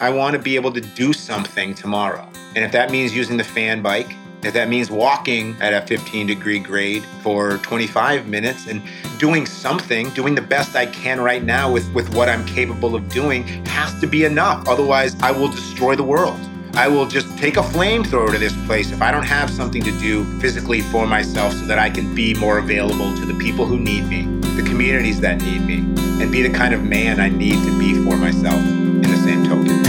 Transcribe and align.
I 0.00 0.10
want 0.10 0.34
to 0.34 0.40
be 0.40 0.56
able 0.56 0.72
to 0.72 0.80
do 0.80 1.12
something 1.12 1.74
tomorrow. 1.74 2.28
And 2.56 2.64
if 2.64 2.72
that 2.72 2.90
means 2.90 3.14
using 3.14 3.36
the 3.36 3.44
fan 3.44 3.80
bike, 3.80 4.14
if 4.42 4.52
that 4.54 4.68
means 4.68 4.90
walking 4.90 5.56
at 5.60 5.72
a 5.72 5.86
15 5.86 6.26
degree 6.26 6.58
grade 6.58 7.04
for 7.22 7.58
25 7.58 8.26
minutes 8.26 8.66
and 8.66 8.82
doing 9.18 9.46
something, 9.46 10.10
doing 10.10 10.34
the 10.34 10.42
best 10.42 10.76
I 10.76 10.86
can 10.86 11.20
right 11.20 11.42
now 11.42 11.72
with, 11.72 11.90
with 11.94 12.12
what 12.14 12.28
I'm 12.28 12.44
capable 12.44 12.94
of 12.94 13.08
doing 13.08 13.44
has 13.66 13.98
to 14.00 14.06
be 14.06 14.24
enough. 14.24 14.68
Otherwise, 14.68 15.16
I 15.22 15.30
will 15.30 15.48
destroy 15.48 15.94
the 15.94 16.02
world. 16.02 16.38
I 16.74 16.88
will 16.88 17.06
just 17.06 17.38
take 17.38 17.56
a 17.56 17.62
flamethrower 17.62 18.32
to 18.32 18.38
this 18.38 18.54
place 18.66 18.90
if 18.90 19.00
I 19.00 19.12
don't 19.12 19.24
have 19.24 19.48
something 19.48 19.82
to 19.84 19.98
do 20.00 20.24
physically 20.40 20.80
for 20.80 21.06
myself 21.06 21.52
so 21.52 21.66
that 21.66 21.78
I 21.78 21.88
can 21.88 22.14
be 22.16 22.34
more 22.34 22.58
available 22.58 23.14
to 23.16 23.24
the 23.24 23.34
people 23.34 23.64
who 23.64 23.78
need 23.78 24.08
me, 24.08 24.24
the 24.56 24.64
communities 24.68 25.20
that 25.20 25.40
need 25.40 25.62
me, 25.62 25.78
and 26.20 26.32
be 26.32 26.42
the 26.42 26.52
kind 26.52 26.74
of 26.74 26.82
man 26.82 27.20
I 27.20 27.28
need 27.28 27.62
to 27.64 27.78
be 27.78 27.94
for 28.04 28.16
myself 28.16 28.83
same 29.24 29.42
token. 29.44 29.82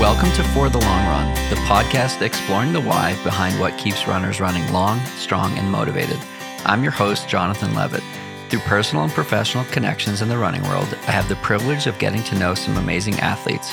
Welcome 0.00 0.32
to 0.32 0.42
For 0.42 0.68
the 0.68 0.78
Long 0.78 1.06
Run, 1.06 1.34
the 1.50 1.56
podcast 1.66 2.22
exploring 2.22 2.72
the 2.72 2.80
why 2.80 3.16
behind 3.22 3.60
what 3.60 3.78
keeps 3.78 4.08
runners 4.08 4.40
running 4.40 4.72
long, 4.72 4.98
strong, 5.16 5.56
and 5.58 5.70
motivated. 5.70 6.18
I'm 6.64 6.82
your 6.82 6.92
host, 6.92 7.28
Jonathan 7.28 7.74
Levitt. 7.74 8.02
Through 8.48 8.60
personal 8.60 9.04
and 9.04 9.12
professional 9.12 9.64
connections 9.66 10.22
in 10.22 10.28
the 10.28 10.38
running 10.38 10.62
world, 10.64 10.88
I 11.06 11.12
have 11.12 11.28
the 11.28 11.36
privilege 11.36 11.86
of 11.86 11.98
getting 11.98 12.22
to 12.24 12.38
know 12.38 12.54
some 12.54 12.76
amazing 12.76 13.20
athletes 13.20 13.72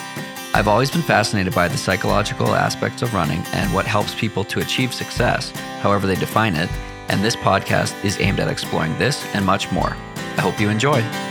I've 0.52 0.68
always 0.68 0.90
been 0.90 1.04
fascinated 1.04 1.54
by 1.54 1.68
the 1.68 1.78
psychological 1.78 2.56
aspects 2.56 3.04
of 3.04 3.14
running 3.14 3.44
and 3.54 3.72
what 3.72 3.86
helps 3.86 4.16
people 4.16 4.44
to 4.46 4.60
achieve 4.60 4.94
success, 4.94 5.52
however 5.82 6.08
they 6.08 6.16
define 6.16 6.56
it, 6.56 6.70
and 7.08 7.24
this 7.24 7.36
podcast 7.36 8.04
is 8.04 8.20
aimed 8.20 8.40
at 8.40 8.48
exploring 8.48 8.98
this 8.98 9.24
and 9.36 9.46
much 9.46 9.72
more. 9.72 9.96
I 10.38 10.42
hope 10.42 10.60
you 10.60 10.70
enjoy. 10.70 11.29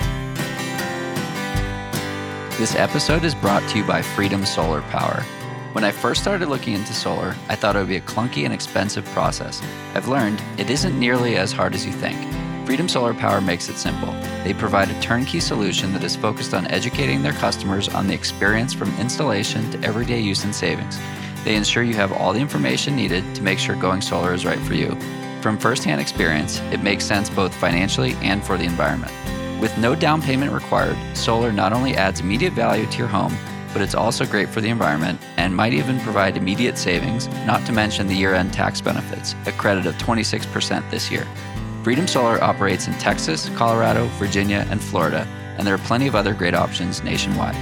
This 2.59 2.75
episode 2.75 3.23
is 3.23 3.37
brought 3.37 3.63
to 3.69 3.79
you 3.79 3.85
by 3.85 4.03
Freedom 4.03 4.45
Solar 4.45 4.83
Power. 4.83 5.23
When 5.75 5.85
I 5.85 5.93
first 5.93 6.21
started 6.21 6.49
looking 6.49 6.75
into 6.75 6.93
solar, 6.93 7.37
I 7.49 7.55
thought 7.55 7.77
it 7.77 7.79
would 7.79 7.87
be 7.87 7.99
a 7.99 8.01
clunky 8.01 8.45
and 8.45 8.53
expensive 8.53 9.05
process. 9.11 9.63
I've 9.95 10.09
learned 10.09 10.43
it 10.57 10.69
isn't 10.69 10.99
nearly 10.99 11.37
as 11.37 11.53
hard 11.53 11.73
as 11.73 11.87
you 11.87 11.93
think. 11.93 12.19
Freedom 12.67 12.89
Solar 12.89 13.15
Power 13.15 13.41
makes 13.41 13.69
it 13.69 13.77
simple. 13.77 14.11
They 14.43 14.55
provide 14.55 14.91
a 14.91 15.01
turnkey 15.01 15.39
solution 15.39 15.93
that 15.93 16.03
is 16.03 16.17
focused 16.17 16.53
on 16.53 16.67
educating 16.67 17.23
their 17.23 17.33
customers 17.35 17.89
on 17.89 18.09
the 18.09 18.15
experience 18.15 18.75
from 18.75 18.93
installation 18.99 19.71
to 19.71 19.87
everyday 19.87 20.19
use 20.19 20.43
and 20.43 20.53
savings. 20.53 20.99
They 21.45 21.55
ensure 21.55 21.85
you 21.85 21.95
have 21.95 22.13
all 22.13 22.33
the 22.33 22.41
information 22.41 22.97
needed 22.97 23.37
to 23.37 23.43
make 23.43 23.61
sure 23.61 23.77
going 23.77 24.01
solar 24.01 24.35
is 24.35 24.45
right 24.45 24.59
for 24.59 24.75
you. 24.75 24.99
From 25.43 25.59
firsthand 25.59 26.01
experience, 26.01 26.59
it 26.73 26.83
makes 26.83 27.05
sense 27.05 27.31
both 27.31 27.55
financially 27.55 28.15
and 28.15 28.43
for 28.43 28.59
the 28.59 28.65
environment. 28.65 29.13
With 29.61 29.77
no 29.77 29.97
down 29.97 30.23
payment 30.23 30.53
required, 30.53 30.97
solar 31.17 31.53
not 31.53 31.73
only 31.73 31.97
adds 31.97 32.21
immediate 32.21 32.53
value 32.53 32.87
to 32.87 32.99
your 32.99 33.09
home, 33.09 33.37
but 33.73 33.83
it's 33.83 33.95
also 33.95 34.25
great 34.25 34.49
for 34.49 34.61
the 34.61 34.69
environment 34.69 35.21
and 35.37 35.55
might 35.55 35.73
even 35.73 35.99
provide 36.01 36.37
immediate 36.37 36.79
savings, 36.79 37.27
not 37.45 37.67
to 37.67 37.73
mention 37.73 38.07
the 38.07 38.15
year 38.15 38.35
end 38.35 38.53
tax 38.53 38.81
benefits, 38.81 39.35
a 39.47 39.53
credit 39.53 39.85
of 39.87 39.95
26% 39.97 40.89
this 40.91 41.11
year. 41.11 41.27
Freedom 41.83 42.07
Solar 42.07 42.43
operates 42.43 42.87
in 42.87 42.95
Texas, 42.95 43.49
Colorado, 43.57 44.07
Virginia, 44.19 44.65
and 44.71 44.81
Florida, 44.81 45.27
and 45.59 45.67
there 45.67 45.75
are 45.75 45.79
plenty 45.79 46.07
of 46.07 46.15
other 46.15 46.35
great 46.35 46.55
options 46.55 47.03
nationwide. 47.03 47.57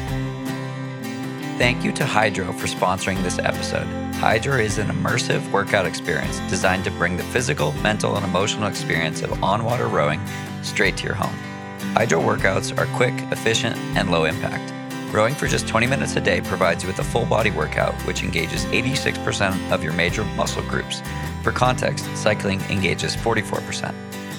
Thank 1.58 1.82
you 1.82 1.92
to 1.92 2.04
Hydrow 2.04 2.52
for 2.52 2.66
sponsoring 2.66 3.22
this 3.22 3.38
episode. 3.38 3.86
Hydrow 4.16 4.58
is 4.58 4.76
an 4.76 4.88
immersive 4.88 5.50
workout 5.50 5.86
experience 5.86 6.40
designed 6.50 6.84
to 6.84 6.90
bring 6.90 7.16
the 7.16 7.22
physical, 7.24 7.72
mental, 7.80 8.16
and 8.16 8.24
emotional 8.26 8.68
experience 8.68 9.22
of 9.22 9.42
on 9.42 9.64
water 9.64 9.86
rowing 9.86 10.20
straight 10.62 10.98
to 10.98 11.04
your 11.04 11.14
home. 11.14 11.55
Hydrow 11.96 12.20
workouts 12.20 12.76
are 12.76 12.84
quick, 12.94 13.14
efficient, 13.32 13.74
and 13.96 14.10
low 14.10 14.26
impact. 14.26 14.70
Rowing 15.14 15.34
for 15.34 15.46
just 15.46 15.66
20 15.66 15.86
minutes 15.86 16.14
a 16.14 16.20
day 16.20 16.42
provides 16.42 16.82
you 16.82 16.88
with 16.88 16.98
a 16.98 17.02
full 17.02 17.24
body 17.24 17.50
workout, 17.50 17.94
which 18.02 18.22
engages 18.22 18.66
86% 18.66 19.72
of 19.72 19.82
your 19.82 19.94
major 19.94 20.22
muscle 20.36 20.60
groups. 20.64 21.00
For 21.42 21.52
context, 21.52 22.04
cycling 22.14 22.60
engages 22.68 23.16
44%. 23.16 23.94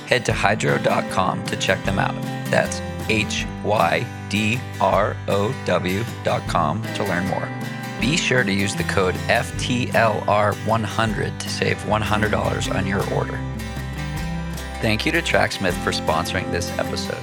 Head 0.06 0.24
to 0.26 0.34
hydrow.com 0.34 1.46
to 1.46 1.58
check 1.58 1.84
them 1.84 1.98
out. 1.98 2.14
That's 2.52 2.80
H 3.10 3.48
Y 3.64 4.06
D 4.30 4.60
R 4.80 5.18
O 5.28 5.52
W.com 5.66 6.84
to 6.94 7.04
learn 7.06 7.26
more. 7.26 7.50
Be 8.00 8.18
sure 8.18 8.44
to 8.44 8.54
use 8.54 8.76
the 8.76 8.84
code 8.84 9.16
FTLR100 9.16 11.40
to 11.40 11.50
save 11.50 11.78
$100 11.78 12.76
on 12.76 12.86
your 12.86 13.04
order. 13.16 13.40
Thank 14.80 15.08
you 15.08 15.12
to 15.12 15.24
Tracksmith 15.24 15.74
for 15.84 15.90
sponsoring 15.90 16.52
this 16.52 16.70
episode. 16.78 17.18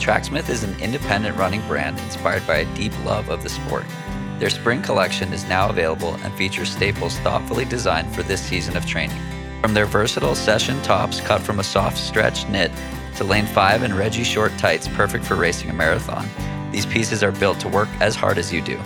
Tracksmith 0.00 0.48
is 0.48 0.64
an 0.64 0.80
independent 0.80 1.36
running 1.36 1.60
brand 1.68 1.98
inspired 2.00 2.46
by 2.46 2.56
a 2.56 2.74
deep 2.74 2.92
love 3.04 3.28
of 3.28 3.42
the 3.42 3.50
sport. 3.50 3.84
Their 4.38 4.48
spring 4.48 4.80
collection 4.80 5.30
is 5.34 5.46
now 5.46 5.68
available 5.68 6.14
and 6.14 6.32
features 6.32 6.70
staples 6.70 7.18
thoughtfully 7.18 7.66
designed 7.66 8.14
for 8.14 8.22
this 8.22 8.40
season 8.40 8.78
of 8.78 8.86
training. 8.86 9.20
From 9.60 9.74
their 9.74 9.84
versatile 9.84 10.34
session 10.34 10.80
tops 10.80 11.20
cut 11.20 11.42
from 11.42 11.60
a 11.60 11.64
soft 11.64 11.98
stretch 11.98 12.48
knit 12.48 12.72
to 13.16 13.24
lane 13.24 13.44
5 13.44 13.82
and 13.82 13.94
Reggie 13.94 14.24
short 14.24 14.56
tights 14.56 14.88
perfect 14.88 15.22
for 15.22 15.34
racing 15.34 15.68
a 15.68 15.74
marathon, 15.74 16.26
these 16.72 16.86
pieces 16.86 17.22
are 17.22 17.32
built 17.32 17.60
to 17.60 17.68
work 17.68 17.88
as 18.00 18.16
hard 18.16 18.38
as 18.38 18.50
you 18.50 18.62
do. 18.62 18.80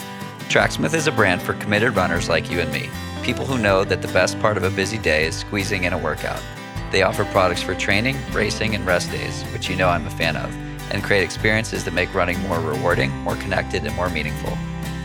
Tracksmith 0.49 0.95
is 0.95 1.07
a 1.07 1.13
brand 1.13 1.41
for 1.41 1.53
committed 1.55 1.95
runners 1.95 2.29
like 2.29 2.51
you 2.51 2.59
and 2.59 2.73
me, 2.73 2.91
people 3.23 3.47
who 3.47 3.57
know 3.57 3.85
that 3.85 4.03
the 4.03 4.09
best 4.09 4.41
part 4.41 4.57
of 4.57 4.65
a 4.65 4.71
busy 4.71 4.99
day 4.99 5.27
is 5.27 5.37
squeezing 5.37 5.85
in 5.85 5.93
a 5.93 5.99
workout. 5.99 6.43
They 6.91 7.03
offer 7.03 7.25
products 7.27 7.63
for 7.63 7.77
training, 7.77 8.17
racing, 8.33 8.75
and 8.75 8.85
rest 8.85 9.13
days, 9.13 9.43
which 9.53 9.71
you 9.71 9.77
know 9.77 9.89
I'm 9.89 10.07
a 10.07 10.11
fan 10.11 10.37
of, 10.37 10.53
and 10.91 11.03
create 11.03 11.23
experiences 11.23 11.85
that 11.85 11.95
make 11.95 12.13
running 12.15 12.41
more 12.43 12.61
rewarding, 12.61 13.11
more 13.19 13.37
connected, 13.37 13.85
and 13.85 13.95
more 13.97 14.11
meaningful. 14.11 14.57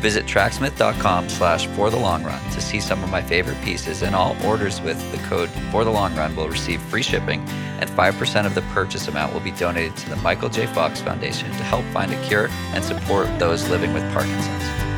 Visit 0.02 0.26
tracksmith.com 0.26 1.28
slash 1.28 1.68
for 1.68 1.90
the 1.90 1.98
long 1.98 2.24
run 2.24 2.42
to 2.52 2.62
see 2.62 2.80
some 2.80 3.04
of 3.04 3.10
my 3.10 3.22
favorite 3.22 3.62
pieces, 3.62 4.02
and 4.02 4.16
all 4.16 4.36
orders 4.46 4.80
with 4.82 5.00
the 5.12 5.18
code 5.28 5.50
for 5.72 5.84
the 5.84 5.92
long 5.92 6.16
run 6.16 6.36
will 6.36 6.48
receive 6.48 6.82
free 6.84 7.04
shipping, 7.04 7.42
and 7.80 7.90
5% 7.90 8.46
of 8.46 8.56
the 8.56 8.62
purchase 8.74 9.08
amount 9.10 9.34
will 9.34 9.42
be 9.42 9.52
donated 9.52 9.96
to 9.98 10.10
the 10.10 10.16
Michael 10.18 10.50
J. 10.50 10.68
Fox 10.68 11.02
Foundation 11.02 11.52
to 11.52 11.64
help 11.64 11.84
find 11.88 12.14
a 12.14 12.24
cure 12.24 12.48
and 12.74 12.84
support 12.84 13.28
those 13.40 13.70
living 13.70 13.94
with 13.94 14.04
Parkinson's. 14.14 14.89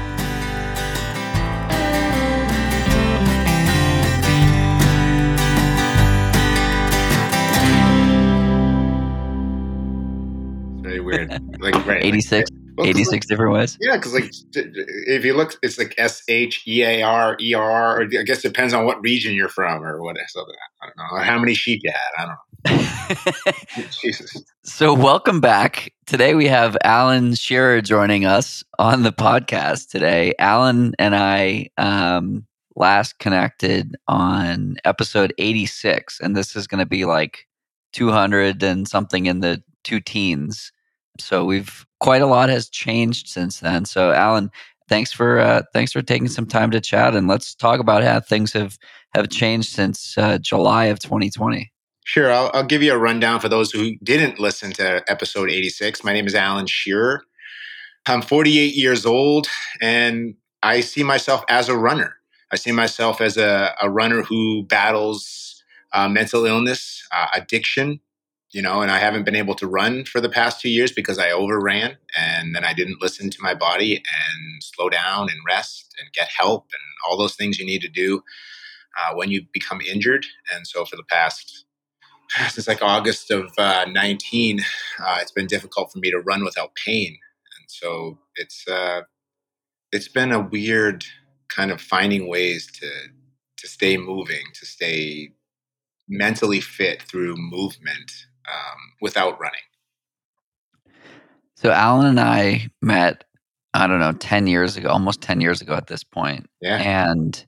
Weird. 11.11 11.61
Like 11.61 11.85
right, 11.85 12.03
86 12.03 12.49
well, 12.77 12.87
86 12.87 13.11
like, 13.11 13.21
different 13.27 13.53
ways? 13.53 13.77
Yeah, 13.79 13.97
because 13.97 14.13
like 14.13 14.31
if 14.53 15.25
you 15.25 15.33
look, 15.35 15.57
it's 15.61 15.77
like 15.77 15.93
S 15.97 16.23
H 16.27 16.63
E 16.67 16.83
A 16.83 17.01
R 17.03 17.37
E 17.39 17.53
R, 17.53 18.01
or 18.01 18.03
I 18.03 18.23
guess 18.23 18.39
it 18.39 18.49
depends 18.49 18.73
on 18.73 18.85
what 18.85 19.01
region 19.01 19.33
you're 19.33 19.49
from 19.49 19.83
or 19.83 20.01
what. 20.01 20.17
So 20.27 20.45
I 20.81 20.87
don't 20.87 20.97
know 20.97 21.23
how 21.23 21.39
many 21.39 21.53
sheep 21.53 21.81
you 21.83 21.91
had. 21.91 22.11
I 22.17 22.25
don't 22.25 23.77
know. 23.77 23.83
Jesus. 24.01 24.43
So 24.63 24.93
welcome 24.93 25.41
back. 25.41 25.93
Today 26.05 26.35
we 26.35 26.47
have 26.47 26.77
Alan 26.83 27.35
Shearer 27.35 27.81
joining 27.81 28.25
us 28.25 28.63
on 28.79 29.03
the 29.03 29.11
podcast 29.11 29.89
today. 29.89 30.33
Alan 30.39 30.93
and 30.99 31.15
I 31.15 31.69
um, 31.77 32.45
last 32.75 33.19
connected 33.19 33.95
on 34.07 34.77
episode 34.85 35.33
86, 35.37 36.19
and 36.19 36.35
this 36.35 36.55
is 36.55 36.67
going 36.67 36.79
to 36.79 36.85
be 36.85 37.05
like 37.05 37.47
200 37.93 38.61
and 38.63 38.87
something 38.87 39.25
in 39.25 39.39
the 39.39 39.63
two 39.83 39.99
teens. 39.99 40.71
So 41.19 41.45
we've 41.45 41.85
quite 41.99 42.21
a 42.21 42.27
lot 42.27 42.49
has 42.49 42.69
changed 42.69 43.27
since 43.27 43.59
then. 43.59 43.85
So, 43.85 44.11
Alan, 44.11 44.51
thanks 44.89 45.11
for 45.11 45.39
uh, 45.39 45.63
thanks 45.73 45.91
for 45.91 46.01
taking 46.01 46.27
some 46.27 46.45
time 46.45 46.71
to 46.71 46.81
chat, 46.81 47.15
and 47.15 47.27
let's 47.27 47.55
talk 47.55 47.79
about 47.79 48.03
how 48.03 48.19
things 48.19 48.53
have 48.53 48.77
have 49.13 49.29
changed 49.29 49.69
since 49.69 50.17
uh, 50.17 50.37
July 50.39 50.85
of 50.85 50.99
2020. 50.99 51.71
Sure, 52.03 52.31
I'll, 52.31 52.49
I'll, 52.53 52.63
give 52.65 52.81
you 52.81 52.93
a 52.93 52.97
rundown 52.97 53.39
for 53.39 53.47
those 53.47 53.71
who 53.71 53.95
didn't 54.03 54.39
listen 54.39 54.73
to 54.73 55.03
episode 55.07 55.51
86. 55.51 56.03
My 56.03 56.13
name 56.13 56.25
is 56.25 56.33
Alan 56.33 56.65
Shearer. 56.65 57.21
I'm 58.07 58.23
48 58.23 58.73
years 58.73 59.05
old, 59.05 59.47
and 59.81 60.33
I 60.63 60.81
see 60.81 61.03
myself 61.03 61.43
as 61.47 61.69
a 61.69 61.77
runner. 61.77 62.15
I 62.51 62.55
see 62.55 62.71
myself 62.71 63.21
as 63.21 63.37
a, 63.37 63.75
a 63.81 63.89
runner 63.89 64.23
who 64.23 64.63
battles 64.63 65.63
uh, 65.93 66.09
mental 66.09 66.45
illness, 66.45 67.07
uh, 67.11 67.27
addiction, 67.35 67.99
you 68.51 68.61
know, 68.61 68.81
and 68.81 68.91
I 68.91 68.99
haven't 68.99 69.23
been 69.23 69.35
able 69.35 69.55
to 69.55 69.67
run 69.67 70.03
for 70.03 70.19
the 70.19 70.29
past 70.29 70.59
two 70.59 70.69
years 70.69 70.91
because 70.91 71.17
I 71.17 71.31
overran 71.31 71.97
and 72.17 72.53
then 72.53 72.65
I 72.65 72.73
didn't 72.73 73.01
listen 73.01 73.29
to 73.29 73.41
my 73.41 73.53
body 73.53 73.95
and 73.95 74.61
slow 74.61 74.89
down 74.89 75.29
and 75.29 75.39
rest 75.47 75.95
and 75.99 76.11
get 76.11 76.27
help 76.27 76.65
and 76.73 76.81
all 77.07 77.17
those 77.17 77.35
things 77.35 77.57
you 77.57 77.65
need 77.65 77.81
to 77.81 77.87
do 77.87 78.21
uh, 78.99 79.15
when 79.15 79.31
you 79.31 79.43
become 79.53 79.79
injured. 79.81 80.25
And 80.53 80.67
so 80.67 80.83
for 80.83 80.97
the 80.97 81.03
past, 81.03 81.65
since 82.49 82.67
like 82.67 82.81
August 82.81 83.31
of 83.31 83.51
uh, 83.57 83.85
19, 83.89 84.59
uh, 84.99 85.17
it's 85.21 85.31
been 85.31 85.47
difficult 85.47 85.91
for 85.93 85.99
me 85.99 86.11
to 86.11 86.19
run 86.19 86.43
without 86.43 86.75
pain. 86.75 87.17
And 87.57 87.65
so 87.69 88.17
it's, 88.35 88.67
uh, 88.67 89.03
it's 89.93 90.09
been 90.09 90.33
a 90.33 90.41
weird 90.41 91.05
kind 91.47 91.71
of 91.71 91.79
finding 91.79 92.27
ways 92.27 92.67
to, 92.79 92.89
to 93.57 93.67
stay 93.67 93.95
moving, 93.95 94.43
to 94.55 94.65
stay 94.65 95.31
mentally 96.09 96.59
fit 96.59 97.01
through 97.03 97.35
movement 97.37 98.11
um, 98.51 98.77
without 99.01 99.39
running. 99.39 99.59
So 101.55 101.71
Alan 101.71 102.07
and 102.07 102.19
I 102.19 102.69
met 102.81 103.23
I 103.73 103.87
don't 103.87 103.99
know, 103.99 104.11
10 104.11 104.47
years 104.47 104.75
ago, 104.75 104.89
almost 104.89 105.21
10 105.21 105.41
years 105.41 105.61
ago 105.61 105.73
at 105.73 105.87
this 105.87 106.03
point. 106.03 106.49
Yeah. 106.61 106.77
And 106.77 107.45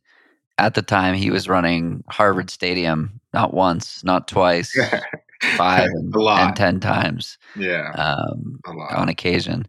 at 0.58 0.74
the 0.74 0.82
time, 0.82 1.16
he 1.16 1.30
was 1.30 1.50
running 1.50 2.04
Harvard 2.08 2.50
Stadium 2.50 3.20
not 3.34 3.54
once, 3.54 4.04
not 4.04 4.28
twice, 4.28 4.74
five 5.58 5.90
and, 5.94 6.16
and 6.16 6.56
10 6.56 6.80
times. 6.80 7.38
Yeah. 7.58 7.92
Um, 7.92 8.60
on 8.66 9.10
occasion. 9.10 9.68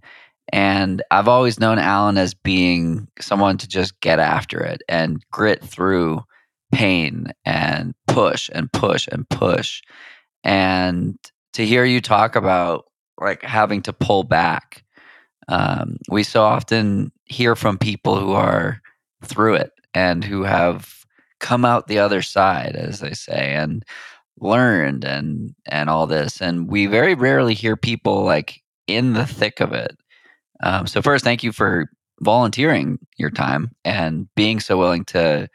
And 0.53 1.03
I've 1.11 1.27
always 1.27 1.59
known 1.59 1.79
Alan 1.79 2.19
as 2.19 2.35
being 2.35 3.09
someone 3.19 3.59
to 3.59 3.67
just 3.67 3.99
get 4.01 4.21
after 4.21 4.61
it 4.61 4.83
and 4.89 5.25
grit 5.33 5.65
through 5.65 6.23
pain 6.71 7.33
and 7.45 7.95
push 8.07 8.51
and 8.53 8.71
push 8.73 9.09
and 9.11 9.29
push. 9.29 9.83
And 10.45 11.19
to 11.55 11.67
hear 11.67 11.85
you 11.85 12.01
talk 12.01 12.37
about 12.37 12.85
like 13.21 13.43
having 13.43 13.83
to 13.83 13.93
pull 13.93 14.25
back, 14.25 14.85
um, 15.49 15.99
we 16.11 16.23
so 16.23 16.43
often 16.43 17.13
hear 17.27 17.57
from 17.57 17.79
people 17.79 18.19
who 18.19 18.33
are 18.33 18.81
through 19.25 19.55
it 19.55 19.73
and 19.95 20.25
who 20.25 20.43
have 20.45 21.05
come 21.41 21.65
out 21.65 21.87
the 21.87 21.99
other 21.99 22.23
side, 22.23 22.77
as 22.77 23.01
they 23.01 23.13
say, 23.13 23.55
and 23.55 23.85
learned 24.41 25.05
and 25.05 25.55
and 25.67 25.91
all 25.91 26.07
this. 26.07 26.41
And 26.41 26.69
we 26.69 26.87
very 26.87 27.15
rarely 27.15 27.55
hear 27.55 27.77
people 27.77 28.25
like 28.25 28.63
in 28.87 29.15
the 29.15 29.27
thick 29.27 29.61
of 29.61 29.73
it. 29.73 29.97
Um, 30.63 30.87
so 30.87 31.03
first, 31.03 31.25
thank 31.25 31.43
you 31.43 31.53
for 31.53 31.87
volunteering 32.21 32.99
your 33.19 33.31
time 33.31 33.71
and 33.85 34.29
being 34.35 34.61
so 34.61 34.79
willing 34.79 35.05
to 35.07 35.49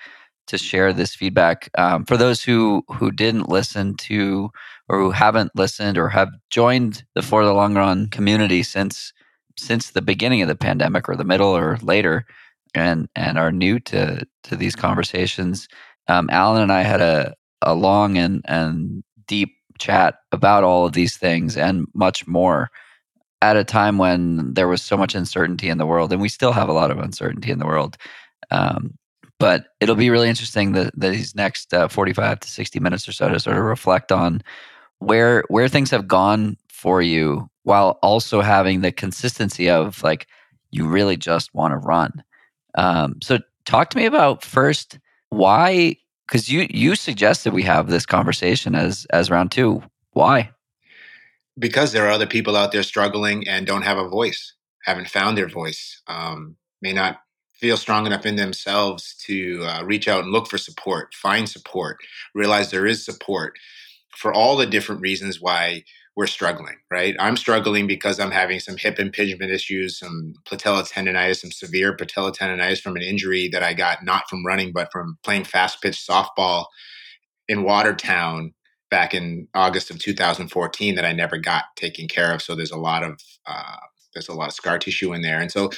to 0.48 0.58
share 0.58 0.94
this 0.94 1.16
feedback. 1.16 1.70
Um, 1.78 2.06
for 2.06 2.18
those 2.18 2.44
who 2.44 2.84
who 2.90 3.12
didn't 3.12 3.50
listen 3.50 3.96
to 3.96 4.52
or 4.90 5.00
who 5.00 5.12
haven't 5.12 5.56
listened 5.56 5.98
or 5.98 6.10
have 6.10 6.30
joined 6.50 7.04
the 7.14 7.22
For 7.22 7.46
the 7.46 7.54
Long 7.54 7.76
Run 7.76 8.08
community 8.08 8.64
since 8.64 9.14
since 9.58 9.92
the 9.92 10.02
beginning 10.02 10.42
of 10.42 10.48
the 10.48 10.56
pandemic 10.56 11.08
or 11.10 11.16
the 11.16 11.24
middle 11.24 11.56
or 11.56 11.78
later, 11.82 12.26
and 12.74 13.08
and 13.16 13.38
are 13.38 13.52
new 13.52 13.80
to 13.82 14.26
to 14.44 14.56
these 14.56 14.76
conversations, 14.76 15.68
um, 16.08 16.30
Alan 16.32 16.64
and 16.64 16.72
I 16.72 16.82
had 16.82 17.02
a 17.02 17.36
a 17.62 17.76
long 17.76 18.18
and 18.18 18.42
and 18.46 19.04
deep 19.28 19.52
chat 19.80 20.16
about 20.32 20.64
all 20.64 20.86
of 20.86 20.94
these 20.94 21.18
things 21.18 21.56
and 21.56 21.86
much 21.94 22.28
more 22.28 22.70
at 23.42 23.56
a 23.56 23.64
time 23.64 23.98
when 23.98 24.54
there 24.54 24.68
was 24.68 24.82
so 24.82 24.98
much 24.98 25.16
uncertainty 25.16 25.70
in 25.70 25.78
the 25.78 25.86
world, 25.86 26.12
and 26.12 26.22
we 26.22 26.30
still 26.30 26.52
have 26.52 26.68
a 26.68 26.74
lot 26.74 26.92
of 26.92 27.00
uncertainty 27.00 27.52
in 27.52 27.60
the 27.60 27.66
world. 27.66 27.96
Um, 28.52 28.98
but 29.40 29.68
it'll 29.80 29.96
be 29.96 30.10
really 30.10 30.28
interesting 30.28 30.74
that 30.74 31.00
these 31.00 31.34
next 31.34 31.74
uh, 31.74 31.88
45 31.88 32.42
to 32.42 32.50
60 32.50 32.80
minutes 32.82 33.08
or 33.08 33.14
so 33.14 33.30
to 33.30 33.40
sort 33.40 33.58
of 33.58 33.64
reflect 33.64 34.12
on 34.12 34.42
where 35.00 35.44
where 35.48 35.68
things 35.68 35.92
have 35.92 36.08
gone 36.08 36.58
for 36.70 37.02
you 37.02 37.50
while 37.64 38.00
also 38.02 38.42
having 38.42 38.82
the 38.82 38.92
consistency 38.92 39.70
of 39.70 40.02
like 40.04 40.28
you 40.72 40.88
really 40.88 41.18
just 41.18 41.54
want 41.54 41.72
to 41.72 41.78
run. 41.78 42.24
Um, 42.76 43.20
so 43.22 43.40
talk 43.66 43.90
to 43.90 43.98
me 43.98 44.06
about 44.06 44.44
first 44.44 45.00
why 45.30 45.96
because 46.28 46.50
you 46.50 46.68
you 46.70 46.96
suggested 46.96 47.54
we 47.54 47.64
have 47.64 47.90
this 47.90 48.06
conversation 48.06 48.76
as 48.76 49.06
as 49.12 49.30
round 49.30 49.52
two. 49.52 49.82
Why? 50.12 50.52
Because 51.58 51.92
there 51.92 52.06
are 52.06 52.12
other 52.12 52.28
people 52.28 52.56
out 52.56 52.72
there 52.72 52.84
struggling 52.84 53.48
and 53.48 53.68
don't 53.68 53.82
have 53.82 53.98
a 53.98 54.08
voice 54.08 54.54
haven't 54.86 55.10
found 55.10 55.38
their 55.38 55.48
voice 55.48 56.02
um, 56.08 56.56
may 56.82 56.94
not 56.94 57.20
feel 57.54 57.78
strong 57.78 58.06
enough 58.06 58.26
in 58.26 58.38
themselves 58.38 59.16
to 59.26 59.62
uh, 59.66 59.84
reach 59.84 60.08
out 60.08 60.24
and 60.24 60.32
look 60.32 60.48
for 60.48 60.58
support, 60.58 61.14
find 61.14 61.50
support, 61.50 61.98
realize 62.34 62.72
there 62.72 62.86
is 62.86 63.04
support 63.04 63.60
for 64.20 64.34
all 64.34 64.58
the 64.58 64.66
different 64.66 65.02
reasons 65.02 65.40
why 65.40 65.84
we're 66.16 66.28
struggling, 66.28 66.76
right? 66.92 67.16
I'm 67.20 67.38
struggling 67.38 67.88
because 67.88 68.20
I'm 68.20 68.32
having 68.32 68.60
some 68.60 68.76
hip 68.76 69.00
impingement 69.00 69.52
issues, 69.52 69.98
some 69.98 70.34
patella 70.46 70.84
tendonitis, 70.84 71.38
some 71.38 71.52
severe 71.52 71.96
patella 71.96 72.34
tendonitis 72.34 72.82
from 72.82 72.98
an 72.98 73.02
injury 73.02 73.48
that 73.54 73.64
I 73.64 73.74
got 73.74 74.04
not 74.04 74.30
from 74.30 74.46
running, 74.46 74.74
but 74.74 74.92
from 74.92 75.18
playing 75.24 75.46
fast 75.46 75.82
pitch 75.82 76.06
softball 76.06 76.66
in 77.48 77.64
Watertown 77.64 78.54
back 78.92 79.14
in 79.14 79.48
August 79.54 79.90
of 79.92 80.00
2014 80.00 80.96
that 80.96 81.06
I 81.06 81.14
never 81.14 81.38
got 81.38 81.66
taken 81.78 82.10
care 82.10 82.34
of. 82.34 82.42
So 82.42 82.54
there's 82.54 82.72
a 82.72 82.78
lot 82.78 83.04
of 83.04 83.22
uh, 83.46 83.78
there's 84.14 84.28
a 84.28 84.34
lot 84.34 84.50
of 84.50 84.54
scar 84.54 84.80
tissue 84.80 85.14
in 85.14 85.22
there, 85.22 85.40
and 85.40 85.52
so 85.52 85.70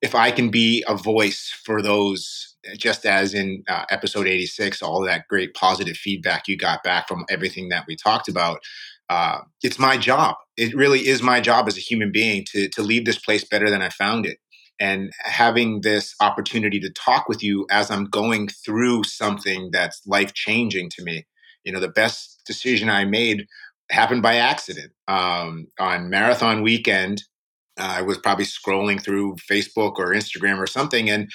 if 0.00 0.14
I 0.14 0.30
can 0.30 0.48
be 0.50 0.82
a 0.88 0.96
voice 0.96 1.54
for 1.64 1.82
those, 1.82 2.49
just 2.76 3.06
as 3.06 3.34
in 3.34 3.62
uh, 3.68 3.84
episode 3.90 4.26
86, 4.26 4.82
all 4.82 5.02
that 5.02 5.28
great 5.28 5.54
positive 5.54 5.96
feedback 5.96 6.48
you 6.48 6.56
got 6.56 6.82
back 6.82 7.08
from 7.08 7.24
everything 7.28 7.68
that 7.70 7.84
we 7.86 7.96
talked 7.96 8.28
about, 8.28 8.60
uh, 9.08 9.40
it's 9.62 9.78
my 9.78 9.96
job. 9.96 10.36
It 10.56 10.74
really 10.74 11.08
is 11.08 11.22
my 11.22 11.40
job 11.40 11.66
as 11.66 11.76
a 11.76 11.80
human 11.80 12.12
being 12.12 12.44
to, 12.52 12.68
to 12.68 12.82
leave 12.82 13.04
this 13.04 13.18
place 13.18 13.44
better 13.44 13.68
than 13.70 13.82
I 13.82 13.88
found 13.88 14.26
it. 14.26 14.38
And 14.78 15.10
having 15.24 15.82
this 15.82 16.14
opportunity 16.20 16.80
to 16.80 16.90
talk 16.90 17.28
with 17.28 17.42
you 17.42 17.66
as 17.70 17.90
I'm 17.90 18.04
going 18.04 18.48
through 18.48 19.04
something 19.04 19.70
that's 19.72 20.00
life 20.06 20.32
changing 20.32 20.90
to 20.90 21.02
me. 21.02 21.26
You 21.64 21.72
know, 21.72 21.80
the 21.80 21.88
best 21.88 22.42
decision 22.46 22.88
I 22.88 23.04
made 23.04 23.46
happened 23.90 24.22
by 24.22 24.36
accident. 24.36 24.92
Um, 25.08 25.66
on 25.78 26.08
marathon 26.08 26.62
weekend, 26.62 27.24
uh, 27.78 27.94
I 27.98 28.02
was 28.02 28.18
probably 28.18 28.44
scrolling 28.44 29.02
through 29.02 29.36
Facebook 29.50 29.94
or 29.98 30.14
Instagram 30.14 30.58
or 30.58 30.66
something, 30.66 31.10
and 31.10 31.28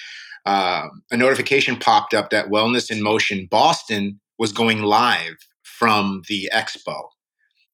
uh, 0.46 0.88
a 1.12 1.18
notification 1.18 1.78
popped 1.78 2.14
up 2.14 2.30
that 2.30 2.48
Wellness 2.50 2.92
in 2.92 3.02
Motion 3.02 3.48
Boston 3.50 4.20
was 4.38 4.52
going 4.52 4.84
live 4.84 5.36
from 5.64 6.22
the 6.28 6.50
expo. 6.54 7.08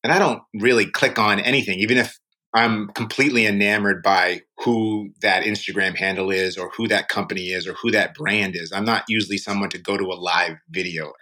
And 0.03 0.11
I 0.11 0.19
don't 0.19 0.41
really 0.53 0.85
click 0.85 1.19
on 1.19 1.39
anything, 1.39 1.79
even 1.79 1.97
if 1.97 2.17
I'm 2.53 2.89
completely 2.89 3.45
enamored 3.45 4.03
by 4.03 4.41
who 4.63 5.11
that 5.21 5.43
Instagram 5.43 5.95
handle 5.95 6.31
is 6.31 6.57
or 6.57 6.69
who 6.75 6.87
that 6.87 7.07
company 7.07 7.51
is 7.51 7.65
or 7.67 7.73
who 7.73 7.91
that 7.91 8.13
brand 8.13 8.55
is. 8.55 8.71
I'm 8.73 8.85
not 8.85 9.03
usually 9.07 9.37
someone 9.37 9.69
to 9.69 9.77
go 9.77 9.97
to 9.97 10.05
a 10.05 10.19
live 10.19 10.57
video 10.69 11.13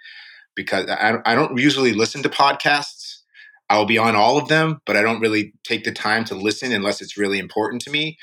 because 0.55 0.89
I, 0.89 1.17
I 1.25 1.35
don't 1.35 1.57
usually 1.57 1.93
listen 1.93 2.23
to 2.23 2.29
podcasts. 2.29 3.17
I'll 3.69 3.85
be 3.85 3.99
on 3.99 4.15
all 4.15 4.37
of 4.37 4.47
them, 4.47 4.81
but 4.85 4.97
I 4.97 5.03
don't 5.03 5.19
really 5.21 5.53
take 5.63 5.83
the 5.83 5.91
time 5.91 6.25
to 6.25 6.35
listen 6.35 6.71
unless 6.71 7.01
it's 7.01 7.17
really 7.17 7.37
important 7.37 7.83
to 7.83 7.91
me. 7.91 8.17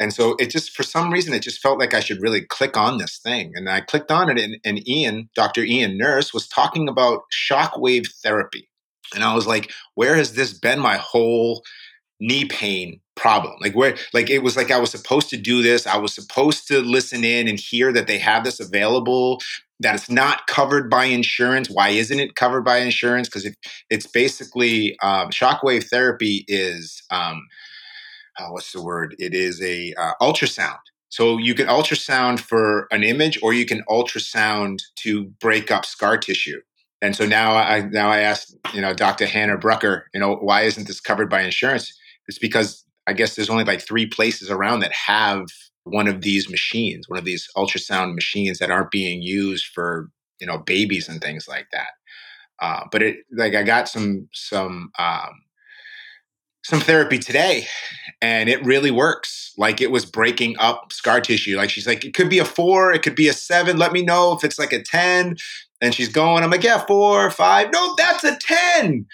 And 0.00 0.12
so 0.12 0.36
it 0.38 0.50
just, 0.50 0.76
for 0.76 0.82
some 0.82 1.12
reason, 1.12 1.34
it 1.34 1.42
just 1.42 1.60
felt 1.60 1.78
like 1.78 1.94
I 1.94 2.00
should 2.00 2.22
really 2.22 2.42
click 2.42 2.76
on 2.76 2.98
this 2.98 3.18
thing. 3.18 3.52
And 3.54 3.68
I 3.68 3.80
clicked 3.80 4.10
on 4.10 4.30
it, 4.30 4.38
and, 4.38 4.56
and 4.64 4.86
Ian, 4.88 5.28
Dr. 5.34 5.62
Ian 5.64 5.98
Nurse, 5.98 6.32
was 6.32 6.48
talking 6.48 6.88
about 6.88 7.22
shockwave 7.32 8.06
therapy. 8.22 8.68
And 9.14 9.24
I 9.24 9.34
was 9.34 9.46
like, 9.46 9.72
where 9.94 10.14
has 10.16 10.34
this 10.34 10.52
been 10.52 10.78
my 10.78 10.96
whole 10.96 11.62
knee 12.20 12.44
pain 12.44 13.00
problem 13.14 13.54
like 13.60 13.74
where 13.76 13.96
like 14.12 14.28
it 14.28 14.42
was 14.42 14.56
like 14.56 14.72
i 14.72 14.78
was 14.78 14.90
supposed 14.90 15.30
to 15.30 15.36
do 15.36 15.62
this 15.62 15.86
i 15.86 15.96
was 15.96 16.12
supposed 16.12 16.66
to 16.66 16.80
listen 16.80 17.22
in 17.22 17.46
and 17.46 17.60
hear 17.60 17.92
that 17.92 18.08
they 18.08 18.18
have 18.18 18.42
this 18.42 18.58
available 18.58 19.40
that 19.80 19.94
it's 19.94 20.10
not 20.10 20.46
covered 20.46 20.90
by 20.90 21.04
insurance. 21.04 21.68
Why 21.70 21.90
isn't 21.90 22.18
it 22.18 22.34
covered 22.34 22.64
by 22.64 22.78
insurance? 22.78 23.28
Because 23.28 23.44
it, 23.44 23.56
it's 23.90 24.06
basically 24.06 24.98
um, 25.02 25.30
shockwave 25.30 25.88
therapy 25.88 26.44
is 26.48 27.02
um, 27.10 27.46
oh, 28.40 28.52
what's 28.52 28.72
the 28.72 28.82
word? 28.82 29.14
It 29.18 29.34
is 29.34 29.62
a 29.62 29.94
uh, 29.94 30.12
ultrasound. 30.20 30.78
So 31.10 31.38
you 31.38 31.54
can 31.54 31.66
ultrasound 31.66 32.40
for 32.40 32.86
an 32.90 33.02
image, 33.02 33.38
or 33.42 33.52
you 33.54 33.64
can 33.64 33.82
ultrasound 33.88 34.80
to 34.96 35.24
break 35.40 35.70
up 35.70 35.86
scar 35.86 36.18
tissue. 36.18 36.60
And 37.00 37.14
so 37.16 37.26
now 37.26 37.54
I 37.54 37.82
now 37.82 38.10
I 38.10 38.20
asked 38.20 38.56
you 38.74 38.80
know 38.80 38.92
Dr. 38.92 39.26
Hannah 39.26 39.56
Brucker, 39.56 40.06
you 40.12 40.20
know 40.20 40.36
why 40.36 40.62
isn't 40.62 40.86
this 40.86 41.00
covered 41.00 41.30
by 41.30 41.42
insurance? 41.42 41.96
It's 42.26 42.38
because 42.38 42.84
I 43.06 43.12
guess 43.12 43.36
there's 43.36 43.50
only 43.50 43.64
like 43.64 43.80
three 43.80 44.06
places 44.06 44.50
around 44.50 44.80
that 44.80 44.92
have 44.92 45.46
one 45.84 46.08
of 46.08 46.20
these 46.20 46.50
machines, 46.50 47.08
one 47.08 47.18
of 47.18 47.24
these 47.24 47.48
ultrasound 47.56 48.14
machines 48.14 48.58
that 48.58 48.70
aren't 48.70 48.90
being 48.90 49.22
used 49.22 49.66
for 49.66 50.10
you 50.40 50.46
know 50.46 50.58
babies 50.58 51.08
and 51.08 51.20
things 51.20 51.48
like 51.48 51.68
that. 51.72 51.90
Uh, 52.60 52.84
but 52.90 53.02
it 53.02 53.18
like 53.32 53.54
I 53.54 53.62
got 53.62 53.88
some 53.88 54.28
some 54.32 54.90
um, 54.98 55.30
some 56.64 56.80
therapy 56.80 57.18
today, 57.18 57.66
and 58.20 58.48
it 58.48 58.64
really 58.64 58.90
works. 58.90 59.52
Like 59.56 59.80
it 59.80 59.90
was 59.90 60.04
breaking 60.04 60.56
up 60.58 60.92
scar 60.92 61.20
tissue. 61.20 61.56
Like 61.56 61.70
she's 61.70 61.86
like, 61.86 62.04
it 62.04 62.14
could 62.14 62.30
be 62.30 62.38
a 62.38 62.44
four, 62.44 62.92
it 62.92 63.02
could 63.02 63.14
be 63.14 63.28
a 63.28 63.32
seven. 63.32 63.76
Let 63.76 63.92
me 63.92 64.02
know 64.02 64.32
if 64.32 64.44
it's 64.44 64.58
like 64.58 64.72
a 64.72 64.82
ten. 64.82 65.36
And 65.80 65.94
she's 65.94 66.08
going. 66.08 66.42
I'm 66.42 66.50
like, 66.50 66.64
yeah, 66.64 66.84
four, 66.86 67.30
five. 67.30 67.70
No, 67.72 67.94
that's 67.96 68.24
a 68.24 68.36
ten 68.36 69.06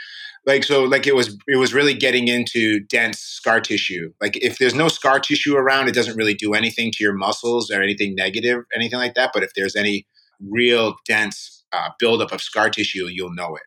like 0.46 0.64
so 0.64 0.84
like 0.84 1.06
it 1.06 1.14
was 1.14 1.36
it 1.46 1.56
was 1.56 1.74
really 1.74 1.94
getting 1.94 2.28
into 2.28 2.80
dense 2.80 3.18
scar 3.18 3.60
tissue 3.60 4.12
like 4.20 4.36
if 4.42 4.58
there's 4.58 4.74
no 4.74 4.88
scar 4.88 5.18
tissue 5.18 5.56
around 5.56 5.88
it 5.88 5.94
doesn't 5.94 6.16
really 6.16 6.34
do 6.34 6.54
anything 6.54 6.90
to 6.90 7.02
your 7.02 7.14
muscles 7.14 7.70
or 7.70 7.82
anything 7.82 8.14
negative 8.14 8.64
anything 8.74 8.98
like 8.98 9.14
that 9.14 9.30
but 9.32 9.42
if 9.42 9.50
there's 9.54 9.76
any 9.76 10.06
real 10.40 10.96
dense 11.06 11.64
uh, 11.72 11.88
buildup 11.98 12.32
of 12.32 12.42
scar 12.42 12.70
tissue 12.70 13.06
you'll 13.06 13.34
know 13.34 13.56
it 13.56 13.62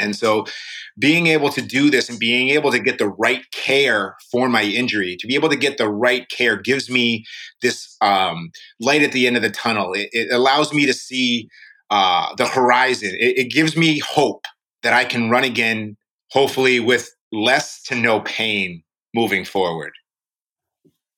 and 0.00 0.16
so 0.16 0.44
being 0.98 1.28
able 1.28 1.50
to 1.50 1.62
do 1.62 1.90
this 1.90 2.08
and 2.08 2.18
being 2.18 2.50
able 2.50 2.70
to 2.70 2.78
get 2.78 2.98
the 2.98 3.08
right 3.08 3.44
care 3.52 4.16
for 4.30 4.48
my 4.48 4.62
injury 4.62 5.16
to 5.18 5.26
be 5.26 5.34
able 5.34 5.48
to 5.48 5.56
get 5.56 5.78
the 5.78 5.88
right 5.88 6.28
care 6.30 6.56
gives 6.56 6.90
me 6.90 7.24
this 7.62 7.96
um, 8.00 8.50
light 8.80 9.02
at 9.02 9.12
the 9.12 9.26
end 9.26 9.36
of 9.36 9.42
the 9.42 9.50
tunnel 9.50 9.92
it, 9.92 10.08
it 10.12 10.32
allows 10.32 10.72
me 10.72 10.86
to 10.86 10.92
see 10.92 11.48
uh, 11.90 12.34
the 12.36 12.46
horizon 12.46 13.10
it, 13.12 13.38
it 13.38 13.50
gives 13.50 13.76
me 13.76 13.98
hope 13.98 14.44
that 14.82 14.92
I 14.92 15.04
can 15.04 15.30
run 15.30 15.44
again 15.44 15.96
hopefully 16.30 16.80
with 16.80 17.10
less 17.32 17.82
to 17.82 17.94
no 17.94 18.20
pain 18.20 18.82
moving 19.14 19.44
forward. 19.44 19.92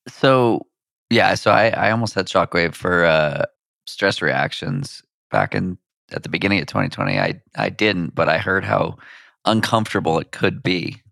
So 0.09 0.67
Yeah, 1.11 1.35
so 1.35 1.51
I, 1.51 1.69
I 1.69 1.91
almost 1.91 2.15
had 2.15 2.27
shockwave 2.27 2.75
for 2.75 3.05
uh, 3.05 3.45
stress 3.87 4.23
reactions 4.23 5.03
back 5.31 5.55
in 5.55 5.79
at 6.15 6.23
the 6.23 6.29
beginning 6.29 6.61
of 6.61 6.67
2020. 6.67 7.19
I 7.19 7.41
I 7.57 7.69
didn't, 7.69 8.15
but 8.15 8.29
I 8.29 8.39
heard 8.39 8.65
how 8.65 8.97
uncomfortable 9.45 10.19
it 10.19 10.33
could 10.33 10.63
be. 10.63 11.03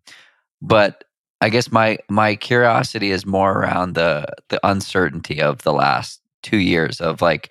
But 0.62 1.04
I 1.40 1.48
guess 1.48 1.72
my 1.72 1.98
my 2.08 2.36
curiosity 2.36 3.10
is 3.10 3.24
more 3.24 3.52
around 3.52 3.94
the 3.94 4.26
the 4.48 4.60
uncertainty 4.66 5.40
of 5.40 5.62
the 5.62 5.72
last 5.72 6.20
two 6.42 6.58
years 6.58 7.00
of 7.00 7.22
like 7.22 7.50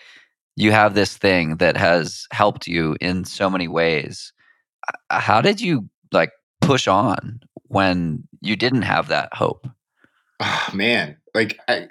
you 0.56 0.72
have 0.72 0.94
this 0.94 1.18
thing 1.18 1.58
that 1.58 1.78
has 1.78 2.28
helped 2.32 2.68
you 2.68 2.98
in 3.00 3.24
so 3.24 3.50
many 3.50 3.68
ways. 3.68 4.34
Uh, 5.10 5.20
how 5.20 5.42
did 5.42 5.62
you 5.62 5.90
like 6.12 6.32
push 6.62 6.88
on 6.88 7.40
when 7.68 8.28
you 8.42 8.56
didn't 8.56 8.82
have 8.82 9.08
that 9.08 9.34
hope? 9.34 9.68
Oh 10.40 10.70
man, 10.74 11.18
like 11.34 11.60
I, 11.68 11.88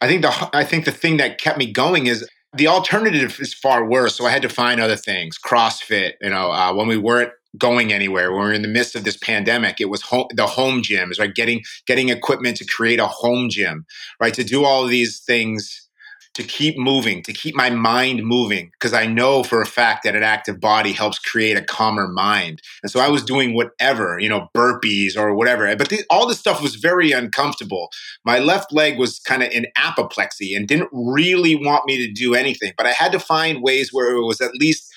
I 0.00 0.08
think 0.08 0.22
the 0.22 0.50
I 0.52 0.64
think 0.64 0.84
the 0.84 0.92
thing 0.92 1.16
that 1.18 1.38
kept 1.38 1.58
me 1.58 1.70
going 1.70 2.06
is 2.06 2.28
the 2.54 2.66
alternative 2.66 3.38
is 3.40 3.54
far 3.54 3.84
worse. 3.84 4.16
So 4.16 4.26
I 4.26 4.30
had 4.30 4.42
to 4.42 4.48
find 4.48 4.80
other 4.80 4.96
things, 4.96 5.38
CrossFit. 5.38 6.14
You 6.20 6.30
know, 6.30 6.52
uh, 6.52 6.74
when 6.74 6.86
we 6.86 6.96
weren't 6.96 7.32
going 7.58 7.92
anywhere, 7.92 8.30
when 8.32 8.40
we 8.40 8.46
were 8.46 8.52
in 8.52 8.62
the 8.62 8.68
midst 8.68 8.94
of 8.94 9.04
this 9.04 9.16
pandemic, 9.16 9.80
it 9.80 9.88
was 9.88 10.02
the 10.34 10.46
home 10.46 10.82
gyms, 10.82 11.18
right? 11.18 11.34
Getting 11.34 11.62
getting 11.86 12.08
equipment 12.08 12.56
to 12.58 12.64
create 12.64 13.00
a 13.00 13.06
home 13.06 13.48
gym, 13.50 13.86
right? 14.20 14.34
To 14.34 14.44
do 14.44 14.64
all 14.64 14.86
these 14.86 15.20
things 15.20 15.88
to 16.34 16.42
keep 16.42 16.78
moving, 16.78 17.22
to 17.22 17.32
keep 17.32 17.54
my 17.54 17.68
mind 17.68 18.24
moving, 18.24 18.70
because 18.72 18.94
I 18.94 19.06
know 19.06 19.42
for 19.42 19.60
a 19.60 19.66
fact 19.66 20.04
that 20.04 20.16
an 20.16 20.22
active 20.22 20.60
body 20.60 20.92
helps 20.92 21.18
create 21.18 21.58
a 21.58 21.62
calmer 21.62 22.08
mind. 22.08 22.62
And 22.82 22.90
so 22.90 23.00
I 23.00 23.08
was 23.08 23.22
doing 23.22 23.54
whatever, 23.54 24.18
you 24.18 24.28
know, 24.28 24.48
burpees 24.56 25.16
or 25.16 25.34
whatever. 25.34 25.74
But 25.76 25.90
the, 25.90 26.04
all 26.08 26.26
this 26.26 26.38
stuff 26.38 26.62
was 26.62 26.76
very 26.76 27.12
uncomfortable. 27.12 27.90
My 28.24 28.38
left 28.38 28.72
leg 28.72 28.98
was 28.98 29.18
kind 29.18 29.42
of 29.42 29.50
in 29.50 29.66
apoplexy 29.76 30.54
and 30.54 30.66
didn't 30.66 30.88
really 30.92 31.54
want 31.54 31.84
me 31.86 31.98
to 31.98 32.10
do 32.10 32.34
anything. 32.34 32.72
But 32.76 32.86
I 32.86 32.92
had 32.92 33.12
to 33.12 33.20
find 33.20 33.62
ways 33.62 33.90
where 33.92 34.16
it 34.16 34.24
was 34.24 34.40
at 34.40 34.54
least 34.54 34.90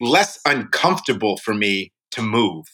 less 0.00 0.38
uncomfortable 0.44 1.38
for 1.38 1.54
me 1.54 1.92
to 2.10 2.20
move. 2.22 2.66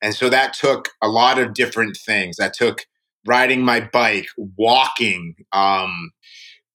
And 0.00 0.14
so 0.14 0.28
that 0.28 0.52
took 0.52 0.90
a 1.02 1.08
lot 1.08 1.38
of 1.38 1.54
different 1.54 1.96
things. 1.96 2.36
That 2.36 2.54
took 2.54 2.86
riding 3.26 3.62
my 3.62 3.80
bike, 3.80 4.28
walking, 4.36 5.34
um, 5.52 6.10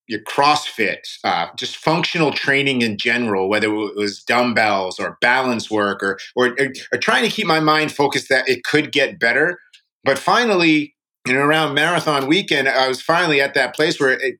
your 0.09 0.21
CrossFit, 0.21 0.97
uh, 1.23 1.47
just 1.55 1.77
functional 1.77 2.33
training 2.33 2.81
in 2.81 2.97
general, 2.97 3.47
whether 3.47 3.67
it 3.67 3.95
was 3.95 4.23
dumbbells 4.23 4.99
or 4.99 5.17
balance 5.21 5.69
work 5.69 6.01
or, 6.01 6.17
or, 6.35 6.57
or 6.91 6.99
trying 6.99 7.23
to 7.23 7.29
keep 7.29 7.45
my 7.45 7.59
mind 7.59 7.91
focused 7.91 8.27
that 8.27 8.49
it 8.49 8.63
could 8.63 8.91
get 8.91 9.19
better. 9.19 9.59
But 10.03 10.17
finally, 10.17 10.95
know, 11.33 11.41
around 11.41 11.75
marathon 11.75 12.27
weekend, 12.27 12.67
I 12.67 12.87
was 12.87 13.01
finally 13.01 13.39
at 13.39 13.53
that 13.53 13.75
place 13.75 13.99
where 13.99 14.11
it, 14.11 14.39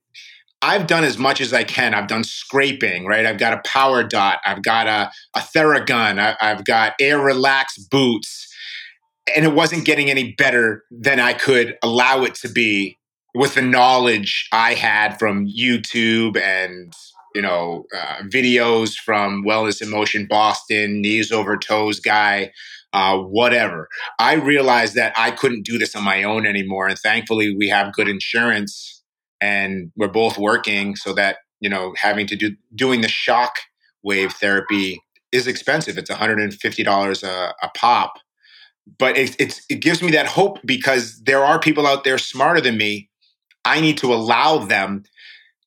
I've 0.62 0.88
done 0.88 1.04
as 1.04 1.18
much 1.18 1.40
as 1.40 1.54
I 1.54 1.64
can. 1.64 1.94
I've 1.94 2.08
done 2.08 2.24
scraping, 2.24 3.06
right? 3.06 3.26
I've 3.26 3.38
got 3.38 3.54
a 3.54 3.62
PowerDot. 3.70 4.38
I've 4.46 4.64
got 4.64 4.88
a, 4.88 5.12
a 5.36 5.40
Theragun. 5.40 6.20
I, 6.20 6.36
I've 6.42 6.66
got 6.66 6.94
air 7.00 7.20
relax 7.20 7.78
boots. 7.78 8.48
And 9.36 9.46
it 9.46 9.54
wasn't 9.54 9.86
getting 9.86 10.10
any 10.10 10.34
better 10.34 10.84
than 10.90 11.20
I 11.20 11.34
could 11.34 11.78
allow 11.84 12.24
it 12.24 12.34
to 12.36 12.50
be 12.50 12.98
with 13.36 13.56
the 13.56 13.62
knowledge 13.62 14.48
I 14.52 14.74
had 14.74 15.18
from 15.20 15.48
YouTube 15.48 16.40
and 16.40 16.94
you 17.36 17.42
know 17.42 17.86
uh, 17.96 18.24
videos 18.24 18.96
from 18.96 19.44
Wellness 19.46 19.82
in 19.82 19.90
Motion 19.90 20.28
Boston, 20.30 21.02
knees 21.02 21.32
over 21.32 21.58
toes 21.58 22.00
guy, 22.00 22.52
uh, 22.94 23.18
whatever. 23.18 23.88
I 24.18 24.34
realized 24.34 24.96
that 24.96 25.14
I 25.18 25.32
couldn't 25.32 25.66
do 25.66 25.78
this 25.78 25.96
on 25.96 26.04
my 26.04 26.24
own 26.24 26.46
anymore, 26.46 26.88
and 26.88 26.98
thankfully 26.98 27.56
we 27.56 27.70
have 27.70 27.94
good 27.94 28.08
insurance, 28.08 29.04
and 29.40 29.92
we're 29.96 30.08
both 30.08 30.38
working 30.38 30.96
so 30.96 31.14
that 31.14 31.38
you 31.60 31.70
know 31.70 31.94
having 31.98 32.28
to 32.28 32.36
do 32.36 32.56
doing 32.76 33.02
the 33.02 33.08
shock 33.08 33.54
wave 34.04 34.34
therapy 34.34 35.02
is 35.32 35.46
expensive. 35.46 35.98
It's 35.98 36.10
one 36.10 36.20
hundred 36.20 36.40
and 36.40 36.54
fifty 36.54 36.84
dollars 36.84 37.24
a 37.24 37.54
pop. 37.76 38.14
But 38.98 39.18
it, 39.18 39.36
it's, 39.40 39.62
it 39.70 39.82
gives 39.82 40.02
me 40.02 40.10
that 40.14 40.26
hope 40.26 40.58
because 40.66 41.22
there 41.22 41.46
are 41.46 41.60
people 41.60 41.86
out 41.86 42.04
there 42.04 42.18
smarter 42.18 42.60
than 42.60 42.76
me 42.76 43.09
I 43.66 43.82
need 43.82 43.98
to 44.00 44.14
allow 44.14 44.60
them 44.60 45.04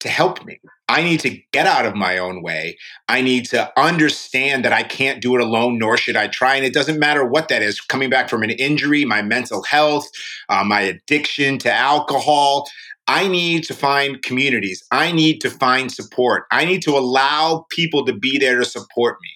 to 0.01 0.09
help 0.09 0.45
me. 0.45 0.61
I 0.89 1.03
need 1.03 1.21
to 1.21 1.39
get 1.53 1.67
out 1.67 1.87
of 1.87 1.95
my 1.95 2.19
own 2.19 2.43
way. 2.43 2.77
I 3.09 3.23
need 3.23 3.47
to 3.47 3.73
understand 3.81 4.65
that 4.65 4.73
I 4.73 4.83
can't 4.83 5.23
do 5.23 5.35
it 5.35 5.41
alone, 5.41 5.79
nor 5.79 5.97
should 5.97 6.17
I 6.17 6.27
try. 6.27 6.57
And 6.57 6.67
it 6.67 6.75
doesn't 6.75 6.99
matter 6.99 7.25
what 7.25 7.49
that 7.49 7.63
is 7.63 7.81
coming 7.81 8.11
back 8.11 8.29
from 8.29 8.43
an 8.43 8.51
injury, 8.51 9.05
my 9.05 9.23
mental 9.23 9.63
health, 9.63 10.07
uh, 10.49 10.65
my 10.65 10.81
addiction 10.81 11.57
to 11.59 11.73
alcohol. 11.73 12.69
I 13.09 13.27
need 13.27 13.65
to 13.65 13.75
find 13.75 14.23
communities. 14.23 14.83
I 14.91 15.13
need 15.13 15.41
to 15.41 15.51
find 15.51 15.91
support. 15.91 16.45
I 16.51 16.65
need 16.65 16.83
to 16.83 16.91
allow 16.91 17.67
people 17.71 18.05
to 18.05 18.13
be 18.13 18.39
there 18.39 18.59
to 18.59 18.65
support 18.65 19.17
me. 19.23 19.31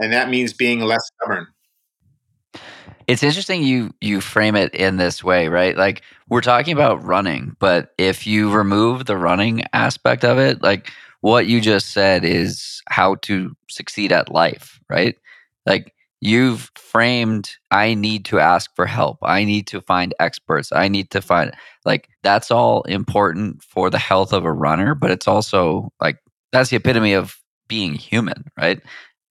And 0.00 0.12
that 0.12 0.30
means 0.30 0.52
being 0.52 0.80
less 0.80 1.02
stubborn. 1.14 1.48
It's 3.08 3.24
interesting 3.24 3.64
you 3.64 3.94
you 4.02 4.20
frame 4.20 4.56
it 4.56 4.74
in 4.74 4.98
this 4.98 5.24
way, 5.24 5.48
right? 5.48 5.76
Like 5.76 6.02
we're 6.28 6.42
talking 6.42 6.74
about 6.74 7.02
running, 7.04 7.56
but 7.60 7.94
if 7.98 8.26
you 8.26 8.52
remove 8.52 9.06
the 9.06 9.16
running 9.16 9.64
aspect 9.72 10.24
of 10.24 10.38
it, 10.38 10.62
like 10.62 10.92
what 11.22 11.46
you 11.46 11.60
just 11.62 11.90
said 11.92 12.24
is 12.24 12.82
how 12.90 13.16
to 13.22 13.56
succeed 13.70 14.12
at 14.12 14.30
life, 14.32 14.78
right? 14.90 15.16
Like 15.66 15.94
you've 16.20 16.70
framed 16.76 17.50
I 17.70 17.94
need 17.94 18.26
to 18.26 18.40
ask 18.40 18.70
for 18.76 18.86
help. 18.86 19.18
I 19.22 19.44
need 19.44 19.66
to 19.68 19.80
find 19.80 20.14
experts. 20.20 20.70
I 20.72 20.88
need 20.88 21.10
to 21.12 21.22
find 21.22 21.54
like 21.86 22.10
that's 22.22 22.50
all 22.50 22.82
important 22.82 23.62
for 23.62 23.90
the 23.90 23.98
health 23.98 24.34
of 24.34 24.44
a 24.44 24.52
runner, 24.52 24.94
but 24.94 25.10
it's 25.10 25.28
also 25.28 25.90
like 26.00 26.18
that's 26.52 26.70
the 26.70 26.76
epitome 26.76 27.14
of 27.14 27.36
being 27.68 27.94
human, 27.94 28.44
right? 28.58 28.82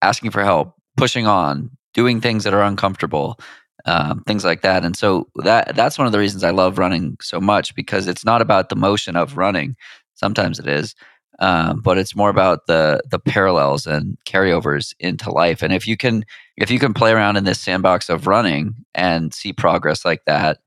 Asking 0.02 0.32
for 0.32 0.44
help, 0.44 0.74
pushing 0.96 1.28
on, 1.28 1.70
doing 1.94 2.20
things 2.20 2.44
that 2.44 2.54
are 2.54 2.62
uncomfortable 2.62 3.38
um, 3.84 4.22
things 4.26 4.44
like 4.44 4.62
that. 4.62 4.84
And 4.84 4.96
so 4.96 5.28
that 5.36 5.74
that's 5.74 5.98
one 5.98 6.06
of 6.06 6.12
the 6.12 6.18
reasons 6.18 6.44
I 6.44 6.50
love 6.50 6.78
running 6.78 7.16
so 7.20 7.40
much 7.40 7.74
because 7.74 8.06
it's 8.06 8.24
not 8.24 8.42
about 8.42 8.68
the 8.68 8.76
motion 8.76 9.16
of 9.16 9.36
running. 9.36 9.76
Sometimes 10.14 10.58
it 10.58 10.66
is, 10.66 10.94
um, 11.38 11.80
but 11.80 11.98
it's 11.98 12.16
more 12.16 12.30
about 12.30 12.66
the 12.66 13.00
the 13.10 13.18
parallels 13.18 13.86
and 13.86 14.18
carryovers 14.26 14.94
into 14.98 15.30
life. 15.30 15.62
And 15.62 15.72
if 15.72 15.86
you 15.86 15.96
can 15.96 16.24
if 16.56 16.70
you 16.70 16.78
can 16.78 16.94
play 16.94 17.12
around 17.12 17.36
in 17.36 17.44
this 17.44 17.60
sandbox 17.60 18.08
of 18.08 18.26
running 18.26 18.74
and 18.94 19.32
see 19.32 19.52
progress 19.52 20.04
like 20.04 20.24
that, 20.26 20.58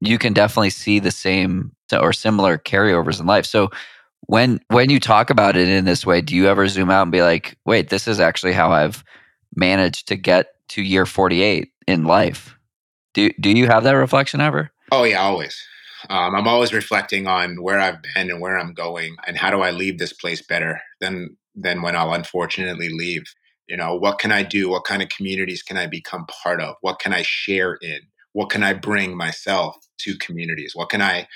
you 0.00 0.18
can 0.18 0.32
definitely 0.32 0.70
see 0.70 0.98
the 0.98 1.10
same 1.10 1.72
or 1.92 2.12
similar 2.12 2.58
carryovers 2.58 3.20
in 3.20 3.26
life. 3.26 3.46
So 3.46 3.70
when 4.26 4.60
when 4.68 4.90
you 4.90 5.00
talk 5.00 5.30
about 5.30 5.56
it 5.56 5.68
in 5.68 5.84
this 5.84 6.04
way, 6.04 6.20
do 6.20 6.34
you 6.36 6.48
ever 6.48 6.66
zoom 6.68 6.90
out 6.90 7.02
and 7.02 7.12
be 7.12 7.22
like, 7.22 7.56
"Wait, 7.64 7.88
this 7.88 8.08
is 8.08 8.20
actually 8.20 8.52
how 8.52 8.72
I've 8.72 9.04
managed 9.54 10.08
to 10.08 10.16
get 10.16 10.54
to 10.68 10.82
year 10.82 11.06
48 11.06 11.72
in 11.88 12.04
life. 12.04 12.56
Do 13.14 13.30
do 13.40 13.50
you 13.50 13.66
have 13.66 13.82
that 13.84 13.92
reflection 13.92 14.40
ever? 14.40 14.70
Oh 14.92 15.04
yeah, 15.04 15.22
always. 15.22 15.60
Um, 16.10 16.36
I'm 16.36 16.46
always 16.46 16.72
reflecting 16.72 17.26
on 17.26 17.62
where 17.62 17.80
I've 17.80 18.00
been 18.02 18.30
and 18.30 18.40
where 18.40 18.58
I'm 18.58 18.74
going, 18.74 19.16
and 19.26 19.36
how 19.36 19.50
do 19.50 19.62
I 19.62 19.70
leave 19.70 19.98
this 19.98 20.12
place 20.12 20.42
better 20.42 20.80
than 21.00 21.36
than 21.54 21.82
when 21.82 21.96
I'll 21.96 22.12
unfortunately 22.12 22.90
leave. 22.90 23.24
You 23.68 23.76
know, 23.76 23.96
what 23.96 24.18
can 24.18 24.30
I 24.30 24.42
do? 24.42 24.68
What 24.68 24.84
kind 24.84 25.02
of 25.02 25.08
communities 25.08 25.62
can 25.62 25.76
I 25.76 25.86
become 25.86 26.26
part 26.26 26.60
of? 26.60 26.76
What 26.82 27.00
can 27.00 27.12
I 27.12 27.22
share 27.22 27.74
in? 27.80 28.00
What 28.32 28.50
can 28.50 28.62
I 28.62 28.74
bring 28.74 29.16
myself 29.16 29.76
to 30.00 30.16
communities? 30.18 30.72
What 30.74 30.90
can 30.90 31.02
I 31.02 31.26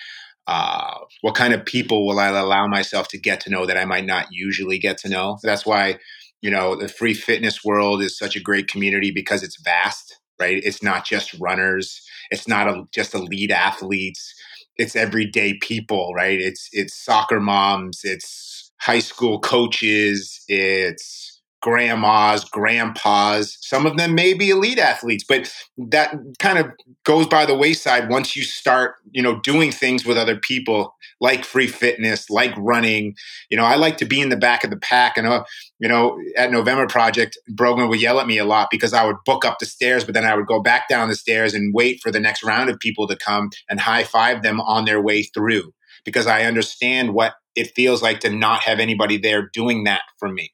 uh, 0.46 0.98
what 1.22 1.34
kind 1.34 1.54
of 1.54 1.64
people 1.64 2.06
will 2.06 2.18
I 2.18 2.28
allow 2.28 2.66
myself 2.66 3.08
to 3.08 3.18
get 3.18 3.40
to 3.40 3.50
know 3.50 3.64
that 3.64 3.78
I 3.78 3.84
might 3.84 4.04
not 4.04 4.26
usually 4.30 4.78
get 4.78 4.98
to 4.98 5.08
know? 5.08 5.38
That's 5.42 5.64
why, 5.64 5.98
you 6.40 6.50
know, 6.50 6.74
the 6.74 6.88
free 6.88 7.14
fitness 7.14 7.64
world 7.64 8.02
is 8.02 8.18
such 8.18 8.36
a 8.36 8.40
great 8.40 8.68
community 8.68 9.10
because 9.10 9.42
it's 9.42 9.60
vast 9.62 10.11
right? 10.40 10.60
It's 10.64 10.82
not 10.82 11.04
just 11.06 11.34
runners. 11.40 12.02
It's 12.30 12.48
not 12.48 12.68
a, 12.68 12.84
just 12.92 13.14
elite 13.14 13.50
athletes. 13.52 14.34
It's 14.76 14.96
everyday 14.96 15.58
people, 15.60 16.12
right? 16.14 16.40
It's 16.40 16.68
it's 16.72 16.94
soccer 16.94 17.40
moms. 17.40 18.00
It's 18.04 18.72
high 18.80 19.00
school 19.00 19.40
coaches. 19.40 20.42
It's 20.48 21.31
grandmas, 21.62 22.44
grandpas. 22.44 23.56
Some 23.60 23.86
of 23.86 23.96
them 23.96 24.14
may 24.14 24.34
be 24.34 24.50
elite 24.50 24.78
athletes, 24.78 25.24
but 25.26 25.50
that 25.78 26.14
kind 26.38 26.58
of 26.58 26.70
goes 27.04 27.26
by 27.26 27.46
the 27.46 27.56
wayside 27.56 28.10
once 28.10 28.36
you 28.36 28.42
start, 28.42 28.96
you 29.12 29.22
know, 29.22 29.40
doing 29.40 29.70
things 29.70 30.04
with 30.04 30.18
other 30.18 30.36
people 30.36 30.94
like 31.20 31.44
free 31.44 31.68
fitness, 31.68 32.28
like 32.28 32.52
running. 32.58 33.14
You 33.48 33.56
know, 33.56 33.64
I 33.64 33.76
like 33.76 33.96
to 33.98 34.04
be 34.04 34.20
in 34.20 34.28
the 34.28 34.36
back 34.36 34.64
of 34.64 34.70
the 34.70 34.76
pack. 34.76 35.16
And, 35.16 35.26
uh, 35.26 35.44
you 35.78 35.88
know, 35.88 36.18
at 36.36 36.50
November 36.50 36.86
Project, 36.88 37.38
Brogan 37.48 37.88
would 37.88 38.00
yell 38.00 38.20
at 38.20 38.26
me 38.26 38.38
a 38.38 38.44
lot 38.44 38.68
because 38.70 38.92
I 38.92 39.06
would 39.06 39.16
book 39.24 39.44
up 39.44 39.58
the 39.60 39.66
stairs, 39.66 40.04
but 40.04 40.14
then 40.14 40.24
I 40.24 40.34
would 40.34 40.46
go 40.46 40.60
back 40.60 40.88
down 40.88 41.08
the 41.08 41.14
stairs 41.14 41.54
and 41.54 41.72
wait 41.72 42.00
for 42.02 42.10
the 42.10 42.20
next 42.20 42.42
round 42.42 42.70
of 42.70 42.78
people 42.80 43.06
to 43.06 43.16
come 43.16 43.50
and 43.70 43.80
high 43.80 44.04
five 44.04 44.42
them 44.42 44.60
on 44.60 44.84
their 44.84 45.00
way 45.00 45.22
through 45.22 45.72
because 46.04 46.26
I 46.26 46.42
understand 46.42 47.14
what 47.14 47.34
it 47.54 47.72
feels 47.76 48.02
like 48.02 48.18
to 48.20 48.30
not 48.30 48.62
have 48.62 48.80
anybody 48.80 49.16
there 49.16 49.48
doing 49.52 49.84
that 49.84 50.02
for 50.18 50.28
me. 50.28 50.52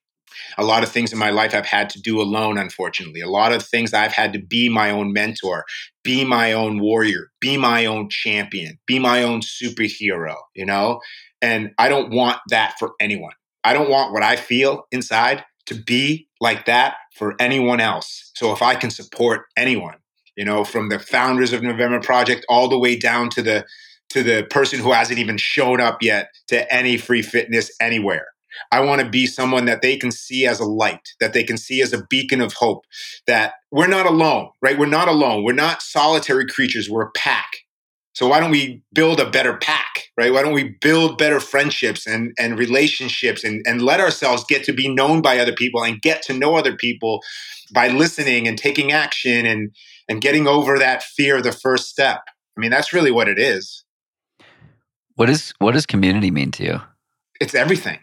A 0.56 0.64
lot 0.64 0.82
of 0.82 0.90
things 0.90 1.12
in 1.12 1.18
my 1.18 1.30
life 1.30 1.54
I've 1.54 1.66
had 1.66 1.90
to 1.90 2.00
do 2.00 2.20
alone, 2.20 2.58
unfortunately. 2.58 3.20
A 3.20 3.28
lot 3.28 3.52
of 3.52 3.62
things 3.62 3.94
I've 3.94 4.12
had 4.12 4.32
to 4.32 4.38
be 4.38 4.68
my 4.68 4.90
own 4.90 5.12
mentor, 5.12 5.64
be 6.02 6.24
my 6.24 6.52
own 6.52 6.80
warrior, 6.80 7.30
be 7.40 7.56
my 7.56 7.86
own 7.86 8.08
champion, 8.08 8.78
be 8.86 8.98
my 8.98 9.22
own 9.22 9.40
superhero, 9.40 10.34
you 10.54 10.66
know? 10.66 11.00
And 11.40 11.72
I 11.78 11.88
don't 11.88 12.10
want 12.10 12.38
that 12.48 12.74
for 12.78 12.92
anyone. 13.00 13.34
I 13.64 13.72
don't 13.72 13.90
want 13.90 14.12
what 14.12 14.22
I 14.22 14.36
feel 14.36 14.84
inside 14.90 15.44
to 15.66 15.74
be 15.74 16.28
like 16.40 16.64
that 16.66 16.96
for 17.14 17.34
anyone 17.38 17.80
else. 17.80 18.30
So 18.34 18.52
if 18.52 18.62
I 18.62 18.74
can 18.74 18.90
support 18.90 19.42
anyone, 19.56 19.96
you 20.36 20.44
know, 20.44 20.64
from 20.64 20.88
the 20.88 20.98
founders 20.98 21.52
of 21.52 21.62
November 21.62 22.00
Project 22.00 22.46
all 22.48 22.68
the 22.68 22.78
way 22.78 22.96
down 22.96 23.28
to 23.30 23.42
the 23.42 23.64
to 24.10 24.22
the 24.22 24.44
person 24.44 24.78
who 24.80 24.92
hasn't 24.92 25.18
even 25.18 25.36
shown 25.36 25.80
up 25.80 26.02
yet 26.02 26.30
to 26.46 26.72
any 26.72 26.96
free 26.96 27.20
fitness 27.20 27.70
anywhere. 27.80 28.28
I 28.72 28.80
want 28.80 29.00
to 29.00 29.08
be 29.08 29.26
someone 29.26 29.64
that 29.66 29.82
they 29.82 29.96
can 29.96 30.10
see 30.10 30.46
as 30.46 30.60
a 30.60 30.64
light, 30.64 31.14
that 31.20 31.32
they 31.32 31.44
can 31.44 31.56
see 31.56 31.82
as 31.82 31.92
a 31.92 32.04
beacon 32.08 32.40
of 32.40 32.52
hope, 32.54 32.84
that 33.26 33.54
we're 33.70 33.86
not 33.86 34.06
alone, 34.06 34.50
right? 34.62 34.78
We're 34.78 34.86
not 34.86 35.08
alone. 35.08 35.44
We're 35.44 35.52
not 35.52 35.82
solitary 35.82 36.46
creatures. 36.46 36.88
We're 36.88 37.06
a 37.06 37.10
pack. 37.12 37.48
So 38.14 38.26
why 38.26 38.40
don't 38.40 38.50
we 38.50 38.82
build 38.92 39.20
a 39.20 39.30
better 39.30 39.56
pack, 39.56 40.08
right? 40.16 40.32
Why 40.32 40.42
don't 40.42 40.52
we 40.52 40.76
build 40.80 41.18
better 41.18 41.38
friendships 41.38 42.04
and, 42.04 42.32
and 42.36 42.58
relationships 42.58 43.44
and, 43.44 43.62
and 43.64 43.80
let 43.80 44.00
ourselves 44.00 44.44
get 44.48 44.64
to 44.64 44.72
be 44.72 44.92
known 44.92 45.22
by 45.22 45.38
other 45.38 45.52
people 45.52 45.84
and 45.84 46.02
get 46.02 46.22
to 46.22 46.32
know 46.32 46.56
other 46.56 46.74
people 46.74 47.22
by 47.72 47.86
listening 47.86 48.48
and 48.48 48.58
taking 48.58 48.90
action 48.90 49.46
and, 49.46 49.70
and 50.08 50.20
getting 50.20 50.48
over 50.48 50.78
that 50.80 51.04
fear 51.04 51.36
of 51.36 51.44
the 51.44 51.52
first 51.52 51.88
step. 51.88 52.22
I 52.56 52.60
mean, 52.60 52.72
that's 52.72 52.92
really 52.92 53.12
what 53.12 53.28
it 53.28 53.38
is. 53.38 53.84
What 55.14 55.30
is 55.30 55.52
what 55.58 55.74
does 55.74 55.86
community 55.86 56.30
mean 56.30 56.50
to 56.52 56.64
you? 56.64 56.80
It's 57.40 57.54
everything. 57.54 57.98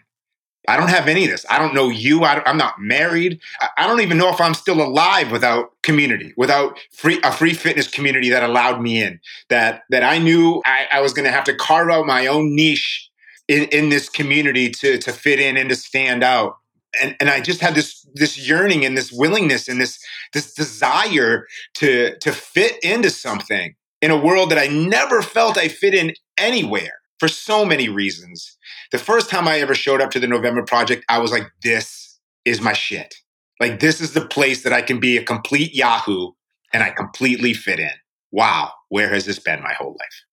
I 0.68 0.76
don't 0.76 0.90
have 0.90 1.08
any 1.08 1.24
of 1.24 1.30
this. 1.30 1.46
I 1.48 1.58
don't 1.58 1.74
know 1.74 1.88
you. 1.88 2.24
I 2.24 2.42
am 2.48 2.56
not 2.56 2.80
married. 2.80 3.40
I 3.76 3.86
don't 3.86 4.00
even 4.00 4.18
know 4.18 4.30
if 4.30 4.40
I'm 4.40 4.54
still 4.54 4.82
alive 4.82 5.30
without 5.30 5.70
community, 5.82 6.32
without 6.36 6.78
free 6.92 7.20
a 7.22 7.32
free 7.32 7.54
fitness 7.54 7.88
community 7.88 8.30
that 8.30 8.42
allowed 8.42 8.80
me 8.80 9.02
in. 9.02 9.20
That 9.48 9.82
that 9.90 10.02
I 10.02 10.18
knew 10.18 10.62
I, 10.66 10.86
I 10.92 11.00
was 11.00 11.12
going 11.12 11.24
to 11.26 11.32
have 11.32 11.44
to 11.44 11.54
carve 11.54 11.90
out 11.90 12.06
my 12.06 12.26
own 12.26 12.54
niche 12.54 13.08
in, 13.48 13.64
in 13.64 13.88
this 13.90 14.08
community 14.08 14.70
to 14.70 14.98
to 14.98 15.12
fit 15.12 15.38
in 15.38 15.56
and 15.56 15.68
to 15.68 15.76
stand 15.76 16.24
out. 16.24 16.56
And 17.02 17.16
and 17.20 17.30
I 17.30 17.40
just 17.40 17.60
had 17.60 17.74
this 17.74 18.06
this 18.14 18.48
yearning 18.48 18.84
and 18.84 18.96
this 18.96 19.12
willingness 19.12 19.68
and 19.68 19.80
this 19.80 19.98
this 20.32 20.52
desire 20.52 21.46
to 21.74 22.16
to 22.18 22.32
fit 22.32 22.82
into 22.82 23.10
something 23.10 23.74
in 24.02 24.10
a 24.10 24.18
world 24.18 24.50
that 24.50 24.58
I 24.58 24.66
never 24.66 25.22
felt 25.22 25.58
I 25.58 25.68
fit 25.68 25.94
in 25.94 26.12
anywhere 26.38 27.00
for 27.18 27.28
so 27.28 27.64
many 27.64 27.88
reasons. 27.88 28.56
The 28.92 28.98
first 28.98 29.30
time 29.30 29.48
I 29.48 29.58
ever 29.60 29.74
showed 29.74 30.00
up 30.00 30.10
to 30.12 30.20
the 30.20 30.26
November 30.26 30.62
Project, 30.62 31.04
I 31.08 31.18
was 31.18 31.30
like, 31.30 31.48
this 31.62 32.18
is 32.44 32.60
my 32.60 32.72
shit. 32.72 33.14
Like, 33.60 33.80
this 33.80 34.00
is 34.00 34.12
the 34.12 34.26
place 34.26 34.62
that 34.64 34.72
I 34.72 34.82
can 34.82 35.00
be 35.00 35.16
a 35.16 35.22
complete 35.22 35.74
Yahoo 35.74 36.32
and 36.72 36.82
I 36.82 36.90
completely 36.90 37.54
fit 37.54 37.80
in. 37.80 37.90
Wow, 38.30 38.72
where 38.88 39.08
has 39.08 39.24
this 39.24 39.38
been 39.38 39.62
my 39.62 39.72
whole 39.72 39.96
life? 39.98 40.24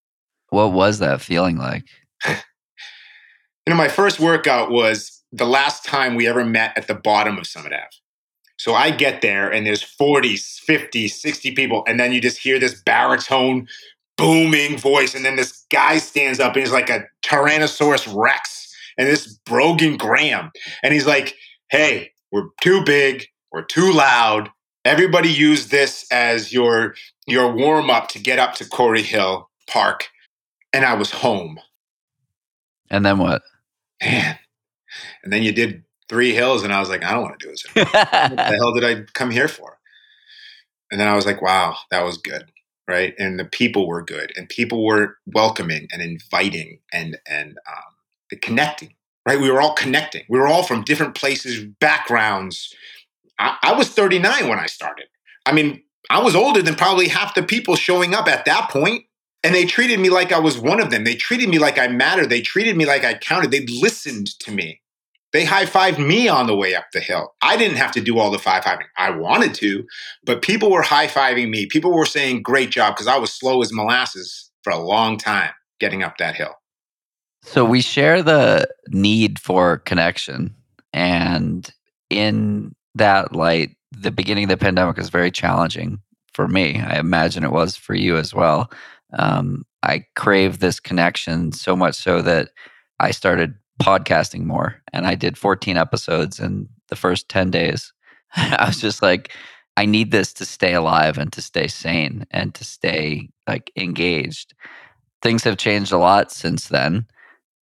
What 0.49 0.73
was 0.73 0.99
that 0.99 1.21
feeling 1.21 1.57
like? 1.57 1.85
you 2.27 2.35
know, 3.69 3.75
my 3.75 3.87
first 3.87 4.19
workout 4.19 4.71
was 4.71 5.23
the 5.31 5.45
last 5.45 5.85
time 5.85 6.15
we 6.15 6.27
ever 6.27 6.43
met 6.43 6.77
at 6.77 6.87
the 6.87 6.95
bottom 6.95 7.37
of 7.37 7.47
Summit 7.47 7.73
Ave. 7.73 7.87
So 8.57 8.73
I 8.73 8.91
get 8.91 9.21
there 9.21 9.51
and 9.51 9.65
there's 9.65 9.81
40, 9.81 10.37
50, 10.37 11.07
60 11.07 11.51
people. 11.51 11.83
And 11.87 11.99
then 11.99 12.13
you 12.13 12.21
just 12.21 12.37
hear 12.37 12.59
this 12.59 12.81
baritone 12.81 13.67
booming 14.23 14.77
voice. 14.77 15.15
And 15.15 15.25
then 15.25 15.35
this 15.35 15.65
guy 15.69 15.97
stands 15.97 16.39
up 16.39 16.53
and 16.53 16.61
he's 16.61 16.71
like 16.71 16.89
a 16.89 17.05
Tyrannosaurus 17.23 18.13
Rex 18.15 18.73
and 18.97 19.07
this 19.07 19.27
Brogan 19.45 19.97
Graham. 19.97 20.51
And 20.81 20.93
he's 20.93 21.05
like, 21.05 21.35
hey, 21.69 22.11
we're 22.31 22.47
too 22.61 22.83
big, 22.83 23.25
we're 23.51 23.65
too 23.65 23.91
loud. 23.91 24.49
Everybody 24.85 25.29
use 25.29 25.67
this 25.69 26.05
as 26.11 26.51
your 26.51 26.95
your 27.25 27.53
warm 27.53 27.89
up 27.89 28.09
to 28.09 28.19
get 28.19 28.39
up 28.39 28.55
to 28.55 28.65
Quarry 28.65 29.01
Hill 29.01 29.49
Park. 29.67 30.09
And 30.73 30.85
I 30.85 30.93
was 30.95 31.11
home. 31.11 31.59
And 32.89 33.05
then 33.05 33.17
what? 33.17 33.41
Man. 34.01 34.37
And 35.23 35.31
then 35.31 35.43
you 35.43 35.51
did 35.51 35.83
three 36.09 36.33
hills, 36.33 36.63
and 36.63 36.73
I 36.73 36.79
was 36.79 36.89
like, 36.89 37.03
I 37.03 37.11
don't 37.11 37.21
want 37.23 37.39
to 37.39 37.45
do 37.45 37.51
this. 37.51 37.63
what 37.73 37.91
the 37.91 38.43
hell 38.59 38.73
did 38.73 38.83
I 38.83 39.03
come 39.13 39.31
here 39.31 39.47
for? 39.47 39.79
And 40.91 40.99
then 40.99 41.07
I 41.07 41.15
was 41.15 41.25
like, 41.25 41.41
wow, 41.41 41.77
that 41.91 42.03
was 42.03 42.17
good 42.17 42.51
right? 42.87 43.13
And 43.17 43.39
the 43.39 43.45
people 43.45 43.87
were 43.87 44.01
good, 44.01 44.31
and 44.35 44.49
people 44.49 44.85
were 44.85 45.17
welcoming 45.25 45.87
and 45.91 46.01
inviting 46.01 46.79
and 46.91 47.17
and 47.27 47.57
um, 47.67 47.93
the 48.29 48.37
connecting, 48.37 48.93
right? 49.27 49.39
We 49.39 49.51
were 49.51 49.61
all 49.61 49.73
connecting. 49.73 50.23
We 50.29 50.39
were 50.39 50.47
all 50.47 50.63
from 50.63 50.83
different 50.83 51.15
places, 51.15 51.63
backgrounds. 51.79 52.73
I, 53.39 53.57
I 53.63 53.73
was 53.73 53.89
39 53.89 54.47
when 54.47 54.59
I 54.59 54.67
started. 54.67 55.05
I 55.45 55.53
mean, 55.53 55.83
I 56.09 56.21
was 56.21 56.35
older 56.35 56.61
than 56.61 56.75
probably 56.75 57.07
half 57.07 57.35
the 57.35 57.43
people 57.43 57.75
showing 57.75 58.13
up 58.13 58.27
at 58.27 58.45
that 58.45 58.69
point, 58.69 59.05
and 59.43 59.55
they 59.55 59.65
treated 59.65 59.99
me 59.99 60.09
like 60.09 60.31
I 60.31 60.39
was 60.39 60.57
one 60.57 60.79
of 60.79 60.89
them. 60.89 61.03
They 61.03 61.15
treated 61.15 61.49
me 61.49 61.59
like 61.59 61.77
I 61.77 61.87
mattered. 61.87 62.29
They 62.29 62.41
treated 62.41 62.77
me 62.77 62.85
like 62.85 63.03
I 63.03 63.13
counted. 63.15 63.51
They 63.51 63.65
listened 63.65 64.27
to 64.39 64.51
me. 64.51 64.81
They 65.33 65.45
high 65.45 65.65
fived 65.65 65.97
me 65.97 66.27
on 66.27 66.45
the 66.45 66.55
way 66.55 66.75
up 66.75 66.85
the 66.93 66.99
hill. 66.99 67.33
I 67.41 67.57
didn't 67.57 67.77
have 67.77 67.91
to 67.93 68.01
do 68.01 68.19
all 68.19 68.29
the 68.29 68.39
five 68.39 68.63
fiving. 68.63 68.85
I 68.97 69.09
wanted 69.09 69.55
to, 69.55 69.85
but 70.23 70.43
people 70.43 70.71
were 70.71 70.83
high 70.83 71.07
fiving 71.07 71.49
me. 71.49 71.65
People 71.65 71.91
were 71.91 72.05
saying, 72.05 72.43
great 72.43 72.69
job, 72.69 72.95
because 72.95 73.07
I 73.07 73.17
was 73.17 73.33
slow 73.33 73.61
as 73.61 73.73
molasses 73.73 74.51
for 74.61 74.71
a 74.71 74.77
long 74.77 75.17
time 75.17 75.51
getting 75.79 76.03
up 76.03 76.17
that 76.17 76.35
hill. 76.35 76.53
So 77.41 77.65
we 77.65 77.81
share 77.81 78.21
the 78.21 78.67
need 78.89 79.39
for 79.39 79.79
connection. 79.79 80.55
And 80.93 81.69
in 82.11 82.75
that 82.95 83.35
light, 83.35 83.75
the 83.91 84.11
beginning 84.11 84.45
of 84.45 84.49
the 84.49 84.57
pandemic 84.57 84.97
was 84.97 85.09
very 85.09 85.31
challenging 85.31 85.99
for 86.33 86.47
me. 86.47 86.79
I 86.79 86.99
imagine 86.99 87.43
it 87.43 87.51
was 87.51 87.75
for 87.75 87.95
you 87.95 88.17
as 88.17 88.33
well. 88.33 88.71
Um, 89.17 89.65
I 89.81 90.05
crave 90.15 90.59
this 90.59 90.79
connection 90.79 91.51
so 91.51 91.75
much 91.75 91.95
so 91.95 92.21
that 92.21 92.49
I 92.99 93.11
started 93.11 93.55
podcasting 93.81 94.43
more. 94.43 94.81
And 94.91 95.05
I 95.05 95.15
did 95.15 95.37
14 95.37 95.77
episodes 95.77 96.39
in 96.39 96.67
the 96.89 96.95
first 96.95 97.29
10 97.29 97.51
days. 97.51 97.93
I 98.35 98.65
was 98.67 98.79
just 98.79 99.01
like, 99.01 99.33
I 99.75 99.85
need 99.85 100.11
this 100.11 100.33
to 100.33 100.45
stay 100.45 100.73
alive 100.73 101.17
and 101.17 101.31
to 101.33 101.41
stay 101.41 101.67
sane 101.67 102.25
and 102.31 102.53
to 102.55 102.63
stay 102.63 103.29
like 103.47 103.71
engaged. 103.75 104.53
Things 105.21 105.43
have 105.43 105.57
changed 105.57 105.91
a 105.91 105.97
lot 105.97 106.31
since 106.31 106.67
then 106.67 107.07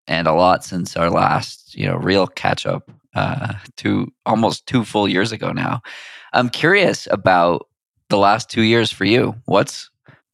and 0.08 0.28
a 0.28 0.34
lot 0.34 0.66
since 0.66 0.98
our 0.98 1.10
last, 1.10 1.76
you 1.76 1.86
know, 1.86 1.96
real 1.96 2.28
catch 2.28 2.66
up 2.66 2.92
uh, 3.16 3.54
to 3.78 4.12
almost 4.26 4.66
two 4.68 4.84
full 4.84 5.08
years 5.08 5.32
ago 5.32 5.52
now. 5.52 5.82
I'm 6.34 6.50
curious 6.50 7.08
about 7.12 7.68
the 8.10 8.18
last 8.18 8.50
two 8.50 8.64
years 8.64 8.92
for 8.92 9.06
you. 9.06 9.36
What's 9.46 9.90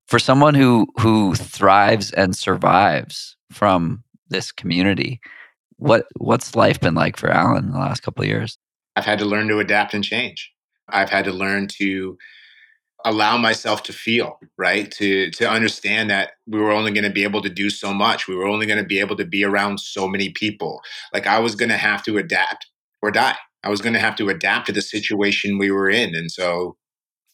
for 0.07 0.19
someone 0.19 0.55
who 0.55 0.87
who 0.99 1.35
thrives 1.35 2.11
and 2.11 2.35
survives 2.35 3.35
from 3.51 4.03
this 4.29 4.51
community? 4.51 5.19
What 5.77 6.07
what's 6.17 6.55
life 6.55 6.79
been 6.79 6.95
like 6.95 7.17
for 7.17 7.29
Alan 7.29 7.65
in 7.65 7.71
the 7.71 7.79
last 7.79 8.01
couple 8.01 8.23
of 8.23 8.29
years? 8.29 8.57
I've 8.95 9.05
had 9.05 9.19
to 9.19 9.25
learn 9.25 9.47
to 9.49 9.59
adapt 9.59 9.93
and 9.93 10.03
change. 10.03 10.51
I've 10.89 11.09
had 11.09 11.25
to 11.25 11.31
learn 11.31 11.67
to 11.79 12.17
allow 13.05 13.37
myself 13.37 13.83
to 13.83 13.93
feel 13.93 14.39
right? 14.57 14.89
To 14.91 15.29
to 15.31 15.49
understand 15.49 16.09
that 16.09 16.31
we 16.47 16.59
were 16.59 16.71
only 16.71 16.91
going 16.91 17.03
to 17.03 17.11
be 17.11 17.23
able 17.23 17.41
to 17.41 17.49
do 17.49 17.69
so 17.69 17.93
much. 17.93 18.27
We 18.27 18.35
were 18.35 18.47
only 18.47 18.65
going 18.65 18.79
to 18.79 18.85
be 18.85 18.99
able 18.99 19.15
to 19.17 19.25
be 19.25 19.43
around 19.43 19.79
so 19.79 20.07
many 20.07 20.29
people. 20.31 20.81
Like 21.13 21.27
i 21.27 21.39
was 21.39 21.55
going 21.55 21.69
to 21.69 21.77
have 21.77 22.03
to 22.03 22.17
adapt 22.17 22.67
or 23.01 23.11
die. 23.11 23.37
I 23.63 23.69
was 23.69 23.81
going 23.81 23.93
to 23.93 23.99
have 23.99 24.15
to 24.17 24.29
adapt 24.29 24.67
to 24.67 24.71
the 24.71 24.81
situation 24.81 25.57
we 25.57 25.71
were 25.71 25.89
in. 25.89 26.15
And 26.15 26.31
so 26.31 26.77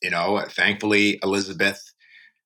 you 0.04 0.10
know 0.10 0.46
thankfully 0.50 1.18
elizabeth 1.24 1.82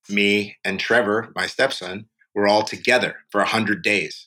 me 0.10 0.56
and 0.64 0.80
trevor 0.80 1.30
my 1.36 1.48
stepson 1.48 2.06
were 2.36 2.48
all 2.48 2.64
together 2.64 3.16
for 3.32 3.40
100 3.40 3.84
days 3.84 4.27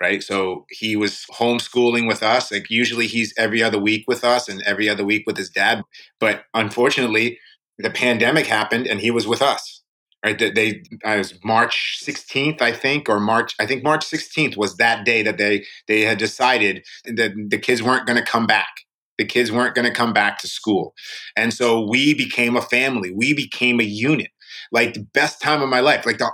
right? 0.00 0.22
So 0.22 0.66
he 0.70 0.96
was 0.96 1.24
homeschooling 1.32 2.06
with 2.06 2.22
us. 2.22 2.52
Like 2.52 2.70
usually 2.70 3.06
he's 3.06 3.34
every 3.36 3.62
other 3.62 3.78
week 3.78 4.04
with 4.06 4.24
us 4.24 4.48
and 4.48 4.62
every 4.62 4.88
other 4.88 5.04
week 5.04 5.24
with 5.26 5.36
his 5.36 5.50
dad. 5.50 5.82
But 6.20 6.44
unfortunately, 6.54 7.38
the 7.78 7.90
pandemic 7.90 8.46
happened 8.46 8.86
and 8.86 9.00
he 9.00 9.10
was 9.10 9.26
with 9.26 9.42
us. 9.42 9.82
Right? 10.24 10.36
They, 10.36 10.50
they 10.50 10.82
was 11.04 11.38
March 11.44 12.00
16th, 12.02 12.60
I 12.60 12.72
think, 12.72 13.08
or 13.08 13.20
March, 13.20 13.54
I 13.60 13.66
think 13.66 13.84
March 13.84 14.04
16th 14.04 14.56
was 14.56 14.76
that 14.76 15.04
day 15.04 15.22
that 15.22 15.38
they 15.38 15.64
they 15.86 16.00
had 16.00 16.18
decided 16.18 16.84
that 17.04 17.32
the 17.50 17.58
kids 17.58 17.84
weren't 17.84 18.06
going 18.06 18.18
to 18.18 18.24
come 18.24 18.46
back. 18.46 18.68
The 19.16 19.24
kids 19.24 19.52
weren't 19.52 19.76
going 19.76 19.86
to 19.86 19.94
come 19.94 20.12
back 20.12 20.38
to 20.38 20.48
school. 20.48 20.94
And 21.36 21.54
so 21.54 21.86
we 21.88 22.14
became 22.14 22.56
a 22.56 22.62
family. 22.62 23.12
We 23.12 23.32
became 23.32 23.80
a 23.80 23.84
unit. 23.84 24.30
Like 24.72 24.94
the 24.94 25.06
best 25.14 25.40
time 25.40 25.62
of 25.62 25.68
my 25.68 25.80
life. 25.80 26.04
Like 26.04 26.18
the 26.18 26.30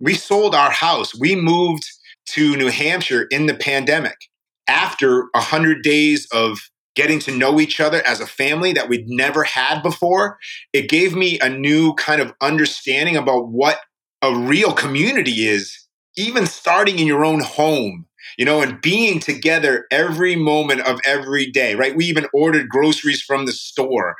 we 0.00 0.14
sold 0.14 0.54
our 0.54 0.70
house. 0.70 1.16
We 1.18 1.36
moved 1.36 1.84
to 2.26 2.56
New 2.56 2.68
Hampshire 2.68 3.26
in 3.30 3.46
the 3.46 3.54
pandemic 3.54 4.28
after 4.68 5.28
100 5.34 5.82
days 5.82 6.26
of 6.32 6.58
getting 6.94 7.18
to 7.20 7.36
know 7.36 7.60
each 7.60 7.80
other 7.80 8.06
as 8.06 8.20
a 8.20 8.26
family 8.26 8.72
that 8.72 8.88
we'd 8.88 9.08
never 9.08 9.44
had 9.44 9.82
before. 9.82 10.38
It 10.72 10.88
gave 10.88 11.14
me 11.14 11.38
a 11.40 11.48
new 11.48 11.94
kind 11.94 12.20
of 12.20 12.34
understanding 12.40 13.16
about 13.16 13.48
what 13.48 13.80
a 14.20 14.34
real 14.34 14.72
community 14.72 15.46
is, 15.48 15.86
even 16.16 16.46
starting 16.46 16.98
in 16.98 17.06
your 17.06 17.24
own 17.24 17.40
home. 17.40 18.06
You 18.38 18.46
know, 18.46 18.62
and 18.62 18.80
being 18.80 19.18
together 19.18 19.84
every 19.90 20.36
moment 20.36 20.80
of 20.82 21.00
every 21.04 21.50
day, 21.50 21.74
right? 21.74 21.94
We 21.94 22.06
even 22.06 22.28
ordered 22.32 22.68
groceries 22.68 23.20
from 23.20 23.44
the 23.44 23.52
store, 23.52 24.14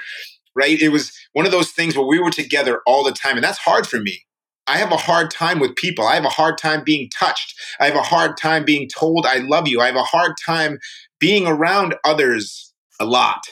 right? 0.55 0.79
It 0.83 0.91
was 0.91 1.12
one 1.33 1.47
of 1.47 1.53
those 1.53 1.71
things 1.71 1.97
where 1.97 2.07
we 2.07 2.19
were 2.19 2.31
together 2.31 2.83
all 2.85 3.05
the 3.05 3.12
time. 3.12 3.37
And 3.37 3.45
that's 3.45 3.59
hard 3.59 3.87
for 3.87 4.01
me 4.01 4.25
I 4.66 4.79
have 4.79 4.92
a 4.92 4.96
hard 4.96 5.31
time 5.31 5.59
with 5.59 5.77
people. 5.77 6.07
I 6.07 6.14
have 6.14 6.25
a 6.25 6.31
hard 6.31 6.59
time 6.59 6.83
being 6.85 7.09
touched. 7.11 7.55
I 7.81 7.87
have 7.87 7.96
a 7.96 8.03
hard 8.03 8.37
time 8.37 8.64
being 8.64 8.88
told 8.88 9.27
I 9.27 9.38
love 9.38 9.68
you. 9.68 9.81
I 9.81 9.87
have 9.87 9.96
a 9.96 10.03
hard 10.03 10.33
time 10.44 10.79
being 11.18 11.46
around 11.46 11.94
others 12.05 12.72
a 13.01 13.05
lot. 13.05 13.42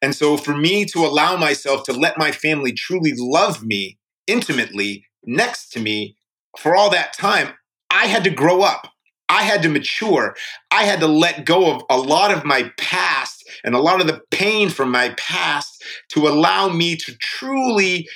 And 0.00 0.14
so 0.14 0.36
for 0.36 0.54
me 0.54 0.84
to 0.86 1.00
allow 1.00 1.36
myself 1.36 1.82
to 1.84 1.92
let 1.92 2.18
my 2.18 2.30
family 2.30 2.72
truly 2.72 3.12
love 3.16 3.64
me 3.64 3.98
intimately 4.26 5.04
next 5.24 5.70
to 5.70 5.80
me 5.80 6.16
for 6.58 6.76
all 6.76 6.90
that 6.90 7.12
time, 7.12 7.54
I 7.90 8.06
had 8.06 8.24
to 8.24 8.30
grow 8.30 8.62
up. 8.62 8.92
I 9.28 9.42
had 9.42 9.62
to 9.62 9.68
mature. 9.68 10.34
I 10.70 10.84
had 10.84 11.00
to 11.00 11.06
let 11.06 11.44
go 11.44 11.70
of 11.72 11.82
a 11.90 11.98
lot 11.98 12.30
of 12.30 12.44
my 12.44 12.70
past 12.78 13.44
and 13.62 13.74
a 13.74 13.80
lot 13.80 14.00
of 14.00 14.06
the 14.06 14.20
pain 14.30 14.70
from 14.70 14.90
my 14.90 15.10
past 15.18 15.82
to 16.10 16.28
allow 16.28 16.68
me 16.68 16.96
to 16.96 17.14
truly 17.20 18.08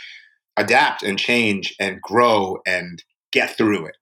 adapt 0.56 1.02
and 1.02 1.18
change 1.18 1.74
and 1.80 2.00
grow 2.00 2.58
and 2.66 3.02
get 3.32 3.56
through 3.56 3.86
it. 3.86 3.96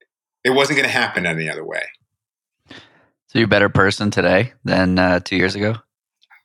It 0.45 0.51
wasn't 0.51 0.79
going 0.79 0.89
to 0.89 0.93
happen 0.93 1.27
any 1.27 1.49
other 1.49 1.65
way. 1.65 1.83
So 2.69 3.39
you're 3.39 3.45
a 3.45 3.49
better 3.49 3.69
person 3.69 4.11
today 4.11 4.53
than 4.65 4.99
uh, 4.99 5.21
two 5.21 5.37
years 5.37 5.55
ago? 5.55 5.77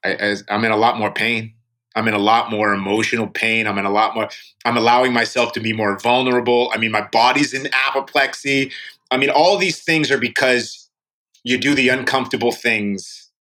I, 0.03 0.35
I'm 0.49 0.63
in 0.63 0.71
a 0.71 0.77
lot 0.77 0.99
more 0.99 1.11
pain. 1.11 1.53
I'm 1.95 2.07
in 2.07 2.13
a 2.13 2.19
lot 2.19 2.51
more 2.51 2.73
emotional 2.73 3.27
pain. 3.27 3.65
I'm 3.65 3.77
in 3.77 3.85
a 3.85 3.91
lot 3.91 4.15
more, 4.15 4.29
I'm 4.65 4.77
allowing 4.77 5.13
myself 5.13 5.53
to 5.53 5.59
be 5.59 5.73
more 5.73 5.97
vulnerable. 5.97 6.69
I 6.73 6.77
mean, 6.77 6.91
my 6.91 7.07
body's 7.11 7.53
in 7.53 7.67
apoplexy. 7.71 8.71
I 9.09 9.17
mean, 9.17 9.29
all 9.29 9.57
these 9.57 9.81
things 9.81 10.11
are 10.11 10.17
because 10.17 10.89
you 11.43 11.57
do 11.57 11.73
the 11.73 11.89
uncomfortable 11.89 12.51
things 12.51 13.31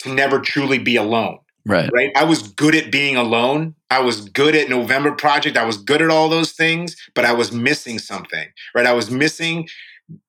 to 0.00 0.12
never 0.12 0.40
truly 0.40 0.78
be 0.78 0.96
alone. 0.96 1.38
Right. 1.66 1.90
Right. 1.92 2.10
I 2.16 2.24
was 2.24 2.42
good 2.42 2.74
at 2.74 2.90
being 2.90 3.16
alone. 3.16 3.74
I 3.90 4.00
was 4.00 4.28
good 4.28 4.54
at 4.56 4.68
November 4.68 5.12
Project. 5.12 5.56
I 5.56 5.64
was 5.64 5.76
good 5.76 6.02
at 6.02 6.10
all 6.10 6.28
those 6.28 6.52
things, 6.52 6.96
but 7.14 7.24
I 7.24 7.32
was 7.32 7.52
missing 7.52 7.98
something. 7.98 8.48
Right. 8.74 8.86
I 8.86 8.92
was 8.92 9.10
missing 9.10 9.68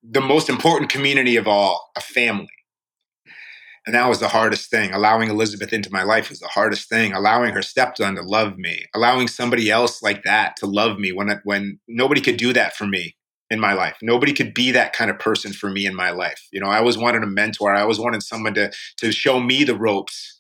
the 0.04 0.22
most 0.22 0.50
important 0.50 0.91
community 0.91 1.36
of 1.36 1.48
all, 1.48 1.91
a 1.96 2.02
family. 2.02 2.50
And 3.86 3.96
that 3.96 4.08
was 4.08 4.19
the 4.19 4.30
hardest 4.30 4.69
thing. 4.69 4.93
Allowing 4.93 5.30
Elizabeth 5.30 5.74
into 5.74 5.91
my 5.91 6.04
life 6.04 6.30
was 6.30 6.39
the 6.39 6.48
hardest 6.48 6.88
thing. 6.88 7.13
Allowing 7.13 7.54
her 7.54 7.62
stepson 7.62 8.15
to 8.15 8.22
love 8.22 8.58
me, 8.58 8.86
allowing 8.96 9.28
somebody 9.28 9.69
else 9.69 10.02
like 10.02 10.24
that 10.24 10.56
to 10.58 10.65
love 10.65 11.00
me 11.00 11.12
when 11.12 11.41
when 11.43 11.80
nobody 11.88 12.22
could 12.22 12.38
do 12.38 12.54
that 12.54 12.76
for 12.76 12.86
me 12.88 13.15
in 13.50 13.60
my 13.60 13.74
life. 13.74 13.98
Nobody 14.02 14.34
could 14.34 14.54
be 14.54 14.72
that 14.72 14.93
kind 14.93 15.12
of 15.12 15.19
person 15.19 15.52
for 15.52 15.69
me 15.69 15.86
in 15.86 15.96
my 15.96 16.12
life. 16.12 16.48
You 16.52 16.62
know, 16.62 16.69
I 16.69 16.78
always 16.78 16.98
wanted 16.98 17.24
a 17.24 17.28
mentor. 17.28 17.76
I 17.76 17.82
always 17.82 18.00
wanted 18.00 18.24
someone 18.24 18.54
to 18.54 18.72
to 18.98 19.12
show 19.12 19.41
me 19.41 19.65
the 19.65 19.76
ropes, 19.76 20.39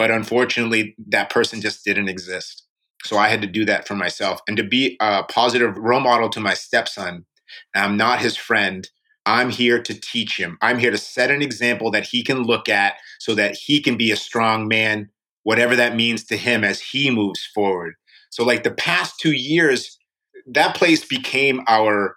but 0.00 0.10
unfortunately, 0.10 0.94
that 1.08 1.28
person 1.28 1.60
just 1.60 1.84
didn't 1.84 2.08
exist. 2.08 2.62
So 3.04 3.18
I 3.18 3.28
had 3.28 3.42
to 3.42 3.46
do 3.46 3.66
that 3.66 3.86
for 3.86 3.94
myself 3.94 4.40
and 4.48 4.56
to 4.56 4.62
be 4.62 4.96
a 4.98 5.24
positive 5.24 5.76
role 5.76 6.00
model 6.00 6.30
to 6.30 6.40
my 6.40 6.54
stepson. 6.54 7.26
I'm 7.74 7.98
not 7.98 8.22
his 8.22 8.34
friend. 8.34 8.88
I'm 9.26 9.50
here 9.50 9.82
to 9.82 9.92
teach 9.92 10.40
him. 10.40 10.56
I'm 10.62 10.78
here 10.78 10.90
to 10.90 10.96
set 10.96 11.30
an 11.30 11.42
example 11.42 11.90
that 11.90 12.06
he 12.06 12.22
can 12.22 12.44
look 12.44 12.66
at 12.66 12.94
so 13.18 13.34
that 13.34 13.54
he 13.54 13.78
can 13.82 13.98
be 13.98 14.10
a 14.10 14.16
strong 14.16 14.66
man, 14.68 15.10
whatever 15.42 15.76
that 15.76 15.96
means 15.96 16.24
to 16.28 16.38
him 16.38 16.64
as 16.64 16.80
he 16.80 17.10
moves 17.10 17.44
forward. 17.54 17.92
So, 18.30 18.42
like 18.42 18.62
the 18.62 18.70
past 18.70 19.20
two 19.20 19.32
years, 19.32 19.98
that 20.46 20.76
place 20.76 21.04
became 21.04 21.60
our 21.68 22.16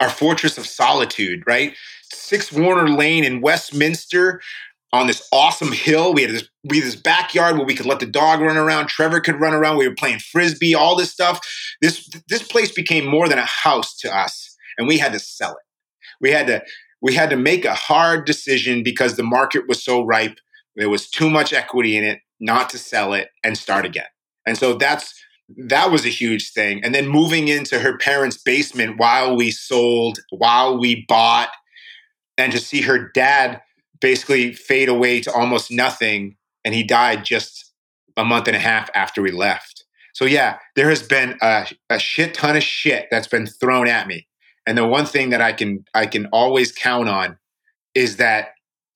our 0.00 0.08
fortress 0.08 0.56
of 0.56 0.66
solitude, 0.66 1.42
right? 1.46 1.74
Six 2.10 2.50
Warner 2.52 2.88
Lane 2.88 3.24
in 3.24 3.42
Westminster 3.42 4.40
on 4.92 5.06
this 5.06 5.26
awesome 5.32 5.72
hill. 5.72 6.14
We 6.14 6.22
had 6.22 6.30
this 6.30 6.48
we 6.64 6.78
had 6.78 6.86
this 6.86 6.96
backyard 6.96 7.56
where 7.56 7.66
we 7.66 7.74
could 7.74 7.86
let 7.86 8.00
the 8.00 8.06
dog 8.06 8.40
run 8.40 8.56
around. 8.56 8.88
Trevor 8.88 9.20
could 9.20 9.40
run 9.40 9.54
around. 9.54 9.76
We 9.76 9.88
were 9.88 9.94
playing 9.94 10.20
frisbee, 10.20 10.74
all 10.74 10.96
this 10.96 11.12
stuff. 11.12 11.40
This 11.80 12.08
this 12.28 12.42
place 12.42 12.72
became 12.72 13.06
more 13.06 13.28
than 13.28 13.38
a 13.38 13.44
house 13.44 13.96
to 13.98 14.16
us, 14.16 14.56
and 14.76 14.88
we 14.88 14.98
had 14.98 15.12
to 15.12 15.18
sell 15.18 15.52
it 15.52 15.68
we 16.20 16.30
had 16.30 16.46
to 16.46 16.62
we 17.00 17.14
had 17.14 17.30
to 17.30 17.36
make 17.36 17.64
a 17.64 17.74
hard 17.74 18.26
decision 18.26 18.82
because 18.82 19.16
the 19.16 19.22
market 19.22 19.68
was 19.68 19.82
so 19.82 20.04
ripe. 20.04 20.38
There 20.74 20.90
was 20.90 21.08
too 21.08 21.30
much 21.30 21.52
equity 21.52 21.96
in 21.96 22.04
it 22.04 22.20
not 22.40 22.70
to 22.70 22.78
sell 22.78 23.12
it 23.12 23.28
and 23.44 23.56
start 23.56 23.84
again. 23.84 24.06
And 24.46 24.58
so 24.58 24.74
that's 24.74 25.14
that 25.68 25.90
was 25.90 26.04
a 26.04 26.10
huge 26.10 26.52
thing. 26.52 26.84
And 26.84 26.94
then 26.94 27.08
moving 27.08 27.48
into 27.48 27.78
her 27.78 27.96
parents' 27.96 28.38
basement 28.38 28.98
while 28.98 29.36
we 29.36 29.50
sold, 29.50 30.18
while 30.30 30.78
we 30.78 31.06
bought, 31.08 31.50
and 32.36 32.52
to 32.52 32.58
see 32.58 32.82
her 32.82 33.10
dad 33.14 33.60
basically 34.00 34.52
fade 34.52 34.88
away 34.88 35.20
to 35.20 35.32
almost 35.32 35.70
nothing. 35.70 36.36
And 36.64 36.74
he 36.74 36.82
died 36.82 37.24
just 37.24 37.72
a 38.16 38.24
month 38.24 38.48
and 38.48 38.56
a 38.56 38.60
half 38.60 38.90
after 38.94 39.22
we 39.22 39.30
left. 39.30 39.84
So, 40.14 40.24
yeah, 40.24 40.58
there 40.74 40.88
has 40.90 41.02
been 41.02 41.36
a, 41.40 41.68
a 41.88 41.98
shit 41.98 42.34
ton 42.34 42.56
of 42.56 42.62
shit 42.62 43.06
that's 43.10 43.28
been 43.28 43.46
thrown 43.46 43.86
at 43.86 44.08
me. 44.08 44.26
And 44.66 44.76
the 44.76 44.86
one 44.86 45.06
thing 45.06 45.30
that 45.30 45.40
I 45.40 45.52
can 45.52 45.84
I 45.94 46.04
can 46.06 46.26
always 46.26 46.72
count 46.72 47.08
on 47.08 47.38
is 47.94 48.16
that 48.16 48.48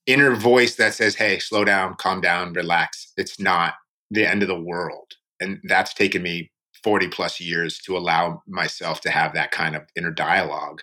inner 0.06 0.34
voice 0.34 0.74
that 0.76 0.92
says, 0.92 1.14
"Hey, 1.14 1.38
slow 1.38 1.64
down, 1.64 1.94
calm 1.94 2.20
down, 2.20 2.52
relax. 2.52 3.12
It's 3.16 3.40
not 3.40 3.74
the 4.10 4.26
end 4.26 4.42
of 4.42 4.48
the 4.48 4.60
world." 4.60 5.14
And 5.40 5.60
that's 5.64 5.94
taken 5.94 6.22
me 6.22 6.50
40 6.84 7.08
plus 7.08 7.40
years 7.40 7.78
to 7.86 7.96
allow 7.96 8.42
myself 8.46 9.00
to 9.02 9.10
have 9.10 9.32
that 9.32 9.50
kind 9.50 9.74
of 9.74 9.84
inner 9.96 10.10
dialogue 10.10 10.82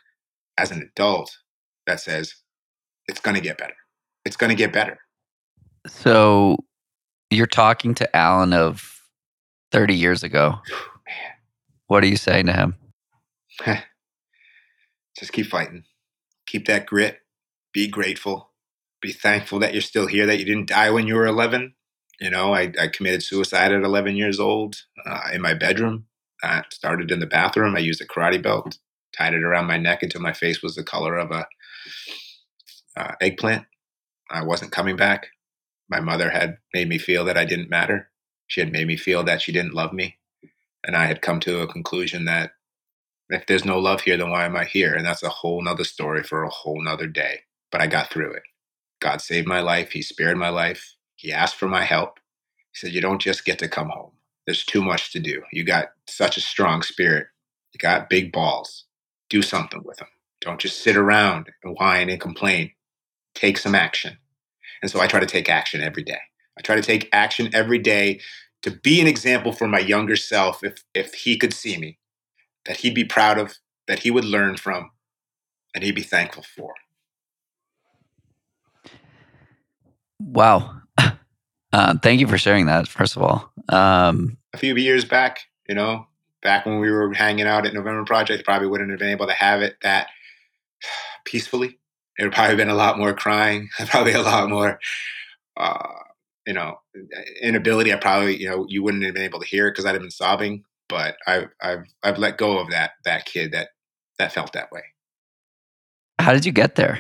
as 0.58 0.72
an 0.72 0.82
adult 0.82 1.38
that 1.86 2.00
says, 2.00 2.34
"It's 3.08 3.22
going 3.22 3.36
to 3.36 3.42
get 3.42 3.60
better. 3.60 3.76
It's 4.30 4.38
going 4.38 4.52
to 4.52 4.56
get 4.56 4.72
better." 4.72 5.00
So 5.88 6.58
you're 7.32 7.48
talking 7.48 7.96
to 7.96 8.16
Alan 8.16 8.54
of 8.54 9.02
30 9.72 9.96
years 9.96 10.24
ago. 10.24 10.60
what 11.88 12.04
are 12.04 12.08
you 12.08 12.16
saying 12.16 12.46
to 12.46 12.54
him? 12.54 12.76
just 15.18 15.34
keep 15.34 15.48
fighting. 15.48 15.84
Keep 16.46 16.68
that 16.68 16.86
grit. 16.86 17.20
Be 17.74 17.88
grateful. 17.88 18.52
Be 19.02 19.12
thankful 19.12 19.58
that 19.60 19.74
you're 19.74 19.82
still 19.82 20.06
here, 20.06 20.28
that 20.28 20.38
you 20.38 20.46
didn't 20.46 20.70
die 20.70 20.92
when 20.92 21.08
you 21.08 21.16
were 21.16 21.26
11. 21.26 21.74
You 22.20 22.30
know, 22.30 22.54
I, 22.54 22.72
I 22.80 22.88
committed 22.88 23.24
suicide 23.24 23.72
at 23.72 23.82
11 23.82 24.16
years 24.16 24.40
old 24.40 24.84
uh, 25.06 25.30
in 25.34 25.42
my 25.42 25.56
bedroom. 25.56 26.06
I 26.44 26.64
started 26.72 27.12
in 27.12 27.20
the 27.20 27.26
bathroom. 27.26 27.76
I 27.76 27.80
used 27.80 28.02
a 28.02 28.06
karate 28.06 28.42
belt, 28.42 28.78
tied 29.18 29.34
it 29.34 29.44
around 29.44 29.66
my 29.66 29.78
neck 29.78 30.04
until 30.04 30.22
my 30.22 30.34
face 30.34 30.62
was 30.62 30.76
the 30.76 30.84
color 30.84 31.18
of 31.18 31.32
a 31.32 31.48
uh, 32.96 33.16
eggplant. 33.20 33.66
I 34.32 34.44
wasn't 34.44 34.72
coming 34.72 34.96
back. 34.96 35.28
My 35.90 36.00
mother 36.00 36.30
had 36.30 36.58
made 36.74 36.90
me 36.90 36.98
feel 36.98 37.26
that 37.26 37.38
I 37.38 37.46
didn't 37.46 37.70
matter. 37.70 38.10
She 38.48 38.62
had 38.62 38.72
made 38.72 38.88
me 38.88 38.98
feel 38.98 39.24
that 39.24 39.42
she 39.42 39.52
didn't 39.52 39.74
love 39.76 39.94
me. 39.94 40.18
And 40.86 40.96
I 40.96 41.06
had 41.06 41.22
come 41.22 41.40
to 41.42 41.62
a 41.62 41.68
conclusion 41.68 42.26
that 42.26 42.52
if 43.30 43.46
there's 43.48 43.66
no 43.66 43.80
love 43.80 44.02
here, 44.02 44.18
then 44.18 44.32
why 44.32 44.46
am 44.46 44.56
I 44.56 44.66
here? 44.66 44.94
And 44.96 45.06
that's 45.06 45.24
a 45.24 45.30
whole 45.30 45.62
nother 45.62 45.84
story 45.84 46.24
for 46.24 46.44
a 46.44 46.50
whole 46.50 46.82
nother 46.82 47.08
day. 47.08 47.42
But 47.72 47.82
I 47.82 47.88
got 47.88 48.12
through 48.12 48.34
it. 48.34 48.44
God 49.02 49.22
saved 49.22 49.48
my 49.48 49.62
life. 49.62 49.92
He 49.92 50.04
spared 50.04 50.38
my 50.38 50.50
life. 50.50 50.96
He 51.16 51.34
asked 51.34 51.58
for 51.58 51.70
my 51.70 51.84
help. 51.84 52.20
He 52.74 52.80
said, 52.80 52.94
You 52.94 53.02
don't 53.02 53.22
just 53.22 53.46
get 53.46 53.60
to 53.60 53.70
come 53.70 53.90
home. 53.90 54.14
There's 54.48 54.66
too 54.66 54.84
much 54.84 55.12
to 55.14 55.20
do. 55.22 55.44
You 55.54 55.66
got 55.66 55.92
such 56.08 56.38
a 56.38 56.42
strong 56.42 56.84
spirit. 56.84 57.28
You 57.74 57.80
got 57.80 58.10
big 58.10 58.34
balls. 58.34 58.86
Do 59.30 59.44
something 59.44 59.84
with 59.86 59.98
them. 60.00 60.10
Don't 60.42 60.62
just 60.62 60.82
sit 60.84 60.98
around 60.98 61.50
and 61.64 61.78
whine 61.80 62.10
and 62.10 62.22
complain. 62.22 62.72
Take 63.40 63.58
some 63.58 63.74
action. 63.74 64.18
And 64.82 64.92
so 64.92 65.00
I 65.00 65.08
try 65.08 65.22
to 65.22 65.26
take 65.26 65.48
action 65.48 65.80
every 65.80 66.04
day. 66.04 66.20
I 66.58 66.62
try 66.62 66.76
to 66.76 66.82
take 66.82 67.08
action 67.14 67.50
every 67.54 67.80
day 67.80 68.20
to 68.64 68.72
be 68.72 69.00
an 69.00 69.08
example 69.08 69.54
for 69.54 69.66
my 69.66 69.80
younger 69.80 70.18
self 70.18 70.62
if 70.62 70.84
if 70.94 71.14
he 71.14 71.38
could 71.38 71.54
see 71.54 71.78
me 71.78 71.98
that 72.66 72.78
he'd 72.78 72.94
be 72.94 73.06
proud 73.06 73.38
of, 73.38 73.56
that 73.88 74.00
he 74.00 74.12
would 74.12 74.26
learn 74.26 74.58
from, 74.58 74.92
and 75.74 75.86
he'd 75.86 75.96
be 75.96 76.04
thankful 76.04 76.44
for. 76.44 76.74
Wow. 80.20 80.82
Uh, 81.72 81.96
thank 82.02 82.20
you 82.20 82.26
for 82.26 82.40
sharing 82.40 82.66
that, 82.66 82.88
first 82.88 83.16
of 83.16 83.22
all. 83.22 83.52
Um, 83.70 84.40
a 84.54 84.58
few 84.58 84.76
years 84.76 85.06
back, 85.06 85.42
you 85.68 85.76
know, 85.76 86.08
back 86.42 86.66
when 86.66 86.80
we 86.80 86.90
were 86.90 87.14
hanging 87.14 87.46
out 87.46 87.68
at 87.68 87.76
November 87.76 88.04
Project, 88.06 88.44
probably 88.44 88.68
wouldn't 88.68 88.90
have 88.90 88.98
been 88.98 89.12
able 89.12 89.28
to 89.28 89.34
have 89.34 89.62
it 89.62 89.78
that 89.84 90.08
peacefully. 91.26 91.79
There 92.20 92.28
would 92.28 92.36
probably 92.36 92.58
been 92.58 92.70
a 92.70 92.76
lot 92.76 93.00
more 93.00 93.16
crying, 93.16 93.70
probably 93.88 94.14
a 94.14 94.22
lot 94.22 94.50
more, 94.50 94.80
uh, 95.58 95.88
you 96.46 96.54
know, 96.54 96.76
inability. 97.42 97.92
I 97.92 97.96
probably, 97.96 98.40
you 98.40 98.48
know, 98.48 98.66
you 98.68 98.84
wouldn't 98.84 99.04
have 99.04 99.16
been 99.16 99.24
able 99.24 99.40
to 99.40 99.48
hear 99.48 99.68
it 99.68 99.72
because 99.72 99.86
I'd 99.86 99.94
have 99.94 100.02
been 100.02 100.12
sobbing 100.12 100.64
but 100.90 101.16
I've 101.26 101.48
I've 101.62 101.86
I've 102.04 102.18
let 102.18 102.38
go 102.38 102.60
of 102.60 102.72
that 102.72 102.92
that 103.06 103.26
kid 103.26 103.54
that 103.54 103.70
that 104.18 104.34
felt 104.34 104.52
that 104.54 104.72
way. 104.72 104.82
How 106.20 106.34
did 106.34 106.46
you 106.46 106.52
get 106.52 106.76
there? 106.76 107.00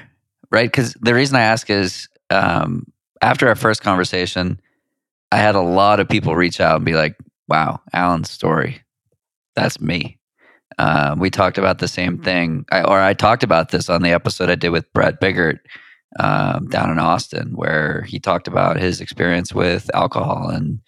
Right, 0.51 0.71
because 0.71 0.93
the 1.01 1.13
reason 1.13 1.35
I 1.35 1.41
ask 1.41 1.69
is 1.69 2.07
um, 2.29 2.85
after 3.21 3.47
our 3.47 3.55
first 3.55 3.83
conversation, 3.83 4.59
I 5.31 5.37
had 5.37 5.55
a 5.55 5.61
lot 5.61 5.99
of 5.99 6.07
people 6.07 6.35
reach 6.35 6.61
out 6.61 6.77
and 6.77 6.85
be 6.85 6.93
like, 6.93 7.17
"Wow, 7.49 7.81
Alan's 7.91 8.31
story, 8.31 8.81
that's 9.55 9.81
me." 9.81 10.18
Uh, 10.77 11.15
we 11.17 11.29
talked 11.29 11.57
about 11.57 11.79
the 11.79 11.87
same 11.87 12.17
thing, 12.17 12.65
I, 12.71 12.83
or 12.83 13.01
I 13.01 13.13
talked 13.13 13.43
about 13.43 13.71
this 13.71 13.89
on 13.89 14.01
the 14.01 14.11
episode 14.11 14.49
I 14.49 14.55
did 14.55 14.69
with 14.69 14.91
Brett 14.93 15.19
Biggert 15.19 15.59
um, 16.19 16.67
down 16.67 16.89
in 16.91 16.99
Austin, 16.99 17.51
where 17.55 18.03
he 18.03 18.19
talked 18.19 18.47
about 18.47 18.77
his 18.77 19.01
experience 19.01 19.53
with 19.53 19.93
alcohol 19.93 20.49
and 20.49 20.79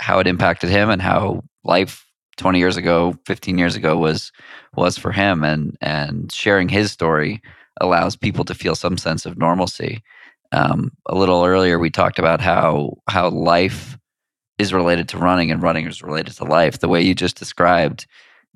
how 0.00 0.18
it 0.18 0.26
impacted 0.26 0.70
him 0.70 0.90
and 0.90 1.00
how 1.00 1.42
life 1.64 2.04
20 2.36 2.58
years 2.58 2.76
ago, 2.76 3.14
15 3.26 3.56
years 3.58 3.76
ago 3.76 3.96
was 3.96 4.32
was 4.74 4.98
for 4.98 5.12
him 5.12 5.42
and 5.42 5.76
and 5.80 6.30
sharing 6.30 6.68
his 6.68 6.92
story 6.92 7.40
allows 7.80 8.16
people 8.16 8.44
to 8.44 8.54
feel 8.54 8.74
some 8.74 8.98
sense 8.98 9.26
of 9.26 9.38
normalcy. 9.38 10.02
Um, 10.52 10.92
a 11.06 11.14
little 11.14 11.44
earlier 11.44 11.78
we 11.78 11.90
talked 11.90 12.18
about 12.18 12.40
how 12.40 12.98
how 13.08 13.30
life 13.30 13.96
is 14.58 14.72
related 14.72 15.08
to 15.10 15.18
running 15.18 15.50
and 15.50 15.62
running 15.62 15.86
is 15.86 16.02
related 16.02 16.34
to 16.36 16.44
life. 16.44 16.78
The 16.78 16.88
way 16.88 17.02
you 17.02 17.14
just 17.14 17.38
described 17.38 18.06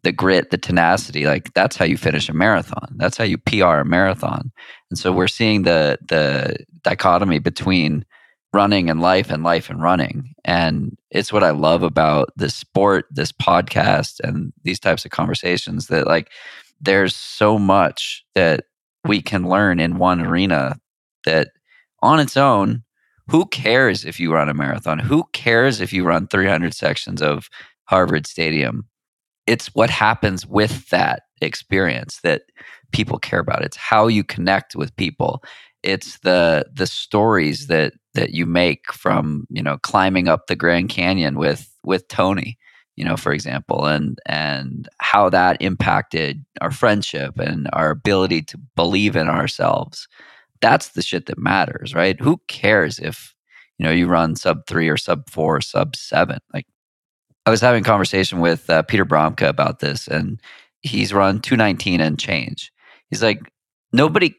the 0.02 0.12
grit, 0.12 0.50
the 0.50 0.58
tenacity, 0.58 1.26
like 1.26 1.52
that's 1.54 1.76
how 1.76 1.84
you 1.84 1.96
finish 1.96 2.28
a 2.28 2.32
marathon. 2.32 2.94
That's 2.96 3.16
how 3.16 3.24
you 3.24 3.38
PR 3.38 3.80
a 3.80 3.84
marathon. 3.84 4.50
And 4.90 4.98
so 4.98 5.12
we're 5.12 5.28
seeing 5.28 5.62
the 5.62 5.98
the 6.08 6.56
dichotomy 6.82 7.38
between 7.38 8.04
running 8.52 8.90
and 8.90 9.00
life 9.00 9.30
and 9.30 9.44
life 9.44 9.70
and 9.70 9.82
running. 9.82 10.34
And 10.44 10.96
it's 11.10 11.32
what 11.32 11.44
I 11.44 11.50
love 11.50 11.82
about 11.82 12.30
this 12.36 12.54
sport, 12.54 13.06
this 13.10 13.30
podcast, 13.30 14.20
and 14.20 14.52
these 14.64 14.80
types 14.80 15.04
of 15.04 15.10
conversations 15.10 15.86
that 15.86 16.06
like 16.06 16.30
there's 16.80 17.14
so 17.14 17.58
much 17.58 18.24
that 18.34 18.64
we 19.04 19.22
can 19.22 19.48
learn 19.48 19.80
in 19.80 19.98
one 19.98 20.20
arena 20.20 20.80
that 21.24 21.48
on 22.02 22.18
its 22.18 22.36
own, 22.36 22.82
who 23.28 23.46
cares 23.46 24.04
if 24.04 24.18
you 24.18 24.32
run 24.32 24.48
a 24.48 24.54
marathon? 24.54 24.98
Who 24.98 25.24
cares 25.32 25.80
if 25.80 25.92
you 25.92 26.04
run 26.04 26.26
300 26.26 26.74
sections 26.74 27.22
of 27.22 27.48
Harvard 27.84 28.26
Stadium? 28.26 28.88
It's 29.50 29.74
what 29.74 29.90
happens 29.90 30.46
with 30.46 30.88
that 30.90 31.22
experience 31.42 32.20
that 32.22 32.42
people 32.92 33.18
care 33.18 33.40
about. 33.40 33.64
It's 33.64 33.76
how 33.76 34.06
you 34.06 34.22
connect 34.22 34.76
with 34.76 34.94
people. 34.96 35.42
It's 35.82 36.20
the 36.20 36.66
the 36.72 36.86
stories 36.86 37.66
that 37.66 37.94
that 38.14 38.30
you 38.30 38.46
make 38.46 38.92
from 38.92 39.46
you 39.50 39.62
know 39.62 39.78
climbing 39.78 40.28
up 40.28 40.46
the 40.46 40.54
Grand 40.56 40.88
Canyon 40.90 41.36
with 41.36 41.68
with 41.84 42.06
Tony, 42.08 42.58
you 42.96 43.04
know, 43.04 43.16
for 43.16 43.32
example, 43.32 43.86
and 43.86 44.18
and 44.26 44.88
how 44.98 45.28
that 45.30 45.60
impacted 45.60 46.44
our 46.60 46.70
friendship 46.70 47.38
and 47.40 47.68
our 47.72 47.90
ability 47.90 48.42
to 48.42 48.58
believe 48.76 49.16
in 49.16 49.28
ourselves. 49.28 50.06
That's 50.60 50.90
the 50.90 51.02
shit 51.02 51.26
that 51.26 51.38
matters, 51.38 51.94
right? 51.94 52.20
Who 52.20 52.40
cares 52.48 53.00
if 53.00 53.34
you 53.78 53.84
know 53.86 53.92
you 53.92 54.06
run 54.06 54.36
sub 54.36 54.66
three 54.68 54.88
or 54.88 54.98
sub 54.98 55.28
four 55.28 55.56
or 55.56 55.60
sub 55.62 55.96
seven? 55.96 56.38
Like 56.54 56.66
I 57.50 57.52
was 57.52 57.60
having 57.60 57.82
a 57.82 57.84
conversation 57.84 58.38
with 58.38 58.70
uh, 58.70 58.82
Peter 58.82 59.04
Bromka 59.04 59.48
about 59.48 59.80
this, 59.80 60.06
and 60.06 60.40
he's 60.82 61.12
run 61.12 61.40
219 61.40 62.00
and 62.00 62.16
change. 62.16 62.72
He's 63.08 63.24
like, 63.24 63.40
nobody, 63.92 64.36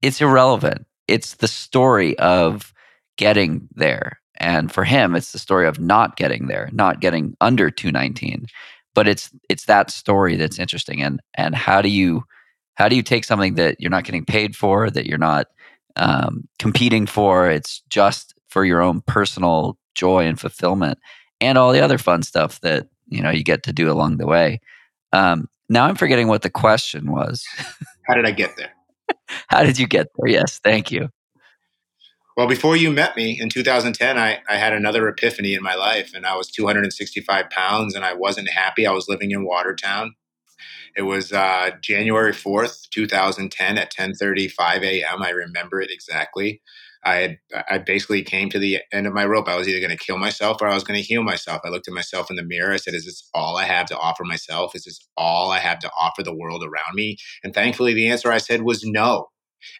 it's 0.00 0.20
irrelevant. 0.20 0.86
It's 1.08 1.34
the 1.34 1.48
story 1.48 2.16
of 2.20 2.72
getting 3.16 3.68
there. 3.74 4.20
And 4.36 4.70
for 4.70 4.84
him, 4.84 5.16
it's 5.16 5.32
the 5.32 5.40
story 5.40 5.66
of 5.66 5.80
not 5.80 6.16
getting 6.16 6.46
there, 6.46 6.68
not 6.72 7.00
getting 7.00 7.36
under 7.40 7.68
219. 7.68 8.46
But 8.94 9.08
it's 9.08 9.32
it's 9.48 9.64
that 9.64 9.90
story 9.90 10.36
that's 10.36 10.60
interesting. 10.60 11.02
And 11.02 11.20
and 11.34 11.56
how 11.56 11.82
do 11.82 11.88
you 11.88 12.22
how 12.74 12.88
do 12.88 12.94
you 12.94 13.02
take 13.02 13.24
something 13.24 13.54
that 13.54 13.80
you're 13.80 13.90
not 13.90 14.04
getting 14.04 14.24
paid 14.24 14.54
for, 14.54 14.88
that 14.88 15.06
you're 15.06 15.18
not 15.18 15.48
um, 15.96 16.46
competing 16.60 17.06
for? 17.06 17.50
It's 17.50 17.82
just 17.88 18.34
for 18.48 18.64
your 18.64 18.82
own 18.82 19.00
personal 19.00 19.78
joy 19.96 20.26
and 20.26 20.38
fulfillment, 20.38 21.00
and 21.42 21.58
all 21.58 21.72
the 21.72 21.80
other 21.80 21.98
fun 21.98 22.22
stuff 22.22 22.60
that 22.60 22.88
you 23.08 23.22
know 23.22 23.30
you 23.30 23.44
get 23.44 23.62
to 23.64 23.72
do 23.72 23.90
along 23.90 24.16
the 24.16 24.26
way. 24.26 24.60
Um, 25.12 25.48
now 25.68 25.86
I'm 25.86 25.96
forgetting 25.96 26.28
what 26.28 26.42
the 26.42 26.50
question 26.50 27.10
was. 27.10 27.44
How 28.06 28.14
did 28.14 28.26
I 28.26 28.30
get 28.30 28.56
there? 28.56 28.72
How 29.48 29.62
did 29.62 29.78
you 29.78 29.86
get 29.86 30.08
there? 30.16 30.28
Yes, 30.28 30.60
thank 30.62 30.90
you. 30.90 31.08
Well, 32.36 32.48
before 32.48 32.76
you 32.76 32.90
met 32.90 33.14
me 33.14 33.38
in 33.38 33.50
2010, 33.50 34.16
I, 34.18 34.40
I 34.48 34.56
had 34.56 34.72
another 34.72 35.06
epiphany 35.06 35.52
in 35.52 35.62
my 35.62 35.74
life, 35.74 36.12
and 36.14 36.24
I 36.24 36.34
was 36.34 36.50
265 36.50 37.50
pounds, 37.50 37.94
and 37.94 38.04
I 38.06 38.14
wasn't 38.14 38.48
happy. 38.48 38.86
I 38.86 38.92
was 38.92 39.06
living 39.06 39.32
in 39.32 39.44
Watertown. 39.44 40.14
It 40.96 41.02
was 41.02 41.32
uh, 41.32 41.70
January 41.80 42.32
4th, 42.32 42.88
2010, 42.90 43.78
at 43.78 43.92
10:35 43.92 44.82
a.m. 44.82 45.22
I 45.22 45.30
remember 45.30 45.80
it 45.80 45.90
exactly. 45.90 46.62
I 47.04 47.38
I 47.70 47.78
basically 47.78 48.22
came 48.22 48.48
to 48.50 48.58
the 48.58 48.78
end 48.92 49.06
of 49.06 49.12
my 49.14 49.24
rope. 49.26 49.48
I 49.48 49.56
was 49.56 49.68
either 49.68 49.80
going 49.86 49.96
to 49.96 50.04
kill 50.04 50.18
myself 50.18 50.58
or 50.60 50.68
I 50.68 50.74
was 50.74 50.84
going 50.84 50.98
to 51.00 51.06
heal 51.06 51.22
myself. 51.22 51.60
I 51.64 51.68
looked 51.68 51.88
at 51.88 51.94
myself 51.94 52.30
in 52.30 52.36
the 52.36 52.44
mirror. 52.44 52.72
I 52.72 52.76
said, 52.76 52.94
"Is 52.94 53.04
this 53.06 53.28
all 53.34 53.56
I 53.56 53.64
have 53.64 53.86
to 53.86 53.98
offer 53.98 54.24
myself? 54.24 54.74
Is 54.76 54.84
this 54.84 55.00
all 55.16 55.50
I 55.50 55.58
have 55.58 55.80
to 55.80 55.90
offer 55.98 56.22
the 56.22 56.34
world 56.36 56.62
around 56.64 56.94
me?" 56.94 57.16
And 57.44 57.54
thankfully, 57.54 57.94
the 57.94 58.08
answer 58.08 58.30
I 58.30 58.38
said 58.38 58.62
was 58.62 58.84
no. 58.84 59.28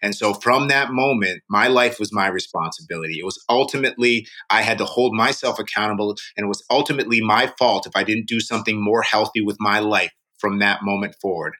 And 0.02 0.14
so 0.14 0.34
from 0.34 0.68
that 0.68 0.92
moment, 0.92 1.42
my 1.50 1.68
life 1.68 1.98
was 2.00 2.12
my 2.12 2.28
responsibility. 2.28 3.18
It 3.18 3.24
was 3.24 3.42
ultimately, 3.48 4.26
I 4.50 4.62
had 4.62 4.78
to 4.78 4.84
hold 4.84 5.14
myself 5.14 5.58
accountable, 5.58 6.16
and 6.36 6.44
it 6.44 6.48
was 6.48 6.64
ultimately 6.70 7.20
my 7.20 7.52
fault 7.58 7.86
if 7.86 7.96
I 7.96 8.04
didn't 8.04 8.28
do 8.28 8.40
something 8.40 8.82
more 8.82 9.02
healthy 9.02 9.40
with 9.42 9.56
my 9.60 9.80
life 9.80 10.12
from 10.38 10.58
that 10.60 10.80
moment 10.82 11.16
forward. 11.20 11.54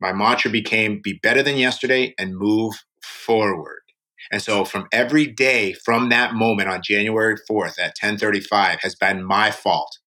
My 0.00 0.12
mantra 0.12 0.50
became 0.50 1.00
be 1.02 1.18
better 1.22 1.42
than 1.42 1.56
yesterday 1.56 2.14
and 2.18 2.36
move 2.36 2.74
forward. 3.02 3.80
And 4.30 4.42
so 4.42 4.64
from 4.64 4.86
every 4.92 5.26
day 5.26 5.72
from 5.72 6.08
that 6.10 6.34
moment 6.34 6.68
on 6.68 6.82
January 6.82 7.36
4th 7.48 7.78
at 7.78 7.96
1035 8.00 8.80
has 8.80 8.94
been 8.94 9.24
my 9.24 9.50
fault. 9.50 9.98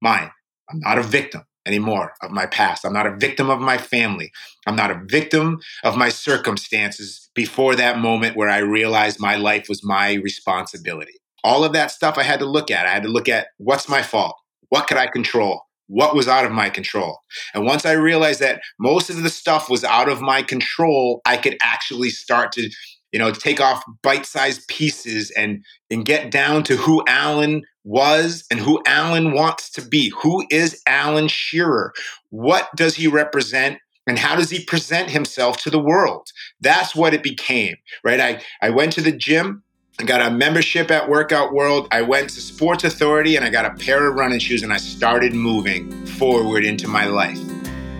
Mine. 0.00 0.30
I'm 0.68 0.80
not 0.80 0.98
a 0.98 1.02
victim 1.02 1.42
anymore 1.66 2.12
of 2.22 2.30
my 2.30 2.46
past. 2.46 2.84
I'm 2.84 2.92
not 2.92 3.06
a 3.06 3.16
victim 3.16 3.50
of 3.50 3.60
my 3.60 3.76
family. 3.76 4.32
I'm 4.66 4.76
not 4.76 4.90
a 4.90 5.02
victim 5.06 5.60
of 5.84 5.96
my 5.96 6.08
circumstances 6.08 7.28
before 7.34 7.74
that 7.76 7.98
moment 7.98 8.36
where 8.36 8.48
I 8.48 8.58
realized 8.58 9.20
my 9.20 9.36
life 9.36 9.68
was 9.68 9.84
my 9.84 10.14
responsibility. 10.14 11.14
All 11.44 11.64
of 11.64 11.72
that 11.72 11.90
stuff 11.90 12.16
I 12.18 12.22
had 12.22 12.40
to 12.40 12.46
look 12.46 12.70
at. 12.70 12.86
I 12.86 12.90
had 12.90 13.02
to 13.02 13.08
look 13.08 13.28
at 13.28 13.48
what's 13.58 13.88
my 13.88 14.02
fault? 14.02 14.36
What 14.68 14.86
could 14.86 14.96
I 14.96 15.06
control? 15.06 15.62
What 15.88 16.16
was 16.16 16.26
out 16.26 16.44
of 16.44 16.50
my 16.50 16.70
control? 16.70 17.20
And 17.54 17.64
once 17.64 17.86
I 17.86 17.92
realized 17.92 18.40
that 18.40 18.60
most 18.80 19.08
of 19.10 19.22
the 19.22 19.30
stuff 19.30 19.70
was 19.70 19.84
out 19.84 20.08
of 20.08 20.20
my 20.20 20.42
control, 20.42 21.20
I 21.24 21.36
could 21.36 21.56
actually 21.62 22.10
start 22.10 22.50
to 22.52 22.68
you 23.12 23.18
know, 23.18 23.30
take 23.30 23.60
off 23.60 23.84
bite-sized 24.02 24.66
pieces 24.68 25.30
and 25.32 25.64
and 25.90 26.04
get 26.04 26.30
down 26.30 26.62
to 26.64 26.76
who 26.76 27.02
Alan 27.06 27.62
was 27.84 28.44
and 28.50 28.60
who 28.60 28.82
Alan 28.86 29.32
wants 29.32 29.70
to 29.70 29.82
be. 29.82 30.10
Who 30.22 30.44
is 30.50 30.82
Alan 30.86 31.28
Shearer? 31.28 31.92
What 32.30 32.68
does 32.74 32.96
he 32.96 33.06
represent? 33.06 33.78
And 34.08 34.18
how 34.18 34.36
does 34.36 34.50
he 34.50 34.64
present 34.64 35.10
himself 35.10 35.56
to 35.58 35.70
the 35.70 35.80
world? 35.80 36.30
That's 36.60 36.94
what 36.94 37.12
it 37.12 37.24
became, 37.24 37.76
right? 38.04 38.20
I, 38.20 38.42
I 38.62 38.70
went 38.70 38.92
to 38.92 39.00
the 39.00 39.10
gym, 39.10 39.64
I 39.98 40.04
got 40.04 40.20
a 40.20 40.30
membership 40.30 40.90
at 40.90 41.08
Workout 41.08 41.54
World. 41.54 41.88
I 41.90 42.02
went 42.02 42.28
to 42.30 42.40
Sports 42.42 42.84
Authority 42.84 43.34
and 43.36 43.46
I 43.46 43.48
got 43.48 43.64
a 43.64 43.70
pair 43.82 44.06
of 44.06 44.14
running 44.14 44.38
shoes 44.38 44.62
and 44.62 44.70
I 44.70 44.76
started 44.76 45.32
moving 45.32 46.04
forward 46.04 46.66
into 46.66 46.86
my 46.86 47.06
life. 47.06 47.40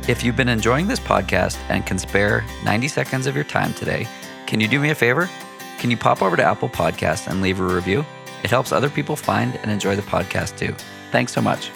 If 0.07 0.23
you've 0.23 0.37
been 0.37 0.51
enjoying 0.51 0.89
this 0.89 1.01
podcast 1.01 1.57
and 1.71 1.87
can 1.87 1.99
spare 1.99 2.45
90 2.65 2.89
seconds 2.89 3.27
of 3.27 3.35
your 3.35 3.45
time 3.45 3.73
today, 3.73 4.07
can 4.47 4.61
you 4.61 4.69
do 4.69 4.79
me 4.79 4.91
a 4.91 4.95
favor? 4.95 5.29
Can 5.79 5.91
you 5.91 5.97
pop 5.97 6.23
over 6.23 6.37
to 6.37 6.43
Apple 6.43 6.69
Podcasts 6.69 7.27
and 7.27 7.43
leave 7.43 7.61
a 7.61 7.65
review? 7.65 8.05
It 8.45 8.51
helps 8.51 8.73
other 8.73 8.89
people 8.89 9.17
find 9.17 9.57
and 9.57 9.71
enjoy 9.71 9.97
the 9.97 10.03
podcast 10.03 10.57
too. 10.57 10.75
Thanks 11.11 11.33
so 11.33 11.41
much. 11.41 11.71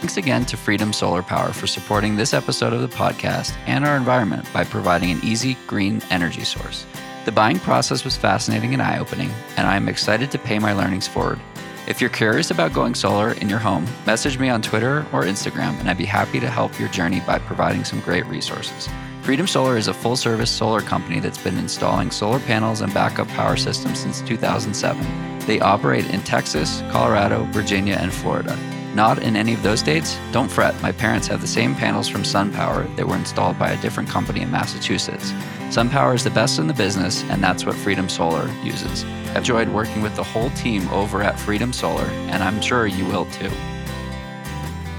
Thanks 0.00 0.16
again 0.16 0.46
to 0.46 0.56
Freedom 0.56 0.92
Solar 0.92 1.22
Power 1.22 1.52
for 1.52 1.66
supporting 1.66 2.16
this 2.16 2.32
episode 2.32 2.72
of 2.72 2.80
the 2.80 2.96
podcast 2.96 3.54
and 3.66 3.84
our 3.84 3.96
environment 3.96 4.50
by 4.52 4.64
providing 4.64 5.10
an 5.10 5.20
easy 5.22 5.56
green 5.66 6.00
energy 6.10 6.44
source. 6.44 6.86
The 7.26 7.32
buying 7.32 7.58
process 7.58 8.04
was 8.04 8.16
fascinating 8.16 8.72
and 8.72 8.80
eye 8.80 8.98
opening, 8.98 9.30
and 9.56 9.66
I 9.66 9.76
am 9.76 9.88
excited 9.88 10.30
to 10.30 10.38
pay 10.38 10.58
my 10.58 10.72
learnings 10.72 11.06
forward. 11.06 11.38
If 11.86 12.00
you're 12.00 12.10
curious 12.10 12.50
about 12.50 12.72
going 12.72 12.94
solar 12.94 13.32
in 13.32 13.48
your 13.48 13.58
home, 13.58 13.86
message 14.06 14.38
me 14.38 14.48
on 14.48 14.62
Twitter 14.62 15.00
or 15.12 15.24
Instagram, 15.24 15.78
and 15.80 15.90
I'd 15.90 15.98
be 15.98 16.06
happy 16.06 16.40
to 16.40 16.48
help 16.48 16.78
your 16.78 16.88
journey 16.88 17.20
by 17.20 17.38
providing 17.38 17.84
some 17.84 18.00
great 18.00 18.24
resources. 18.26 18.88
Freedom 19.30 19.46
Solar 19.46 19.76
is 19.76 19.86
a 19.86 19.94
full 19.94 20.16
service 20.16 20.50
solar 20.50 20.80
company 20.80 21.20
that's 21.20 21.38
been 21.38 21.56
installing 21.56 22.10
solar 22.10 22.40
panels 22.40 22.80
and 22.80 22.92
backup 22.92 23.28
power 23.28 23.56
systems 23.56 24.00
since 24.00 24.22
2007. 24.22 25.38
They 25.46 25.60
operate 25.60 26.10
in 26.10 26.20
Texas, 26.22 26.82
Colorado, 26.90 27.44
Virginia, 27.52 27.94
and 27.94 28.12
Florida. 28.12 28.58
Not 28.92 29.22
in 29.22 29.36
any 29.36 29.54
of 29.54 29.62
those 29.62 29.78
states? 29.78 30.18
Don't 30.32 30.50
fret, 30.50 30.74
my 30.82 30.90
parents 30.90 31.28
have 31.28 31.40
the 31.40 31.46
same 31.46 31.76
panels 31.76 32.08
from 32.08 32.24
SunPower 32.24 32.92
that 32.96 33.06
were 33.06 33.14
installed 33.14 33.56
by 33.56 33.70
a 33.70 33.80
different 33.80 34.08
company 34.08 34.40
in 34.40 34.50
Massachusetts. 34.50 35.30
SunPower 35.68 36.16
is 36.16 36.24
the 36.24 36.30
best 36.30 36.58
in 36.58 36.66
the 36.66 36.74
business, 36.74 37.22
and 37.30 37.40
that's 37.40 37.64
what 37.64 37.76
Freedom 37.76 38.08
Solar 38.08 38.50
uses. 38.64 39.04
I've 39.30 39.36
enjoyed 39.36 39.68
working 39.68 40.02
with 40.02 40.16
the 40.16 40.24
whole 40.24 40.50
team 40.50 40.88
over 40.88 41.22
at 41.22 41.38
Freedom 41.38 41.72
Solar, 41.72 42.06
and 42.32 42.42
I'm 42.42 42.60
sure 42.60 42.88
you 42.88 43.04
will 43.04 43.26
too. 43.26 43.50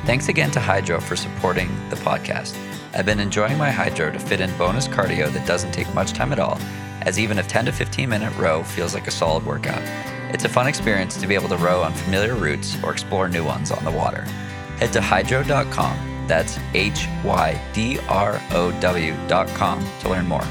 Thanks 0.06 0.30
again 0.30 0.52
to 0.52 0.62
Hydrow 0.62 1.02
for 1.02 1.18
supporting 1.18 1.68
the 1.90 1.98
podcast. 1.98 2.56
I've 2.94 3.06
been 3.06 3.22
enjoying 3.22 3.58
my 3.58 3.72
Hydrow 3.72 4.12
to 4.12 4.20
fit 4.20 4.42
in 4.42 4.56
bonus 4.58 4.86
cardio 4.88 5.32
that 5.32 5.48
doesn't 5.48 5.72
take 5.72 5.92
much 5.94 6.12
time 6.12 6.34
at 6.34 6.40
all, 6.40 6.60
as 7.02 7.18
even 7.20 7.40
a 7.40 7.44
10 7.44 7.66
to 7.66 7.72
15 7.72 8.10
minute 8.10 8.36
row 8.38 8.64
feels 8.64 8.94
like 8.94 9.08
a 9.08 9.12
solid 9.12 9.46
workout. 9.46 9.82
It's 10.34 10.44
a 10.44 10.50
fun 10.50 10.68
experience 10.68 11.16
to 11.18 11.28
be 11.28 11.36
able 11.36 11.48
to 11.50 11.58
row 11.58 11.84
on 11.84 11.94
familiar 11.94 12.36
routes 12.36 12.82
or 12.84 12.92
explore 12.92 13.30
new 13.30 13.46
ones 13.46 13.72
on 13.72 13.86
the 13.86 13.92
water. 13.92 14.24
Head 14.78 14.92
to 14.94 15.00
hydrow.com, 15.00 16.28
that's 16.28 16.58
H 16.74 17.08
Y 17.24 17.62
D 17.74 18.00
R 18.10 18.42
O 18.52 18.72
W.com 18.80 19.86
to 20.02 20.10
learn 20.10 20.28
more. 20.28 20.46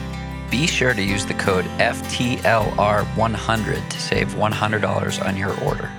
Be 0.51 0.67
sure 0.67 0.95
to 0.95 1.03
use 1.03 1.27
the 1.27 1.35
code 1.35 1.67
FTLR100 1.79 3.89
to 3.89 4.01
save 4.01 4.35
$100 4.35 5.27
on 5.27 5.37
your 5.37 5.61
order. 5.63 5.91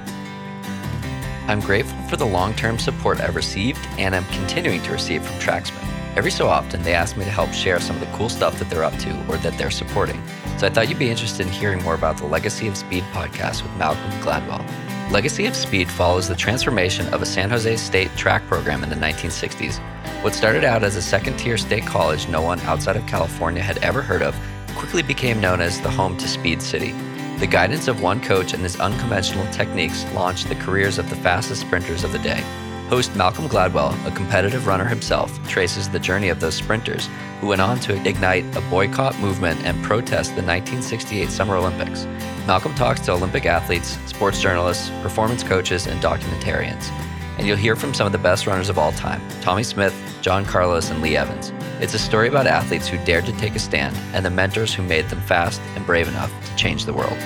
I'm 1.47 1.59
grateful 1.59 2.01
for 2.03 2.15
the 2.17 2.25
long 2.25 2.53
term 2.55 2.79
support 2.79 3.21
I've 3.21 3.35
received 3.35 3.85
and 3.97 4.15
am 4.15 4.25
continuing 4.25 4.81
to 4.83 4.91
receive 4.91 5.23
from 5.23 5.39
Tracksmith. 5.39 6.00
Every 6.17 6.31
so 6.31 6.47
often, 6.47 6.83
they 6.83 6.93
ask 6.93 7.15
me 7.15 7.23
to 7.23 7.31
help 7.31 7.53
share 7.53 7.79
some 7.79 7.95
of 7.95 8.01
the 8.01 8.17
cool 8.17 8.27
stuff 8.27 8.59
that 8.59 8.69
they're 8.69 8.83
up 8.83 8.97
to 8.97 9.11
or 9.29 9.37
that 9.37 9.57
they're 9.57 9.71
supporting. 9.71 10.21
So 10.57 10.67
I 10.67 10.69
thought 10.69 10.89
you'd 10.89 10.99
be 10.99 11.09
interested 11.09 11.47
in 11.47 11.53
hearing 11.53 11.81
more 11.83 11.95
about 11.95 12.17
the 12.17 12.25
Legacy 12.25 12.67
of 12.67 12.75
Speed 12.75 13.03
podcast 13.13 13.63
with 13.63 13.71
Malcolm 13.77 14.11
Gladwell. 14.19 14.61
Legacy 15.09 15.45
of 15.45 15.55
Speed 15.55 15.89
follows 15.89 16.27
the 16.27 16.35
transformation 16.35 17.13
of 17.13 17.21
a 17.21 17.25
San 17.25 17.49
Jose 17.49 17.77
State 17.77 18.13
track 18.17 18.45
program 18.47 18.83
in 18.83 18.89
the 18.89 18.95
1960s. 18.95 19.79
What 20.21 20.35
started 20.35 20.65
out 20.65 20.83
as 20.83 20.97
a 20.97 21.01
second 21.01 21.37
tier 21.37 21.57
state 21.57 21.85
college 21.85 22.27
no 22.27 22.41
one 22.41 22.59
outside 22.61 22.97
of 22.97 23.07
California 23.07 23.61
had 23.61 23.77
ever 23.77 24.01
heard 24.01 24.21
of 24.21 24.37
quickly 24.75 25.03
became 25.03 25.39
known 25.39 25.61
as 25.61 25.79
the 25.79 25.89
home 25.89 26.17
to 26.17 26.27
Speed 26.27 26.61
City. 26.61 26.91
The 27.39 27.47
guidance 27.47 27.87
of 27.87 28.01
one 28.01 28.21
coach 28.21 28.53
and 28.53 28.63
his 28.63 28.79
unconventional 28.79 29.49
techniques 29.51 30.05
launched 30.13 30.49
the 30.49 30.55
careers 30.55 30.99
of 30.99 31.09
the 31.09 31.15
fastest 31.15 31.61
sprinters 31.61 32.03
of 32.03 32.11
the 32.11 32.19
day. 32.19 32.43
Host 32.91 33.15
Malcolm 33.15 33.47
Gladwell, 33.47 33.95
a 34.05 34.11
competitive 34.11 34.67
runner 34.67 34.83
himself, 34.83 35.31
traces 35.47 35.89
the 35.89 35.97
journey 35.97 36.27
of 36.27 36.41
those 36.41 36.55
sprinters 36.55 37.07
who 37.39 37.47
went 37.47 37.61
on 37.61 37.79
to 37.79 37.95
ignite 38.05 38.43
a 38.57 38.59
boycott 38.69 39.17
movement 39.19 39.63
and 39.63 39.81
protest 39.81 40.31
the 40.31 40.41
1968 40.41 41.29
Summer 41.29 41.55
Olympics. 41.55 42.03
Malcolm 42.45 42.75
talks 42.75 42.99
to 42.99 43.13
Olympic 43.13 43.45
athletes, 43.45 43.97
sports 44.07 44.41
journalists, 44.41 44.89
performance 45.01 45.41
coaches, 45.41 45.87
and 45.87 46.01
documentarians. 46.01 46.89
And 47.37 47.47
you'll 47.47 47.55
hear 47.55 47.77
from 47.77 47.93
some 47.93 48.07
of 48.07 48.11
the 48.11 48.17
best 48.17 48.45
runners 48.45 48.67
of 48.67 48.77
all 48.77 48.91
time 48.91 49.21
Tommie 49.39 49.63
Smith, 49.63 49.95
John 50.21 50.43
Carlos, 50.43 50.91
and 50.91 51.01
Lee 51.01 51.15
Evans. 51.15 51.53
It's 51.79 51.93
a 51.93 51.99
story 51.99 52.27
about 52.27 52.45
athletes 52.45 52.89
who 52.89 52.97
dared 53.05 53.25
to 53.25 53.31
take 53.37 53.55
a 53.55 53.59
stand 53.59 53.95
and 54.13 54.25
the 54.25 54.29
mentors 54.29 54.73
who 54.73 54.83
made 54.83 55.07
them 55.07 55.21
fast 55.21 55.61
and 55.77 55.85
brave 55.85 56.09
enough 56.09 56.29
to 56.45 56.55
change 56.57 56.83
the 56.83 56.93
world. 56.93 57.17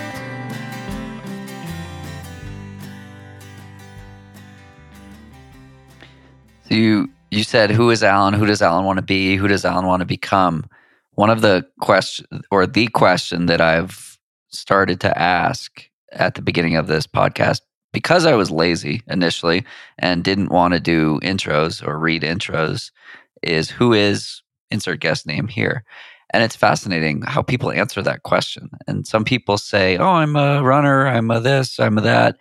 You 6.76 7.10
you 7.32 7.44
said 7.44 7.72
who 7.72 7.90
is 7.90 8.04
Alan? 8.04 8.34
Who 8.34 8.46
does 8.46 8.62
Alan 8.62 8.86
want 8.86 8.98
to 8.98 9.04
be? 9.04 9.36
Who 9.36 9.48
does 9.48 9.66
Alan 9.66 9.86
want 9.86 10.02
to 10.02 10.06
become? 10.06 10.66
One 11.12 11.30
of 11.30 11.42
the 11.42 11.66
question 11.82 12.26
or 12.52 12.68
the 12.68 12.88
question 12.88 13.46
that 13.46 13.62
I've 13.62 14.18
started 14.50 15.00
to 15.02 15.18
ask 15.18 15.90
at 16.12 16.36
the 16.36 16.42
beginning 16.42 16.76
of 16.76 16.88
this 16.88 17.08
podcast 17.08 17.62
because 17.94 18.26
I 18.26 18.34
was 18.34 18.52
lazy 18.52 19.02
initially 19.08 19.66
and 19.98 20.24
didn't 20.24 20.52
want 20.52 20.74
to 20.74 20.80
do 20.80 21.20
intros 21.22 21.86
or 21.86 21.98
read 21.98 22.24
intros 22.24 22.92
is 23.42 23.70
who 23.70 23.94
is 23.94 24.42
insert 24.72 25.00
guest 25.00 25.26
name 25.26 25.48
here. 25.48 25.84
And 26.32 26.44
it's 26.44 26.56
fascinating 26.56 27.22
how 27.22 27.42
people 27.42 27.72
answer 27.72 28.02
that 28.02 28.24
question. 28.24 28.70
And 28.88 29.08
some 29.08 29.24
people 29.24 29.58
say, 29.58 29.98
Oh, 29.98 30.10
I'm 30.10 30.36
a 30.36 30.62
runner, 30.64 31.08
I'm 31.08 31.32
a 31.32 31.40
this, 31.40 31.80
I'm 31.80 31.98
a 31.98 32.02
that. 32.02 32.38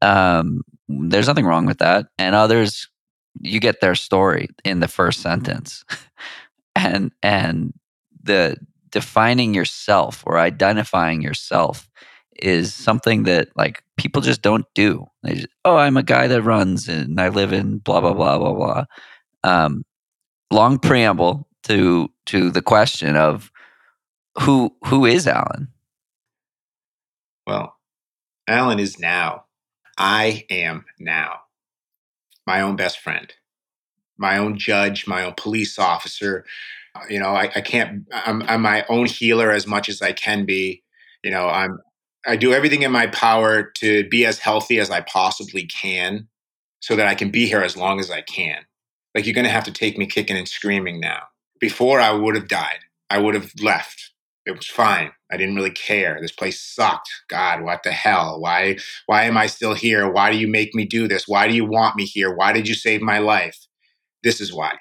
Um, 0.00 0.62
there's 0.88 1.28
nothing 1.28 1.46
wrong 1.46 1.66
with 1.66 1.78
that. 1.78 2.06
And 2.18 2.34
others, 2.34 2.88
you 3.40 3.60
get 3.60 3.80
their 3.80 3.94
story 3.94 4.48
in 4.64 4.80
the 4.80 4.88
first 4.88 5.20
sentence. 5.20 5.84
and 6.76 7.12
and 7.22 7.72
the 8.22 8.56
defining 8.90 9.54
yourself 9.54 10.22
or 10.26 10.38
identifying 10.38 11.20
yourself 11.20 11.88
is 12.40 12.74
something 12.74 13.24
that 13.24 13.48
like 13.56 13.82
people 13.96 14.22
just 14.22 14.42
don't 14.42 14.66
do. 14.74 15.06
They 15.22 15.34
just, 15.34 15.48
oh, 15.64 15.76
I'm 15.76 15.96
a 15.96 16.02
guy 16.02 16.26
that 16.26 16.42
runs 16.42 16.88
and 16.88 17.20
I 17.20 17.28
live 17.28 17.52
in 17.52 17.78
blah 17.78 18.00
blah 18.00 18.14
blah 18.14 18.38
blah 18.38 18.54
blah. 18.54 18.84
Um, 19.44 19.84
long 20.50 20.78
preamble 20.78 21.48
to 21.64 22.08
to 22.26 22.50
the 22.50 22.62
question 22.62 23.16
of 23.16 23.50
who 24.40 24.74
who 24.86 25.04
is 25.04 25.26
Alan? 25.26 25.68
Well, 27.46 27.76
Alan 28.48 28.78
is 28.78 28.98
now. 28.98 29.44
I 29.96 30.44
am 30.50 30.84
now 30.98 31.43
my 32.46 32.60
own 32.60 32.76
best 32.76 32.98
friend, 32.98 33.32
my 34.18 34.38
own 34.38 34.58
judge, 34.58 35.06
my 35.06 35.24
own 35.24 35.34
police 35.36 35.78
officer. 35.78 36.44
Uh, 36.94 37.00
you 37.08 37.18
know, 37.18 37.30
I, 37.30 37.50
I 37.54 37.60
can't. 37.60 38.06
I'm, 38.12 38.42
I'm 38.42 38.62
my 38.62 38.84
own 38.88 39.06
healer 39.06 39.50
as 39.50 39.66
much 39.66 39.88
as 39.88 40.02
I 40.02 40.12
can 40.12 40.44
be. 40.44 40.82
You 41.22 41.30
know, 41.30 41.48
I'm. 41.48 41.78
I 42.26 42.36
do 42.36 42.54
everything 42.54 42.82
in 42.82 42.92
my 42.92 43.06
power 43.08 43.62
to 43.62 44.08
be 44.08 44.24
as 44.24 44.38
healthy 44.38 44.78
as 44.78 44.90
I 44.90 45.02
possibly 45.02 45.66
can, 45.66 46.28
so 46.80 46.96
that 46.96 47.06
I 47.06 47.14
can 47.14 47.30
be 47.30 47.46
here 47.46 47.62
as 47.62 47.76
long 47.76 48.00
as 48.00 48.10
I 48.10 48.22
can. 48.22 48.64
Like 49.14 49.26
you're 49.26 49.34
going 49.34 49.46
to 49.46 49.50
have 49.50 49.64
to 49.64 49.72
take 49.72 49.98
me 49.98 50.06
kicking 50.06 50.36
and 50.36 50.48
screaming 50.48 51.00
now. 51.00 51.24
Before 51.60 52.00
I 52.00 52.12
would 52.12 52.34
have 52.34 52.48
died. 52.48 52.80
I 53.10 53.18
would 53.18 53.34
have 53.34 53.52
left. 53.60 54.10
It 54.46 54.56
was 54.56 54.66
fine. 54.66 55.12
I 55.34 55.38
didn't 55.38 55.56
really 55.56 55.70
care. 55.72 56.18
This 56.20 56.32
place 56.32 56.60
sucked. 56.60 57.10
God, 57.28 57.62
what 57.62 57.82
the 57.82 57.92
hell? 57.92 58.40
Why 58.40 58.78
why 59.06 59.24
am 59.24 59.36
I 59.36 59.48
still 59.48 59.74
here? 59.74 60.10
Why 60.10 60.30
do 60.32 60.38
you 60.38 60.48
make 60.48 60.74
me 60.74 60.86
do 60.86 61.08
this? 61.08 61.28
Why 61.28 61.48
do 61.48 61.54
you 61.54 61.66
want 61.66 61.96
me 61.96 62.04
here? 62.04 62.34
Why 62.34 62.52
did 62.52 62.68
you 62.68 62.74
save 62.74 63.02
my 63.02 63.18
life? 63.18 63.58
This 64.22 64.40
is 64.40 64.52
why. 64.52 64.74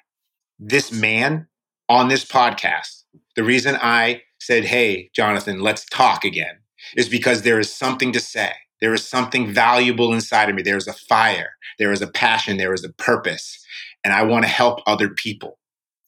This 0.60 0.92
man 0.92 1.48
on 1.90 2.08
this 2.10 2.26
podcast, 2.26 3.04
the 3.36 3.44
reason 3.44 3.78
I 3.82 4.24
said, 4.40 4.66
"Hey, 4.66 5.10
Jonathan, 5.16 5.62
let's 5.62 5.86
talk 5.86 6.26
again." 6.26 6.60
is 6.96 7.10
because 7.10 7.44
there 7.44 7.60
is 7.60 7.74
something 7.74 8.12
to 8.14 8.20
say. 8.20 8.52
There 8.82 8.94
is 8.94 9.08
something 9.08 9.54
valuable 9.54 10.14
inside 10.14 10.50
of 10.50 10.56
me. 10.56 10.62
There 10.62 10.78
is 10.78 10.88
a 10.88 10.94
fire. 10.94 11.52
There 11.80 11.92
is 11.94 12.02
a 12.02 12.08
passion. 12.08 12.58
There 12.58 12.74
is 12.74 12.84
a 12.84 12.94
purpose. 12.94 13.66
And 14.04 14.14
I 14.14 14.24
want 14.24 14.44
to 14.44 14.50
help 14.52 14.82
other 14.86 15.10
people. 15.10 15.60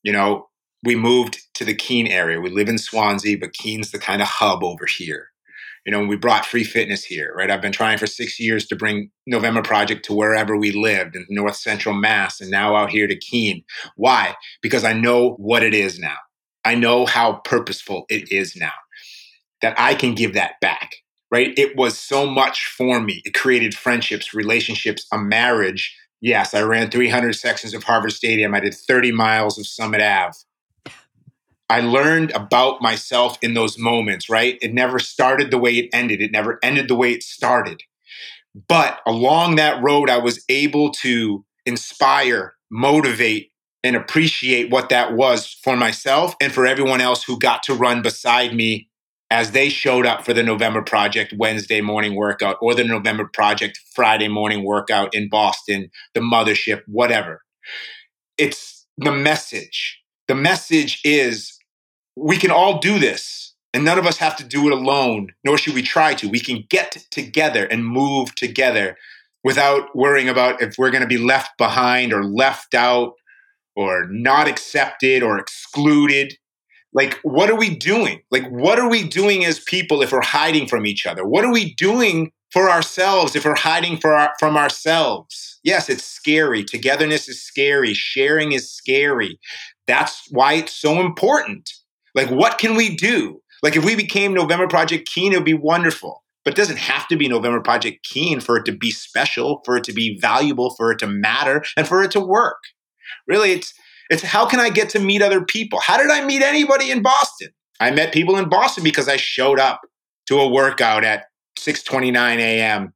You 0.04 0.14
know, 0.14 0.50
we 0.86 0.95
moved 0.95 1.41
to 1.56 1.65
the 1.65 1.74
Keene 1.74 2.08
area. 2.08 2.39
We 2.39 2.50
live 2.50 2.69
in 2.69 2.78
Swansea, 2.78 3.38
but 3.39 3.54
Keene's 3.54 3.91
the 3.91 4.00
kind 4.00 4.21
of 4.21 4.28
hub 4.28 4.63
over 4.63 4.86
here. 4.86 5.30
You 5.86 5.91
know, 5.91 6.04
we 6.06 6.15
brought 6.15 6.45
free 6.45 6.63
fitness 6.63 7.04
here, 7.04 7.34
right? 7.36 7.52
I've 7.52 7.62
been 7.62 7.71
trying 7.71 7.98
for 8.00 8.08
six 8.08 8.39
years 8.39 8.65
to 8.67 8.76
bring 8.76 9.12
November 9.28 9.62
Project 9.62 10.04
to 10.06 10.13
wherever 10.15 10.58
we 10.58 10.71
lived 10.71 11.15
in 11.15 11.26
North 11.30 11.58
Central 11.58 11.93
Mass 11.93 12.41
and 12.41 12.50
now 12.50 12.76
out 12.76 12.89
here 12.89 13.08
to 13.08 13.15
Keene. 13.15 13.63
Why? 13.95 14.36
Because 14.62 14.84
I 14.84 14.93
know 14.93 15.34
what 15.34 15.63
it 15.63 15.76
is 15.76 16.00
now. 16.00 16.17
I 16.63 16.74
know 16.74 17.06
how 17.06 17.34
purposeful 17.45 18.06
it 18.10 18.32
is 18.32 18.56
now 18.56 18.74
that 19.62 19.76
I 19.80 19.93
can 19.93 20.15
give 20.15 20.34
that 20.34 20.60
back, 20.60 20.95
right? 21.32 21.54
It 21.58 21.76
was 21.76 21.98
so 21.98 22.26
much 22.26 22.67
for 22.67 23.00
me. 23.00 23.21
It 23.26 23.34
created 23.36 23.76
friendships, 23.76 24.34
relationships, 24.34 25.06
a 25.12 25.17
marriage. 25.19 25.95
Yes, 26.21 26.56
I 26.56 26.62
ran 26.63 26.89
300 26.89 27.34
sections 27.36 27.76
of 27.76 27.84
Harvard 27.84 28.13
Stadium. 28.13 28.56
I 28.56 28.60
did 28.60 28.74
30 28.74 29.12
miles 29.12 29.60
of 29.60 29.67
Summit 29.67 30.02
Ave. 30.02 30.34
I 31.69 31.82
learned 31.82 32.32
about 32.32 32.82
myself 32.82 33.38
in 33.41 33.54
those 33.54 33.78
moments, 33.78 34.30
right? 34.30 34.58
It 34.62 34.73
never 34.73 34.99
started 34.99 35.49
the 35.51 35.58
way 35.58 35.73
it 35.73 35.89
ended. 35.93 36.21
It 36.21 36.32
never 36.32 36.60
ended 36.63 36.88
the 36.88 36.95
way 36.95 37.12
it 37.12 37.23
started. 37.23 37.82
But 38.67 39.01
along 39.06 39.56
that 39.56 39.82
road, 39.84 40.10
I 40.10 40.17
was 40.17 40.43
able 40.47 40.91
to 40.91 41.43
inspire, 41.65 42.56
motivate, 42.69 43.49
and 43.84 43.95
appreciate 43.95 44.71
what 44.71 44.89
that 44.89 45.13
was 45.13 45.60
for 45.63 45.75
myself 45.75 46.36
and 46.41 46.51
for 46.51 46.65
everyone 46.65 47.01
else 47.01 47.23
who 47.23 47.38
got 47.38 47.63
to 47.63 47.73
run 47.73 48.01
beside 48.01 48.56
me 48.56 48.89
as 49.30 49.51
they 49.51 49.69
showed 49.69 50.06
up 50.06 50.23
for 50.23 50.34
the 50.34 50.43
November 50.43 50.82
Project 50.82 51.34
Wednesday 51.38 51.82
morning 51.82 52.15
workout 52.15 52.58
or 52.62 52.73
the 52.73 52.84
November 52.84 53.30
Project 53.34 53.80
Friday 53.93 54.28
morning 54.28 54.63
workout 54.63 55.13
in 55.13 55.30
Boston, 55.30 55.89
the 56.13 56.19
mothership, 56.19 56.82
whatever. 56.88 57.41
It's 58.38 58.86
the 58.97 59.12
message. 59.12 60.01
The 60.28 60.36
message 60.36 61.02
is 61.04 61.58
we 62.16 62.38
can 62.38 62.52
all 62.52 62.80
do 62.80 62.98
this, 62.98 63.54
and 63.74 63.86
none 63.86 64.00
of 64.00 64.08
us 64.08 64.18
have 64.18 64.36
to 64.38 64.44
do 64.44 64.66
it 64.68 64.74
alone, 64.74 65.34
nor 65.44 65.58
should 65.58 65.76
we 65.76 65.84
try 65.84 66.14
to. 66.16 66.30
We 66.30 66.40
can 66.40 66.64
get 66.70 67.06
together 67.12 67.66
and 67.66 67.86
move 67.86 68.34
together 68.36 68.98
without 69.44 69.96
worrying 69.96 70.28
about 70.28 70.62
if 70.62 70.76
we're 70.78 70.90
going 70.90 71.04
to 71.04 71.08
be 71.08 71.20
left 71.20 71.58
behind 71.58 72.12
or 72.12 72.24
left 72.24 72.74
out 72.74 73.14
or 73.76 74.08
not 74.10 74.48
accepted 74.48 75.22
or 75.22 75.38
excluded. 75.38 76.34
Like, 76.94 77.20
what 77.24 77.50
are 77.50 77.56
we 77.56 77.76
doing? 77.76 78.22
Like, 78.32 78.48
what 78.48 78.80
are 78.80 78.90
we 78.90 79.08
doing 79.08 79.46
as 79.46 79.60
people 79.60 80.02
if 80.02 80.12
we're 80.12 80.22
hiding 80.24 80.68
from 80.68 80.86
each 80.86 81.06
other? 81.06 81.26
What 81.26 81.46
are 81.46 81.52
we 81.52 81.76
doing 81.76 82.32
for 82.52 82.72
ourselves 82.72 83.36
if 83.36 83.46
we're 83.46 83.56
hiding 83.56 84.00
our, 84.06 84.32
from 84.40 84.58
ourselves? 84.58 85.60
Yes, 85.64 85.90
it's 85.90 86.06
scary. 86.06 86.64
Togetherness 86.64 87.28
is 87.28 87.44
scary. 87.44 87.94
Sharing 87.94 88.54
is 88.54 88.72
scary. 88.72 89.38
That's 89.88 90.28
why 90.32 90.54
it's 90.54 90.76
so 90.76 91.00
important. 91.00 91.70
Like, 92.14 92.30
what 92.30 92.58
can 92.58 92.76
we 92.76 92.96
do? 92.96 93.42
Like, 93.62 93.76
if 93.76 93.86
we 93.86 93.96
became 93.96 94.34
November 94.34 94.68
Project 94.68 95.10
Keene, 95.10 95.34
it 95.34 95.38
would 95.38 95.46
be 95.46 95.54
wonderful. 95.54 96.24
But 96.44 96.54
it 96.54 96.58
doesn't 96.58 96.78
have 96.78 97.08
to 97.08 97.18
be 97.18 97.28
November 97.28 97.60
Project 97.60 98.04
Keene 98.04 98.40
for 98.40 98.58
it 98.58 98.66
to 98.66 98.72
be 98.72 98.92
special, 98.92 99.62
for 99.66 99.78
it 99.78 99.84
to 99.86 99.94
be 99.94 100.20
valuable, 100.20 100.76
for 100.76 100.92
it 100.92 101.00
to 101.00 101.08
matter, 101.08 101.64
and 101.76 101.88
for 101.88 102.04
it 102.04 102.12
to 102.12 102.20
work. 102.20 102.60
Really, 103.28 103.52
it's 103.52 103.74
it's 104.10 104.22
how 104.22 104.46
can 104.46 104.60
I 104.60 104.70
get 104.70 104.90
to 104.90 105.00
meet 105.00 105.24
other 105.24 105.44
people? 105.44 105.80
How 105.80 105.98
did 105.98 106.12
I 106.12 106.24
meet 106.24 106.44
anybody 106.44 106.92
in 106.92 107.02
Boston? 107.02 107.50
I 107.80 107.92
met 107.92 108.14
people 108.14 108.38
in 108.38 108.48
Boston 108.48 108.84
because 108.84 109.08
I 109.08 109.18
showed 109.18 109.60
up 109.60 109.82
to 110.28 110.40
a 110.40 110.48
workout 110.48 111.04
at 111.04 111.26
6:29 111.58 112.38
a.m. 112.38 112.94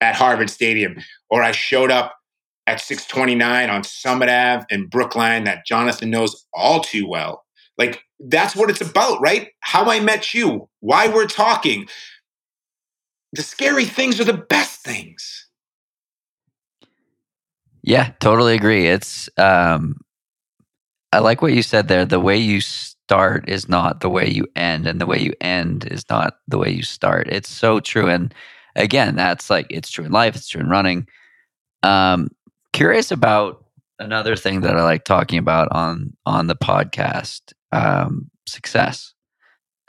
at 0.00 0.14
Harvard 0.14 0.50
Stadium, 0.50 0.96
or 1.28 1.42
I 1.42 1.52
showed 1.52 1.90
up 1.90 2.14
at 2.66 2.78
6:29 2.80 3.70
on 3.70 3.84
Summit 3.84 4.28
Ave 4.28 4.64
in 4.70 4.86
Brookline 4.86 5.44
that 5.44 5.66
Jonathan 5.66 6.10
knows 6.10 6.46
all 6.52 6.80
too 6.80 7.06
well. 7.08 7.44
Like 7.78 8.02
that's 8.20 8.54
what 8.54 8.70
it's 8.70 8.80
about, 8.80 9.20
right? 9.20 9.48
How 9.60 9.90
I 9.90 10.00
met 10.00 10.34
you, 10.34 10.68
why 10.80 11.08
we're 11.08 11.26
talking. 11.26 11.88
The 13.32 13.42
scary 13.42 13.86
things 13.86 14.20
are 14.20 14.24
the 14.24 14.34
best 14.34 14.80
things. 14.82 15.48
Yeah, 17.82 18.12
totally 18.20 18.54
agree. 18.54 18.86
It's 18.86 19.28
um 19.38 19.96
I 21.12 21.18
like 21.18 21.42
what 21.42 21.52
you 21.52 21.62
said 21.62 21.88
there. 21.88 22.06
The 22.06 22.20
way 22.20 22.38
you 22.38 22.60
start 22.60 23.48
is 23.48 23.68
not 23.68 24.00
the 24.00 24.08
way 24.08 24.30
you 24.30 24.46
end, 24.56 24.86
and 24.86 25.00
the 25.00 25.06
way 25.06 25.18
you 25.18 25.34
end 25.40 25.86
is 25.90 26.04
not 26.08 26.38
the 26.48 26.58
way 26.58 26.70
you 26.70 26.82
start. 26.82 27.26
It's 27.28 27.50
so 27.50 27.80
true. 27.80 28.08
And 28.08 28.32
again, 28.76 29.16
that's 29.16 29.50
like 29.50 29.66
it's 29.68 29.90
true 29.90 30.04
in 30.04 30.12
life, 30.12 30.36
it's 30.36 30.48
true 30.48 30.60
in 30.60 30.70
running. 30.70 31.06
Um, 31.82 32.28
curious 32.72 33.10
about 33.10 33.64
another 33.98 34.36
thing 34.36 34.62
that 34.62 34.76
I 34.76 34.82
like 34.82 35.04
talking 35.04 35.38
about 35.38 35.68
on 35.72 36.16
on 36.26 36.46
the 36.46 36.56
podcast. 36.56 37.52
Um, 37.72 38.30
success. 38.46 39.14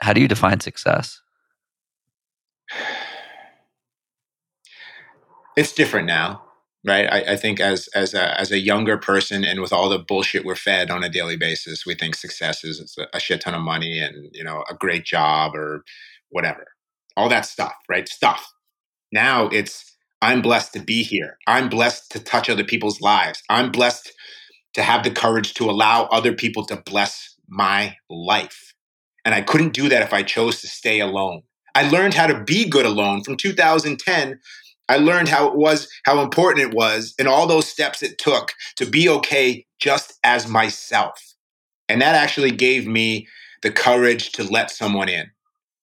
How 0.00 0.12
do 0.12 0.20
you 0.20 0.28
define 0.28 0.60
success? 0.60 1.20
It's 5.56 5.72
different 5.72 6.06
now 6.06 6.44
right? 6.84 7.10
I, 7.10 7.32
I, 7.32 7.36
think 7.36 7.60
as 7.60 7.88
as 7.94 8.14
a 8.14 8.38
as 8.38 8.52
a 8.52 8.58
younger 8.58 8.98
person, 8.98 9.44
and 9.44 9.60
with 9.60 9.72
all 9.72 9.88
the 9.88 9.98
bullshit 9.98 10.44
we're 10.44 10.54
fed 10.54 10.90
on 10.90 11.02
a 11.02 11.08
daily 11.08 11.36
basis, 11.36 11.86
we 11.86 11.94
think 11.94 12.14
success 12.14 12.62
is 12.64 12.96
a 13.12 13.20
shit 13.20 13.40
ton 13.40 13.54
of 13.54 13.62
money 13.62 13.98
and 13.98 14.28
you 14.32 14.44
know 14.44 14.64
a 14.68 14.74
great 14.74 15.04
job 15.04 15.54
or 15.54 15.84
whatever, 16.30 16.66
all 17.16 17.28
that 17.28 17.46
stuff, 17.46 17.74
right? 17.88 18.08
Stuff. 18.08 18.52
Now 19.12 19.48
it's 19.48 19.93
I'm 20.24 20.42
blessed 20.42 20.72
to 20.74 20.80
be 20.80 21.04
here. 21.04 21.38
I'm 21.46 21.68
blessed 21.68 22.12
to 22.12 22.20
touch 22.20 22.50
other 22.50 22.64
people's 22.64 23.00
lives. 23.00 23.42
I'm 23.50 23.72
blessed 23.72 24.12
to 24.74 24.82
have 24.82 25.04
the 25.04 25.10
courage 25.12 25.54
to 25.54 25.70
allow 25.70 26.04
other 26.04 26.32
people 26.32 26.66
to 26.66 26.76
bless 26.76 27.36
my 27.48 27.96
life. 28.10 28.74
And 29.24 29.34
I 29.34 29.42
couldn't 29.42 29.74
do 29.74 29.88
that 29.90 30.02
if 30.02 30.14
I 30.14 30.22
chose 30.22 30.60
to 30.62 30.68
stay 30.68 31.00
alone. 31.00 31.42
I 31.74 31.88
learned 31.88 32.14
how 32.14 32.26
to 32.28 32.42
be 32.44 32.68
good 32.68 32.86
alone 32.86 33.24
from 33.24 33.36
2010 33.36 34.40
I 34.88 34.98
learned 34.98 35.28
how 35.28 35.48
it 35.48 35.56
was, 35.56 35.88
how 36.04 36.20
important 36.20 36.68
it 36.68 36.74
was, 36.74 37.14
and 37.18 37.28
all 37.28 37.46
those 37.46 37.68
steps 37.68 38.02
it 38.02 38.18
took 38.18 38.52
to 38.76 38.86
be 38.86 39.08
okay 39.08 39.66
just 39.80 40.18
as 40.24 40.48
myself. 40.48 41.20
And 41.88 42.02
that 42.02 42.14
actually 42.14 42.50
gave 42.52 42.86
me 42.86 43.28
the 43.62 43.72
courage 43.72 44.32
to 44.32 44.44
let 44.44 44.70
someone 44.70 45.08
in, 45.08 45.30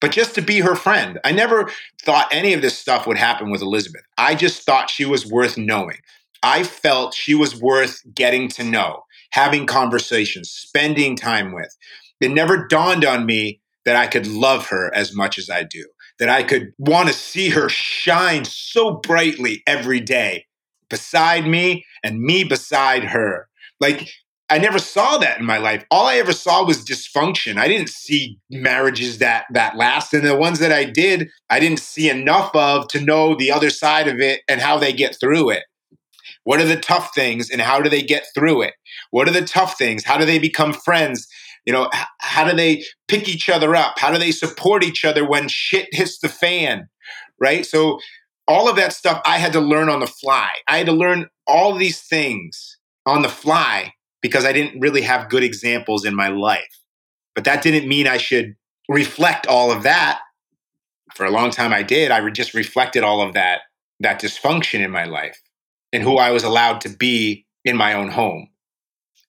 but 0.02 0.12
just 0.12 0.36
to 0.36 0.42
be 0.42 0.60
her 0.60 0.76
friend. 0.76 1.20
I 1.24 1.32
never 1.32 1.72
thought 2.04 2.28
any 2.34 2.54
of 2.54 2.62
this 2.62 2.78
stuff 2.78 3.08
would 3.08 3.18
happen 3.18 3.50
with 3.50 3.62
Elizabeth. 3.62 4.04
I 4.18 4.36
just 4.36 4.64
thought 4.64 4.90
she 4.90 5.06
was 5.06 5.26
worth 5.26 5.58
knowing. 5.58 6.00
I 6.44 6.64
felt 6.64 7.14
she 7.14 7.36
was 7.36 7.62
worth 7.62 8.02
getting 8.14 8.50
to 8.50 8.64
know, 8.64 9.04
having 9.32 9.66
conversations, 9.66 10.50
spending 10.50 11.16
time 11.16 11.54
with. 11.54 11.74
It 12.20 12.32
never 12.32 12.68
dawned 12.68 13.06
on 13.06 13.26
me 13.26 13.62
that 13.86 13.96
I 13.96 14.08
could 14.08 14.28
love 14.28 14.68
her 14.68 14.94
as 14.94 15.16
much 15.16 15.38
as 15.38 15.50
I 15.50 15.64
do 15.64 15.86
that 16.20 16.30
I 16.30 16.44
could 16.44 16.74
want 16.78 17.08
to 17.10 17.16
see 17.16 17.50
her 17.50 17.68
shine 17.68 18.46
so 18.46 18.94
brightly 18.94 19.64
every 19.66 20.00
day 20.00 20.46
beside 20.90 21.48
me 21.48 21.84
and 22.04 22.22
me 22.22 22.44
beside 22.44 23.04
her. 23.06 23.48
Like, 23.80 24.08
I 24.52 24.58
never 24.58 24.80
saw 24.80 25.18
that 25.18 25.40
in 25.40 25.46
my 25.46 25.60
life. 25.60 25.86
All 25.90 26.08
I 26.08 26.16
ever 26.16 26.34
saw 26.34 26.66
was 26.66 26.84
dysfunction. 26.84 27.58
I 27.58 27.70
didn't 27.70 27.88
see 27.88 28.38
marriages 28.50 29.20
that 29.20 29.46
that 29.52 29.78
last 29.78 30.14
and 30.14 30.26
the 30.28 30.36
ones 30.36 30.60
that 30.60 30.74
I 30.74 30.84
did, 30.84 31.30
I 31.50 31.62
didn't 31.62 31.80
see 31.80 32.10
enough 32.10 32.54
of 32.54 32.90
to 32.90 33.00
know 33.00 33.34
the 33.34 33.50
other 33.50 33.70
side 33.70 34.10
of 34.10 34.20
it 34.20 34.42
and 34.50 34.60
how 34.60 34.78
they 34.78 34.92
get 34.92 35.18
through 35.18 35.52
it. 35.52 35.64
What 36.44 36.60
are 36.60 36.66
the 36.66 36.76
tough 36.76 37.12
things 37.16 37.50
and 37.50 37.62
how 37.62 37.80
do 37.80 37.90
they 37.90 38.02
get 38.02 38.26
through 38.36 38.64
it? 38.64 38.74
What 39.12 39.30
are 39.30 39.32
the 39.32 39.46
tough 39.46 39.78
things? 39.78 40.04
How 40.04 40.18
do 40.18 40.26
they 40.26 40.38
become 40.38 40.74
friends? 40.74 41.30
You 41.66 41.72
know, 41.72 41.90
how 42.20 42.44
do 42.44 42.54
they 42.54 42.84
pick 43.08 43.30
each 43.30 43.48
other 43.48 43.74
up? 43.74 44.00
How 44.00 44.12
do 44.12 44.18
they 44.18 44.32
support 44.32 44.84
each 44.84 45.06
other 45.06 45.26
when 45.26 45.48
shit 45.48 45.88
hits 45.94 46.20
the 46.20 46.28
fan? 46.28 46.90
Right. 47.40 47.66
So, 47.66 48.00
all 48.50 48.68
of 48.68 48.76
that 48.76 48.92
stuff 48.92 49.22
I 49.26 49.38
had 49.38 49.54
to 49.54 49.62
learn 49.62 49.88
on 49.88 50.02
the 50.02 50.08
fly. 50.08 50.50
I 50.68 50.78
had 50.78 50.88
to 50.88 50.92
learn 50.92 51.28
all 51.48 51.74
these 51.74 52.02
things 52.02 52.78
on 53.06 53.22
the 53.22 53.30
fly 53.30 53.94
because 54.22 54.46
I 54.46 54.54
didn't 54.54 54.80
really 54.80 55.02
have 55.02 55.30
good 55.30 55.44
examples 55.44 56.06
in 56.06 56.16
my 56.16 56.30
life. 56.30 56.80
But 57.36 57.44
that 57.46 57.64
didn't 57.64 57.88
mean 57.88 58.08
I 58.08 58.18
should 58.18 58.56
reflect 58.90 59.48
all 59.48 59.72
of 59.72 59.84
that. 59.84 60.20
For 61.16 61.26
a 61.26 61.32
long 61.32 61.52
time 61.52 61.74
I 61.74 61.84
did. 61.84 62.10
I 62.12 62.30
just 62.30 62.54
reflected 62.54 63.04
all 63.04 63.22
of 63.22 63.34
that 63.34 63.62
that 64.00 64.22
dysfunction 64.22 64.84
in 64.84 64.90
my 64.90 65.04
life 65.04 65.40
and 65.94 66.02
who 66.02 66.18
I 66.18 66.32
was 66.32 66.44
allowed 66.44 66.82
to 66.82 66.90
be 66.90 67.46
in 67.66 67.78
my 67.78 67.94
own 67.94 68.10
home. 68.10 68.50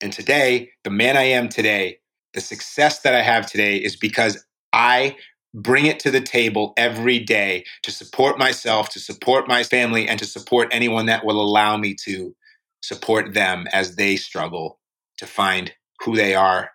And 0.01 0.12
today, 0.12 0.70
the 0.84 0.90
man 0.90 1.16
I 1.16 1.24
am 1.24 1.49
today 1.49 1.99
the 2.32 2.40
success 2.40 3.01
that 3.01 3.14
I 3.14 3.22
have 3.22 3.47
today 3.47 3.76
is 3.76 3.97
because 3.97 4.45
I 4.72 5.16
bring 5.55 5.86
it 5.86 6.01
to 6.01 6.11
the 6.11 6.20
table 6.20 6.72
every 6.76 7.18
day 7.18 7.64
to 7.82 7.90
support 7.90 8.38
myself, 8.38 8.88
to 8.90 8.99
support 9.01 9.47
my 9.49 9.62
family, 9.62 10.09
and 10.09 10.18
to 10.18 10.24
support 10.24 10.68
anyone 10.72 11.07
that 11.07 11.26
will 11.26 11.40
allow 11.40 11.76
me 11.76 11.95
to 12.07 12.34
support 12.80 13.34
them 13.34 13.66
as 13.72 13.97
they 13.97 14.16
struggle 14.16 14.78
to 15.22 15.28
find 15.28 15.72
who 16.04 16.16
they 16.16 16.34
are, 16.34 16.72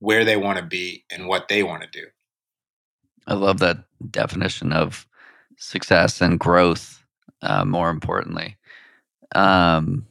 where 0.00 0.24
they 0.24 0.36
want 0.36 0.58
to 0.58 0.64
be, 0.64 1.04
and 1.10 1.28
what 1.28 1.48
they 1.48 1.62
want 1.62 1.82
to 1.82 1.88
do. 1.88 2.06
I 3.26 3.34
love 3.34 3.58
that 3.58 3.84
definition 4.10 4.72
of 4.72 5.06
success 5.58 6.22
and 6.22 6.40
growth, 6.40 7.04
uh, 7.42 7.66
more 7.66 7.90
importantly. 7.90 8.56
Um, 9.34 10.06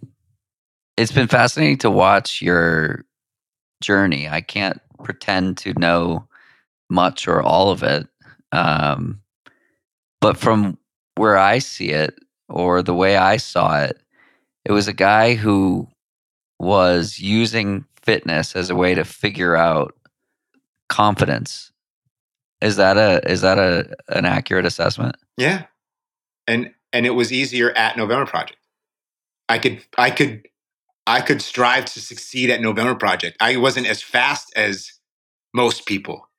it's 0.95 1.11
been 1.11 1.27
fascinating 1.27 1.79
to 1.79 1.89
watch 1.89 2.39
your 2.39 3.03
journey. 3.82 4.29
I 4.29 4.41
can't 4.41 4.79
pretend 5.03 5.57
to 5.57 5.73
know 5.73 6.27
much 6.88 7.27
or 7.27 7.41
all 7.41 7.71
of 7.71 7.82
it. 7.82 8.07
Um, 8.51 9.21
but 10.19 10.38
from 10.38 10.77
where 11.15 11.38
I 11.38 11.57
see 11.57 11.89
it 11.89 12.13
or 12.47 12.84
the 12.84 12.93
way 12.93 13.17
I 13.17 13.38
saw 13.38 13.82
it, 13.82 13.99
it 14.65 14.71
was 14.71 14.88
a 14.88 14.93
guy 14.93 15.34
who 15.34 15.88
was 16.62 17.18
using 17.18 17.84
fitness 18.03 18.55
as 18.55 18.70
a 18.70 18.76
way 18.76 18.93
to 18.93 19.03
figure 19.03 19.55
out 19.55 19.95
confidence. 20.89 21.72
Is 22.62 22.76
that 22.76 22.97
a 22.97 23.28
is 23.30 23.41
that 23.41 23.57
a 23.57 23.91
an 24.09 24.26
accurate 24.26 24.66
assessment? 24.66 25.16
Yeah. 25.38 25.66
And 26.47 26.72
and 26.93 27.07
it 27.07 27.12
was 27.12 27.32
easier 27.32 27.72
at 27.72 27.97
November 27.97 28.28
Project. 28.28 28.59
I 29.49 29.57
could 29.57 29.84
I 29.97 30.12
could 30.12 30.47
I 31.07 31.22
could 31.22 31.41
strive 31.41 31.86
to 31.86 31.99
succeed 31.99 32.51
at 32.51 32.62
November 32.62 32.93
Project. 32.93 33.38
I 33.41 33.57
wasn't 33.57 33.88
as 33.88 34.03
fast 34.03 34.53
as 34.55 34.91
most 35.55 35.88
people, 35.88 36.30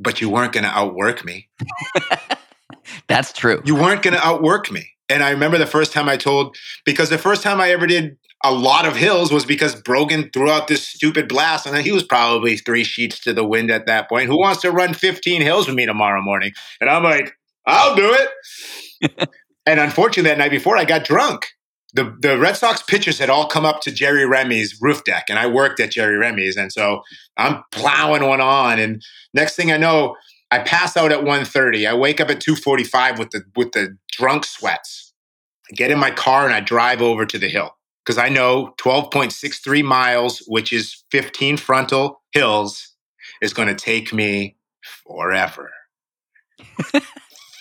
but 0.00 0.20
you 0.20 0.28
weren't 0.28 0.52
going 0.52 0.64
to 0.64 0.76
outwork 0.76 1.24
me. 1.24 1.48
That's 3.06 3.32
true. 3.32 3.62
You 3.64 3.76
weren't 3.76 4.02
going 4.02 4.14
to 4.14 4.26
outwork 4.26 4.72
me. 4.72 4.90
And 5.08 5.22
I 5.22 5.30
remember 5.30 5.58
the 5.58 5.66
first 5.66 5.92
time 5.92 6.08
I 6.08 6.16
told, 6.16 6.56
because 6.84 7.10
the 7.10 7.18
first 7.18 7.42
time 7.42 7.60
I 7.60 7.70
ever 7.70 7.86
did 7.86 8.18
a 8.44 8.52
lot 8.52 8.86
of 8.86 8.96
hills 8.96 9.32
was 9.32 9.44
because 9.44 9.74
Brogan 9.74 10.30
threw 10.32 10.50
out 10.50 10.68
this 10.68 10.86
stupid 10.86 11.28
blast, 11.28 11.66
and 11.66 11.76
he 11.78 11.92
was 11.92 12.02
probably 12.02 12.56
three 12.56 12.84
sheets 12.84 13.18
to 13.20 13.32
the 13.32 13.44
wind 13.44 13.70
at 13.70 13.86
that 13.86 14.08
point. 14.08 14.28
Who 14.28 14.38
wants 14.38 14.60
to 14.62 14.70
run 14.70 14.94
15 14.94 15.42
hills 15.42 15.66
with 15.66 15.76
me 15.76 15.86
tomorrow 15.86 16.22
morning? 16.22 16.52
And 16.80 16.90
I'm 16.90 17.02
like, 17.02 17.32
I'll 17.66 17.96
do 17.96 18.14
it. 18.14 19.28
and 19.66 19.80
unfortunately, 19.80 20.30
that 20.30 20.38
night 20.38 20.50
before, 20.50 20.76
I 20.76 20.84
got 20.84 21.04
drunk 21.04 21.46
the 21.94 22.14
the 22.20 22.38
Red 22.38 22.56
Sox 22.56 22.82
pitchers 22.82 23.18
had 23.18 23.30
all 23.30 23.46
come 23.46 23.64
up 23.64 23.80
to 23.82 23.90
Jerry 23.90 24.26
Remy's 24.26 24.78
roof 24.80 25.04
deck, 25.04 25.26
and 25.28 25.38
I 25.38 25.46
worked 25.46 25.80
at 25.80 25.90
Jerry 25.90 26.16
Remy's, 26.16 26.56
and 26.56 26.72
so 26.72 27.02
I'm 27.36 27.62
plowing 27.72 28.24
one 28.24 28.40
on, 28.40 28.78
and 28.78 29.02
next 29.32 29.56
thing 29.56 29.72
I 29.72 29.78
know, 29.78 30.14
I 30.50 30.60
pass 30.60 30.96
out 30.96 31.12
at 31.12 31.20
1.30. 31.20 31.88
I 31.88 31.94
wake 31.94 32.20
up 32.20 32.30
at 32.30 32.40
2.45 32.40 33.18
with 33.18 33.30
the 33.30 33.42
with 33.56 33.72
the 33.72 33.96
drunk 34.18 34.44
sweats. 34.44 35.14
I 35.70 35.74
get 35.74 35.90
in 35.90 35.98
my 35.98 36.10
car 36.10 36.44
and 36.44 36.54
I 36.54 36.60
drive 36.60 37.00
over 37.00 37.24
to 37.24 37.38
the 37.38 37.48
hill 37.48 37.70
because 38.04 38.18
I 38.18 38.28
know 38.28 38.74
12.63 38.80 39.84
miles, 39.84 40.42
which 40.46 40.72
is 40.72 41.04
15 41.10 41.56
frontal 41.56 42.22
hills, 42.32 42.94
is 43.40 43.52
going 43.52 43.68
to 43.68 43.74
take 43.74 44.12
me 44.12 44.56
forever. 45.06 45.70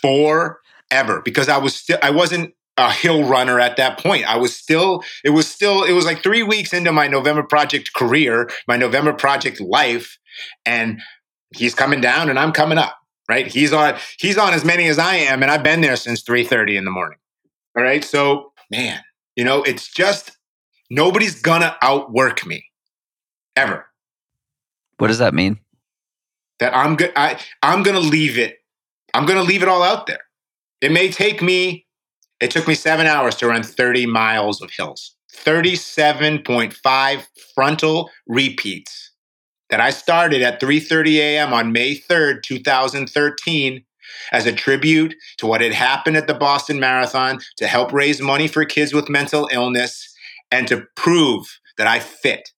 forever 0.01 1.21
because 1.23 1.49
I 1.49 1.57
was 1.57 1.75
still 1.75 1.97
I 2.01 2.11
wasn't 2.11 2.53
a 2.77 2.91
hill 2.91 3.23
runner 3.23 3.59
at 3.59 3.77
that 3.77 3.99
point. 3.99 4.29
I 4.29 4.37
was 4.37 4.55
still, 4.55 5.03
it 5.23 5.31
was 5.31 5.47
still, 5.47 5.83
it 5.83 5.93
was 5.93 6.05
like 6.05 6.21
three 6.21 6.43
weeks 6.43 6.73
into 6.73 6.91
my 6.91 7.07
November 7.07 7.41
Project 7.41 7.93
career, 7.95 8.51
my 8.67 8.77
November 8.77 9.13
Project 9.13 9.59
life, 9.59 10.19
and 10.63 11.01
he's 11.55 11.73
coming 11.73 12.01
down 12.01 12.29
and 12.29 12.37
I'm 12.37 12.51
coming 12.51 12.77
up. 12.77 12.95
Right? 13.29 13.47
He's 13.47 13.73
on, 13.73 13.95
he's 14.19 14.37
on 14.37 14.53
as 14.53 14.63
many 14.63 14.87
as 14.87 14.97
I 14.97 15.15
am, 15.15 15.43
and 15.43 15.51
I've 15.51 15.63
been 15.63 15.81
there 15.81 15.97
since 15.97 16.21
three 16.21 16.45
thirty 16.45 16.77
in 16.77 16.85
the 16.85 16.91
morning. 16.91 17.19
All 17.77 17.83
right, 17.83 18.03
so 18.03 18.53
man, 18.71 19.01
you 19.35 19.43
know, 19.43 19.63
it's 19.63 19.91
just 19.91 20.37
nobody's 20.89 21.41
gonna 21.41 21.75
outwork 21.81 22.45
me 22.45 22.65
ever. 23.55 23.85
What 24.97 25.07
does 25.07 25.19
that 25.19 25.33
mean? 25.33 25.59
That 26.59 26.75
I'm 26.75 26.95
good. 26.95 27.11
I 27.15 27.39
I'm 27.61 27.83
gonna 27.83 27.99
leave 27.99 28.37
it. 28.37 28.57
I'm 29.13 29.25
gonna 29.25 29.43
leave 29.43 29.61
it 29.61 29.67
all 29.67 29.83
out 29.83 30.07
there. 30.07 30.21
It 30.79 30.91
may 30.91 31.11
take 31.11 31.41
me 31.41 31.87
it 32.39 32.51
took 32.51 32.67
me 32.67 32.75
seven 32.75 33.07
hours 33.07 33.35
to 33.37 33.47
run 33.47 33.63
30 33.63 34.05
miles 34.05 34.61
of 34.61 34.69
hills, 34.69 35.15
37.5 35.33 37.27
frontal 37.55 38.11
repeats 38.27 39.06
that 39.69 39.79
I 39.79 39.89
started 39.89 40.41
at 40.41 40.61
3:30 40.61 41.17
a.m. 41.17 41.53
on 41.53 41.71
May 41.71 41.95
3rd, 41.95 42.43
2013 42.43 43.83
as 44.31 44.45
a 44.45 44.53
tribute 44.53 45.15
to 45.37 45.47
what 45.47 45.61
had 45.61 45.73
happened 45.73 46.17
at 46.17 46.27
the 46.27 46.33
Boston 46.33 46.79
Marathon 46.79 47.39
to 47.57 47.67
help 47.67 47.91
raise 47.91 48.21
money 48.21 48.47
for 48.47 48.63
kids 48.65 48.93
with 48.93 49.09
mental 49.09 49.49
illness 49.51 50.13
and 50.51 50.67
to 50.67 50.85
prove 50.95 51.59
that 51.77 51.87
I 51.87 51.99
fit, 51.99 52.51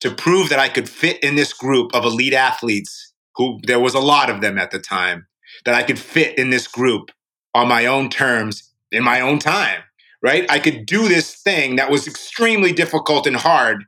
to 0.00 0.14
prove 0.14 0.48
that 0.48 0.58
I 0.58 0.68
could 0.68 0.88
fit 0.88 1.22
in 1.22 1.34
this 1.34 1.52
group 1.52 1.94
of 1.94 2.04
elite 2.04 2.34
athletes 2.34 3.12
who 3.36 3.58
there 3.64 3.80
was 3.80 3.94
a 3.94 4.00
lot 4.00 4.30
of 4.30 4.40
them 4.40 4.58
at 4.58 4.70
the 4.70 4.78
time, 4.78 5.26
that 5.64 5.74
I 5.74 5.82
could 5.82 5.98
fit 5.98 6.38
in 6.38 6.50
this 6.50 6.68
group 6.68 7.10
on 7.54 7.68
my 7.68 7.86
own 7.86 8.08
terms 8.08 8.70
in 8.90 9.02
my 9.02 9.20
own 9.20 9.38
time, 9.38 9.82
right? 10.22 10.48
I 10.50 10.58
could 10.58 10.86
do 10.86 11.08
this 11.08 11.34
thing 11.34 11.76
that 11.76 11.90
was 11.90 12.06
extremely 12.06 12.72
difficult 12.72 13.26
and 13.26 13.36
hard, 13.36 13.84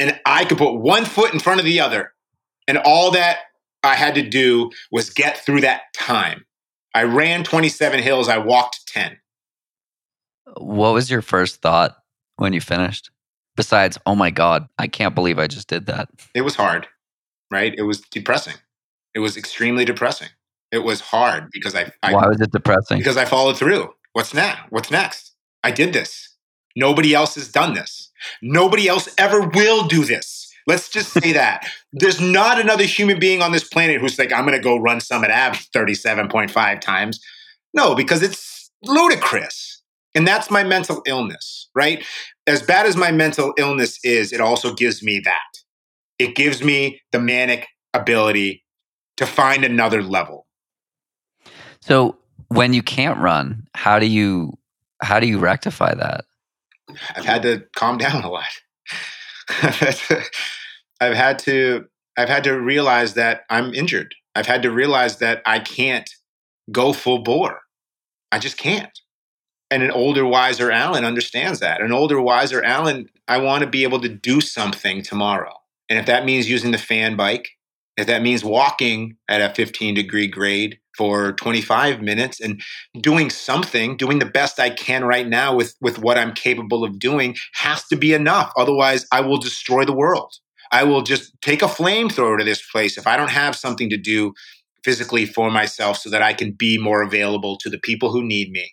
and 0.00 0.18
I 0.26 0.44
could 0.44 0.58
put 0.58 0.74
one 0.74 1.04
foot 1.04 1.32
in 1.32 1.40
front 1.40 1.60
of 1.60 1.66
the 1.66 1.80
other. 1.80 2.12
And 2.68 2.78
all 2.78 3.10
that 3.12 3.38
I 3.82 3.94
had 3.94 4.14
to 4.14 4.22
do 4.22 4.70
was 4.90 5.10
get 5.10 5.38
through 5.38 5.62
that 5.62 5.92
time. 5.94 6.44
I 6.94 7.04
ran 7.04 7.42
27 7.44 8.02
hills, 8.02 8.28
I 8.28 8.38
walked 8.38 8.86
10. 8.88 9.18
What 10.58 10.94
was 10.94 11.10
your 11.10 11.22
first 11.22 11.62
thought 11.62 11.96
when 12.36 12.52
you 12.52 12.60
finished? 12.60 13.10
Besides, 13.56 13.98
oh 14.06 14.14
my 14.14 14.30
God, 14.30 14.68
I 14.78 14.86
can't 14.86 15.14
believe 15.14 15.38
I 15.38 15.46
just 15.46 15.68
did 15.68 15.86
that. 15.86 16.08
It 16.34 16.42
was 16.42 16.56
hard, 16.56 16.86
right? 17.50 17.74
It 17.76 17.82
was 17.82 18.00
depressing. 18.00 18.54
It 19.14 19.18
was 19.20 19.36
extremely 19.36 19.84
depressing. 19.84 20.28
It 20.70 20.84
was 20.84 21.00
hard 21.00 21.48
because 21.52 21.74
I, 21.74 21.92
I 22.02 22.14
Why 22.14 22.26
was 22.26 22.40
it 22.40 22.50
depressing? 22.50 22.98
because 22.98 23.18
I 23.18 23.26
followed 23.26 23.58
through. 23.58 23.92
What's 24.14 24.32
next? 24.32 24.60
What's 24.70 24.90
next? 24.90 25.32
I 25.62 25.70
did 25.70 25.92
this. 25.92 26.34
Nobody 26.74 27.14
else 27.14 27.34
has 27.34 27.48
done 27.48 27.74
this. 27.74 28.01
Nobody 28.40 28.88
else 28.88 29.08
ever 29.18 29.40
will 29.40 29.86
do 29.86 30.04
this. 30.04 30.52
Let's 30.66 30.88
just 30.88 31.12
say 31.12 31.32
that. 31.34 31.66
There's 31.92 32.20
not 32.20 32.60
another 32.60 32.84
human 32.84 33.18
being 33.18 33.42
on 33.42 33.52
this 33.52 33.64
planet 33.64 34.00
who's 34.00 34.18
like, 34.18 34.32
I'm 34.32 34.46
going 34.46 34.56
to 34.56 34.62
go 34.62 34.76
run 34.76 35.00
Summit 35.00 35.30
Ave 35.30 35.58
37.5 35.74 36.80
times. 36.80 37.20
No, 37.74 37.94
because 37.94 38.22
it's 38.22 38.70
ludicrous. 38.84 39.82
And 40.14 40.26
that's 40.26 40.50
my 40.50 40.62
mental 40.62 41.02
illness, 41.06 41.70
right? 41.74 42.04
As 42.46 42.62
bad 42.62 42.86
as 42.86 42.96
my 42.96 43.10
mental 43.12 43.54
illness 43.56 43.98
is, 44.04 44.32
it 44.32 44.40
also 44.40 44.74
gives 44.74 45.02
me 45.02 45.20
that. 45.24 45.40
It 46.18 46.34
gives 46.34 46.62
me 46.62 47.00
the 47.12 47.18
manic 47.18 47.66
ability 47.94 48.64
to 49.16 49.26
find 49.26 49.64
another 49.64 50.02
level. 50.02 50.46
So 51.80 52.16
when 52.48 52.74
you 52.74 52.82
can't 52.82 53.18
run, 53.18 53.66
how 53.74 53.98
do 53.98 54.06
you 54.06 54.58
how 55.00 55.18
do 55.18 55.26
you 55.26 55.38
rectify 55.38 55.94
that? 55.94 56.24
I've 57.14 57.24
had 57.24 57.42
to 57.42 57.64
calm 57.76 57.98
down 57.98 58.24
a 58.24 58.30
lot. 58.30 58.44
I've, 59.48 59.76
had 59.76 59.96
to, 59.96 60.22
I've 61.00 61.14
had 61.14 61.38
to 61.40 61.86
I've 62.16 62.28
had 62.28 62.44
to 62.44 62.52
realize 62.52 63.14
that 63.14 63.42
I'm 63.48 63.74
injured. 63.74 64.14
I've 64.34 64.46
had 64.46 64.62
to 64.62 64.70
realize 64.70 65.18
that 65.18 65.42
I 65.46 65.58
can't 65.60 66.08
go 66.70 66.92
full 66.92 67.20
bore. 67.20 67.60
I 68.30 68.38
just 68.38 68.56
can't. 68.56 68.98
And 69.70 69.82
an 69.82 69.90
older, 69.90 70.26
wiser 70.26 70.70
Alan 70.70 71.04
understands 71.04 71.60
that. 71.60 71.80
An 71.80 71.92
older, 71.92 72.20
wiser 72.20 72.62
Alan, 72.62 73.08
I 73.26 73.38
want 73.38 73.62
to 73.62 73.66
be 73.66 73.84
able 73.84 74.00
to 74.00 74.08
do 74.08 74.40
something 74.40 75.02
tomorrow. 75.02 75.54
And 75.88 75.98
if 75.98 76.06
that 76.06 76.26
means 76.26 76.50
using 76.50 76.72
the 76.72 76.78
fan 76.78 77.16
bike, 77.16 77.48
if 77.96 78.06
that 78.06 78.22
means 78.22 78.44
walking 78.44 79.16
at 79.28 79.40
a 79.40 79.54
15 79.54 79.94
degree 79.94 80.26
grade 80.26 80.78
for 80.96 81.32
25 81.32 82.02
minutes 82.02 82.40
and 82.40 82.60
doing 83.00 83.30
something, 83.30 83.96
doing 83.96 84.18
the 84.18 84.26
best 84.26 84.60
I 84.60 84.70
can 84.70 85.04
right 85.04 85.26
now 85.26 85.54
with, 85.54 85.74
with 85.80 85.98
what 85.98 86.18
I'm 86.18 86.32
capable 86.32 86.84
of 86.84 86.98
doing 86.98 87.36
has 87.54 87.86
to 87.88 87.96
be 87.96 88.12
enough. 88.12 88.52
Otherwise, 88.56 89.06
I 89.12 89.20
will 89.20 89.38
destroy 89.38 89.84
the 89.84 89.92
world. 89.92 90.34
I 90.70 90.84
will 90.84 91.02
just 91.02 91.32
take 91.42 91.62
a 91.62 91.66
flamethrower 91.66 92.38
to 92.38 92.44
this 92.44 92.64
place 92.70 92.96
if 92.96 93.06
I 93.06 93.16
don't 93.16 93.30
have 93.30 93.54
something 93.54 93.90
to 93.90 93.98
do 93.98 94.32
physically 94.84 95.26
for 95.26 95.50
myself 95.50 95.98
so 95.98 96.10
that 96.10 96.22
I 96.22 96.32
can 96.32 96.52
be 96.52 96.78
more 96.78 97.02
available 97.02 97.56
to 97.58 97.70
the 97.70 97.78
people 97.78 98.10
who 98.10 98.24
need 98.24 98.50
me, 98.50 98.72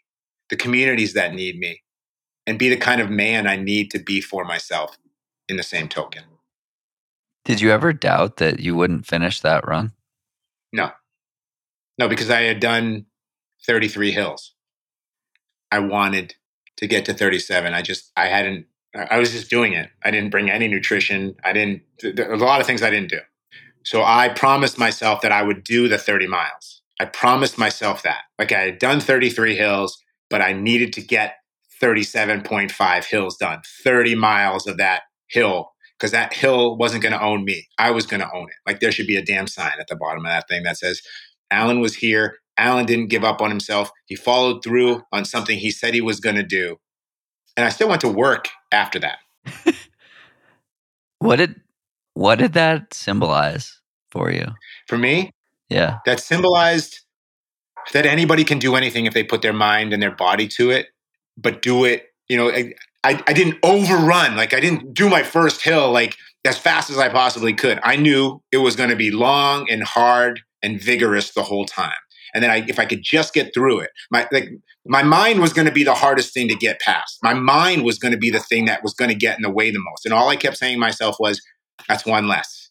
the 0.50 0.56
communities 0.56 1.14
that 1.14 1.34
need 1.34 1.58
me, 1.58 1.82
and 2.48 2.58
be 2.58 2.70
the 2.70 2.78
kind 2.78 3.02
of 3.02 3.10
man 3.10 3.48
I 3.48 3.58
need 3.58 3.92
to 3.92 4.00
be 4.00 4.22
for 4.22 4.44
myself 4.46 4.98
in 5.48 5.58
the 5.58 5.64
same 5.64 5.88
token. 5.88 6.24
Did 7.46 7.62
you 7.62 7.72
ever 7.72 7.94
doubt 7.94 8.38
that 8.38 8.60
you 8.60 8.76
wouldn't 8.76 9.06
finish 9.06 9.42
that 9.42 9.68
run? 9.68 9.92
No. 12.00 12.10
Because 12.10 12.32
I 12.32 12.42
had 12.42 12.60
done 12.60 13.06
33 13.68 14.12
hills. 14.12 14.56
I 15.72 15.80
wanted 15.80 16.36
to 16.78 16.88
get 16.88 17.06
to 17.06 17.14
37. 17.14 17.74
I 17.74 17.82
just, 17.82 18.12
I 18.18 18.28
hadn't, 18.28 18.66
I 18.96 19.20
was 19.20 19.32
just 19.32 19.50
doing 19.50 19.74
it. 19.74 19.90
I 20.04 20.10
didn't 20.10 20.32
bring 20.32 20.50
any 20.50 20.68
nutrition. 20.68 21.36
I 21.44 21.54
didn't, 21.54 21.84
a 22.04 22.38
lot 22.38 22.62
of 22.62 22.66
things 22.66 22.82
I 22.82 22.90
didn't 22.90 23.10
do. 23.10 23.20
So 23.84 24.04
I 24.04 24.30
promised 24.30 24.80
myself 24.80 25.22
that 25.22 25.32
I 25.32 25.44
would 25.44 25.64
do 25.64 25.88
the 25.88 25.98
30 25.98 26.28
miles. 26.28 26.82
I 27.00 27.06
promised 27.06 27.58
myself 27.58 28.04
that. 28.04 28.22
Like 28.40 28.52
I 28.52 28.62
had 28.62 28.80
done 28.80 29.00
33 29.00 29.56
hills, 29.56 30.02
but 30.30 30.42
I 30.42 30.54
needed 30.54 30.94
to 30.94 31.02
get 31.02 31.36
37.5 31.82 33.06
hills 33.06 33.38
done, 33.38 33.62
30 33.84 34.16
miles 34.16 34.68
of 34.68 34.78
that 34.78 35.04
hill 35.28 35.72
because 35.98 36.12
that 36.12 36.34
hill 36.34 36.78
wasn't 36.78 37.04
going 37.04 37.14
to 37.14 37.22
own 37.22 37.44
me. 37.44 37.68
I 37.78 37.92
was 37.92 38.06
going 38.06 38.22
to 38.22 38.34
own 38.34 38.48
it. 38.48 38.56
Like 38.66 38.80
there 38.80 38.92
should 38.92 39.08
be 39.08 39.18
a 39.18 39.26
damn 39.26 39.48
sign 39.48 39.74
at 39.80 39.88
the 39.88 39.96
bottom 39.98 40.26
of 40.26 40.32
that 40.32 40.48
thing 40.48 40.64
that 40.64 40.78
says, 40.78 41.02
Alan 41.52 41.80
was 41.80 41.96
here. 41.96 42.38
Alan 42.58 42.86
didn't 42.86 43.08
give 43.08 43.24
up 43.24 43.42
on 43.42 43.50
himself. 43.50 43.92
He 44.06 44.16
followed 44.16 44.64
through 44.64 45.04
on 45.12 45.26
something 45.26 45.58
he 45.58 45.72
said 45.72 45.94
he 45.94 46.02
was 46.02 46.20
going 46.20 46.36
to 46.36 46.44
do. 46.44 46.78
And 47.56 47.66
I 47.66 47.70
still 47.70 47.90
went 47.90 48.02
to 48.02 48.10
work 48.10 48.50
after 48.72 49.00
that. 49.00 49.20
what 51.20 51.38
did 51.38 51.62
what 52.14 52.40
did 52.40 52.54
that 52.54 52.94
symbolize 52.94 53.80
for 54.12 54.32
you? 54.32 54.48
For 54.88 54.98
me, 54.98 55.32
yeah. 55.70 56.00
That 56.06 56.20
symbolized 56.20 57.02
that 57.94 58.06
anybody 58.06 58.44
can 58.44 58.60
do 58.60 58.76
anything 58.76 59.06
if 59.06 59.14
they 59.14 59.24
put 59.24 59.42
their 59.42 59.54
mind 59.54 59.94
and 59.94 60.02
their 60.02 60.16
body 60.16 60.48
to 60.50 60.70
it, 60.70 60.88
but 61.38 61.62
do 61.62 61.86
it, 61.86 62.08
you 62.28 62.38
know, 62.38 62.50
I, 62.50 63.24
I 63.26 63.34
didn't 63.34 63.58
overrun. 63.64 64.36
Like 64.36 64.54
I 64.54 64.60
didn't 64.60 64.94
do 64.94 65.10
my 65.10 65.24
first 65.24 65.62
hill 65.62 65.92
like 65.92 66.16
as 66.46 66.58
fast 66.58 66.90
as 66.90 66.98
I 66.98 67.10
possibly 67.10 67.54
could. 67.54 67.80
I 67.84 67.96
knew 67.96 68.42
it 68.52 68.58
was 68.58 68.76
going 68.76 68.90
to 68.90 68.96
be 68.96 69.12
long 69.12 69.70
and 69.70 69.84
hard 69.84 70.42
and 70.62 70.82
vigorous 70.82 71.32
the 71.34 71.44
whole 71.44 71.66
time. 71.66 71.94
And 72.34 72.44
then 72.44 72.52
I, 72.52 72.64
if 72.68 72.80
I 72.80 72.86
could 72.86 73.02
just 73.02 73.34
get 73.34 73.54
through 73.54 73.80
it, 73.80 73.90
my 74.12 74.28
like 74.32 74.50
my 74.86 75.04
mind 75.04 75.42
was 75.42 75.54
going 75.54 75.68
to 75.68 75.74
be 75.74 75.84
the 75.84 75.96
hardest 75.96 76.34
thing 76.34 76.48
to 76.50 76.56
get 76.56 76.80
past. 76.80 77.18
My 77.24 77.34
mind 77.34 77.84
was 77.84 77.98
going 77.98 78.12
to 78.12 78.18
be 78.18 78.30
the 78.30 78.40
thing 78.40 78.66
that 78.66 78.84
was 78.84 78.94
going 78.94 79.10
to 79.10 79.16
get 79.16 79.38
in 79.38 79.42
the 79.42 79.50
way 79.50 79.72
the 79.72 79.80
most. 79.80 80.06
And 80.06 80.14
all 80.14 80.30
I 80.30 80.36
kept 80.36 80.58
saying 80.58 80.76
to 80.76 80.80
myself 80.80 81.16
was, 81.20 81.42
"That's 81.88 82.06
one 82.06 82.28
less. 82.28 82.70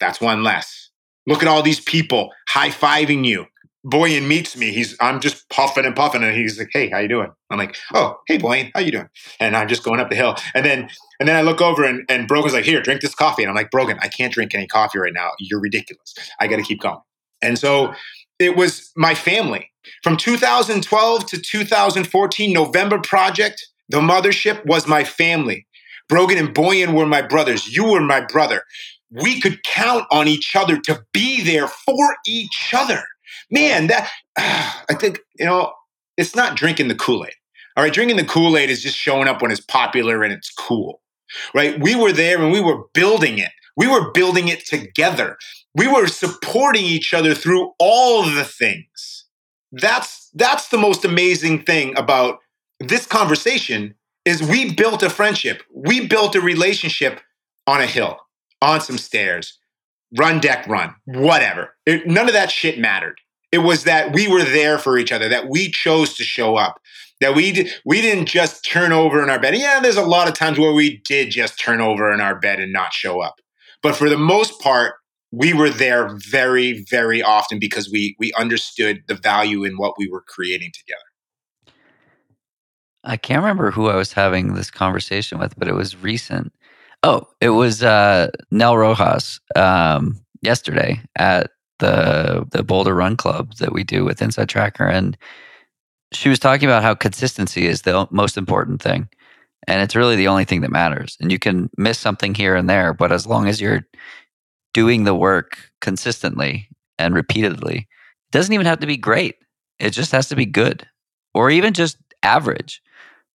That's 0.00 0.20
one 0.20 0.42
less. 0.42 0.90
Look 1.26 1.42
at 1.42 1.48
all 1.48 1.62
these 1.62 1.80
people 1.80 2.30
high 2.48 2.70
fiving 2.70 3.24
you. 3.24 3.46
Bojan 3.86 4.26
meets 4.26 4.56
me. 4.56 4.72
He's 4.72 4.96
I'm 5.00 5.20
just 5.20 5.46
puffing 5.50 5.84
and 5.84 5.94
puffing, 5.94 6.22
and 6.22 6.34
he's 6.34 6.58
like, 6.58 6.70
"Hey, 6.72 6.88
how 6.88 6.98
you 7.00 7.08
doing?" 7.08 7.30
I'm 7.50 7.58
like, 7.58 7.76
"Oh, 7.92 8.16
hey, 8.26 8.38
Bojan, 8.38 8.70
how 8.72 8.80
you 8.80 8.92
doing?" 8.92 9.08
And 9.40 9.54
I'm 9.54 9.68
just 9.68 9.84
going 9.84 10.00
up 10.00 10.08
the 10.08 10.16
hill, 10.16 10.36
and 10.54 10.64
then 10.64 10.88
and 11.20 11.28
then 11.28 11.36
I 11.36 11.42
look 11.42 11.60
over, 11.60 11.84
and 11.84 12.04
and 12.08 12.26
Brogan's 12.26 12.54
like, 12.54 12.64
"Here, 12.64 12.80
drink 12.80 13.02
this 13.02 13.14
coffee," 13.14 13.42
and 13.42 13.50
I'm 13.50 13.56
like, 13.56 13.70
"Brogan, 13.70 13.98
I 14.00 14.08
can't 14.08 14.32
drink 14.32 14.54
any 14.54 14.66
coffee 14.66 14.98
right 14.98 15.12
now. 15.12 15.32
You're 15.38 15.60
ridiculous. 15.60 16.14
I 16.40 16.46
got 16.46 16.56
to 16.56 16.62
keep 16.62 16.80
going." 16.80 17.00
And 17.44 17.58
so 17.58 17.94
it 18.38 18.56
was 18.56 18.90
my 18.96 19.14
family 19.14 19.70
from 20.02 20.16
2012 20.16 21.26
to 21.26 21.40
2014 21.40 22.52
November 22.52 22.98
project. 22.98 23.66
The 23.88 24.00
mothership 24.00 24.64
was 24.66 24.86
my 24.86 25.04
family. 25.04 25.66
Brogan 26.08 26.38
and 26.38 26.54
Bojan 26.54 26.94
were 26.94 27.06
my 27.06 27.22
brothers. 27.22 27.74
You 27.74 27.84
were 27.84 28.00
my 28.00 28.20
brother. 28.20 28.62
We 29.10 29.40
could 29.40 29.62
count 29.62 30.06
on 30.10 30.26
each 30.26 30.56
other 30.56 30.78
to 30.80 31.04
be 31.12 31.42
there 31.42 31.68
for 31.68 32.16
each 32.26 32.72
other 32.74 33.04
man, 33.50 33.86
that 33.88 34.10
I 34.36 34.94
think 34.94 35.20
you 35.38 35.46
know 35.46 35.72
it's 36.16 36.34
not 36.34 36.56
drinking 36.56 36.88
the 36.88 36.94
Kool 36.94 37.24
Aid. 37.24 37.34
All 37.76 37.82
right, 37.82 37.92
drinking 37.92 38.16
the 38.16 38.24
Kool 38.24 38.56
Aid 38.56 38.70
is 38.70 38.82
just 38.82 38.96
showing 38.96 39.28
up 39.28 39.42
when 39.42 39.50
it's 39.50 39.60
popular 39.60 40.22
and 40.22 40.32
it's 40.32 40.50
cool, 40.50 41.00
right? 41.54 41.80
We 41.80 41.94
were 41.96 42.12
there 42.12 42.40
and 42.40 42.52
we 42.52 42.60
were 42.60 42.84
building 42.92 43.38
it. 43.38 43.50
We 43.76 43.86
were 43.86 44.10
building 44.12 44.48
it 44.48 44.64
together. 44.66 45.36
We 45.74 45.88
were 45.88 46.06
supporting 46.06 46.84
each 46.84 47.12
other 47.12 47.34
through 47.34 47.72
all 47.78 48.22
the 48.22 48.44
things. 48.44 49.26
That's 49.72 50.30
that's 50.34 50.68
the 50.68 50.78
most 50.78 51.04
amazing 51.04 51.64
thing 51.64 51.96
about 51.96 52.38
this 52.80 53.06
conversation 53.06 53.94
is 54.24 54.42
we 54.42 54.72
built 54.74 55.02
a 55.02 55.10
friendship. 55.10 55.62
We 55.72 56.06
built 56.06 56.34
a 56.34 56.40
relationship 56.40 57.20
on 57.66 57.80
a 57.80 57.86
hill, 57.86 58.18
on 58.62 58.80
some 58.80 58.98
stairs, 58.98 59.58
run 60.16 60.40
deck 60.40 60.66
run, 60.66 60.94
whatever. 61.04 61.74
It, 61.86 62.06
none 62.06 62.26
of 62.26 62.34
that 62.34 62.50
shit 62.50 62.78
mattered. 62.78 63.18
It 63.52 63.58
was 63.58 63.84
that 63.84 64.12
we 64.12 64.26
were 64.26 64.42
there 64.42 64.78
for 64.78 64.98
each 64.98 65.12
other, 65.12 65.28
that 65.28 65.48
we 65.48 65.70
chose 65.70 66.14
to 66.14 66.24
show 66.24 66.56
up, 66.56 66.80
that 67.20 67.34
we 67.34 67.52
did, 67.52 67.70
we 67.84 68.00
didn't 68.00 68.26
just 68.26 68.64
turn 68.64 68.92
over 68.92 69.22
in 69.22 69.30
our 69.30 69.38
bed. 69.38 69.56
Yeah, 69.56 69.80
there's 69.80 69.96
a 69.96 70.02
lot 70.02 70.28
of 70.28 70.34
times 70.34 70.58
where 70.58 70.72
we 70.72 71.00
did 71.04 71.30
just 71.30 71.58
turn 71.58 71.80
over 71.80 72.12
in 72.12 72.20
our 72.20 72.38
bed 72.38 72.58
and 72.58 72.72
not 72.72 72.92
show 72.92 73.20
up. 73.20 73.36
But 73.84 73.96
for 73.96 74.08
the 74.08 74.16
most 74.16 74.58
part, 74.60 74.94
we 75.30 75.52
were 75.52 75.68
there 75.68 76.08
very, 76.16 76.84
very 76.90 77.22
often 77.22 77.58
because 77.58 77.90
we 77.90 78.16
we 78.18 78.32
understood 78.32 79.02
the 79.08 79.14
value 79.14 79.62
in 79.62 79.74
what 79.76 79.98
we 79.98 80.08
were 80.08 80.24
creating 80.26 80.72
together. 80.72 81.02
I 83.04 83.18
can't 83.18 83.42
remember 83.42 83.70
who 83.70 83.88
I 83.88 83.96
was 83.96 84.14
having 84.14 84.54
this 84.54 84.70
conversation 84.70 85.38
with, 85.38 85.54
but 85.58 85.68
it 85.68 85.74
was 85.74 86.02
recent. 86.02 86.54
Oh, 87.02 87.28
it 87.42 87.50
was 87.50 87.82
uh, 87.82 88.30
Nell 88.50 88.78
Rojas 88.78 89.38
um, 89.54 90.18
yesterday 90.40 91.02
at 91.16 91.50
the 91.78 92.46
the 92.52 92.62
Boulder 92.62 92.94
Run 92.94 93.18
Club 93.18 93.54
that 93.56 93.74
we 93.74 93.84
do 93.84 94.02
with 94.02 94.20
InsideTracker, 94.20 94.90
and 94.90 95.18
she 96.10 96.30
was 96.30 96.38
talking 96.38 96.66
about 96.66 96.82
how 96.82 96.94
consistency 96.94 97.66
is 97.66 97.82
the 97.82 98.08
most 98.10 98.38
important 98.38 98.80
thing, 98.80 99.10
And 99.66 99.82
it's 99.82 99.96
really 99.96 100.16
the 100.16 100.28
only 100.28 100.44
thing 100.44 100.60
that 100.60 100.70
matters. 100.70 101.16
And 101.20 101.32
you 101.32 101.38
can 101.38 101.70
miss 101.76 101.98
something 101.98 102.34
here 102.34 102.54
and 102.54 102.68
there, 102.68 102.92
but 102.92 103.12
as 103.12 103.26
long 103.26 103.48
as 103.48 103.60
you're 103.60 103.86
doing 104.72 105.04
the 105.04 105.14
work 105.14 105.58
consistently 105.80 106.68
and 106.98 107.14
repeatedly, 107.14 107.76
it 107.76 108.32
doesn't 108.32 108.52
even 108.52 108.66
have 108.66 108.80
to 108.80 108.86
be 108.86 108.96
great. 108.96 109.36
It 109.78 109.90
just 109.90 110.12
has 110.12 110.28
to 110.28 110.36
be 110.36 110.46
good 110.46 110.86
or 111.34 111.50
even 111.50 111.72
just 111.72 111.96
average. 112.22 112.82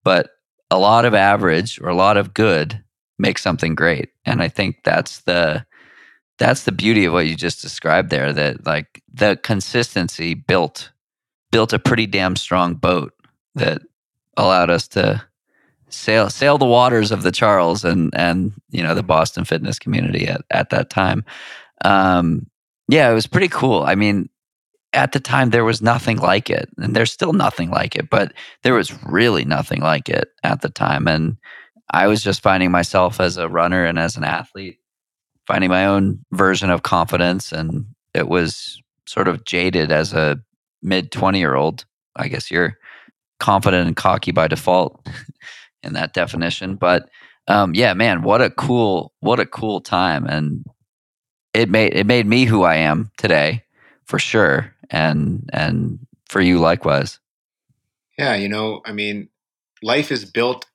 But 0.04 0.30
a 0.72 0.78
lot 0.78 1.06
of 1.06 1.14
average 1.14 1.80
or 1.82 1.90
a 1.90 1.96
lot 1.96 2.18
of 2.18 2.34
good 2.34 2.84
makes 3.18 3.42
something 3.42 3.76
great. 3.76 4.10
And 4.26 4.42
I 4.42 4.48
think 4.48 4.78
that's 4.84 5.22
the 5.22 5.66
that's 6.38 6.64
the 6.64 6.72
beauty 6.72 7.04
of 7.04 7.12
what 7.12 7.28
you 7.28 7.36
just 7.36 7.62
described 7.62 8.10
there 8.10 8.32
that 8.32 8.66
like 8.66 9.04
the 9.14 9.38
consistency 9.44 10.34
built 10.34 10.92
built 11.52 11.74
a 11.74 11.80
pretty 11.80 12.06
damn 12.06 12.36
strong 12.36 12.76
boat 12.76 13.12
that 13.56 13.82
allowed 14.38 14.70
us 14.70 14.88
to 14.88 15.22
sail 15.90 16.30
sail 16.30 16.58
the 16.58 16.66
waters 16.66 17.12
of 17.12 17.24
the 17.24 17.32
Charles 17.32 17.84
and 17.84 18.14
and 18.16 18.54
you 18.70 18.84
know 18.84 18.96
the 18.96 19.04
Boston 19.04 19.46
fitness 19.46 19.80
community 19.80 20.28
at 20.28 20.42
at 20.52 20.70
that 20.70 20.90
time. 20.90 21.24
Um, 21.84 22.48
yeah, 22.88 23.10
it 23.10 23.14
was 23.14 23.28
pretty 23.28 23.48
cool. 23.48 23.84
I 23.84 23.96
mean, 23.96 24.30
at 24.94 25.12
the 25.12 25.20
time 25.20 25.50
there 25.50 25.64
was 25.64 25.82
nothing 25.82 26.18
like 26.18 26.50
it, 26.50 26.70
and 26.78 26.96
there's 26.96 27.12
still 27.12 27.34
nothing 27.34 27.70
like 27.70 27.96
it, 27.96 28.10
but 28.10 28.34
there 28.64 28.74
was 28.74 28.92
really 29.04 29.46
nothing 29.46 29.82
like 29.82 30.10
it 30.10 30.30
at 30.44 30.62
the 30.62 30.70
time, 30.70 31.08
and 31.08 31.38
I 31.92 32.08
was 32.08 32.24
just 32.24 32.42
finding 32.42 32.72
myself 32.72 33.20
as 33.20 33.38
a 33.38 33.50
runner 33.50 33.86
and 33.86 33.98
as 34.00 34.16
an 34.18 34.24
athlete, 34.24 34.80
finding 35.48 35.70
my 35.70 35.86
own 35.86 36.24
version 36.32 36.70
of 36.70 36.84
confidence, 36.84 37.52
and 37.52 37.86
it 38.14 38.28
was 38.28 38.82
sort 39.06 39.28
of 39.28 39.46
jaded 39.46 39.92
as 39.92 40.14
a 40.14 40.40
mid 40.82 41.12
twenty 41.12 41.40
year 41.40 41.56
old. 41.56 41.86
I 42.16 42.28
guess 42.28 42.52
you're 42.52 42.78
confident 43.40 43.88
and 43.88 43.96
cocky 43.96 44.32
by 44.32 44.48
default 44.48 45.08
in 45.84 45.94
that 45.94 46.14
definition. 46.14 46.76
But 46.76 47.10
um, 47.48 47.74
yeah, 47.74 47.94
man, 47.94 48.22
what 48.22 48.42
a 48.42 48.50
cool, 48.50 49.14
what 49.20 49.40
a 49.40 49.46
cool 49.46 49.82
time, 49.82 50.26
and 50.26 50.66
it 51.54 51.70
made 51.70 51.96
it 51.96 52.06
made 52.06 52.28
me 52.28 52.46
who 52.46 52.64
I 52.64 52.76
am 52.76 53.12
today, 53.18 53.64
for 54.06 54.20
sure, 54.20 54.74
and 54.90 55.50
and 55.52 56.00
for 56.28 56.42
you 56.42 56.60
likewise. 56.60 57.20
Yeah, 58.18 58.36
you 58.36 58.50
know, 58.50 58.82
I 58.86 58.92
mean, 58.92 59.30
life 59.82 60.12
is 60.12 60.26
built 60.26 60.66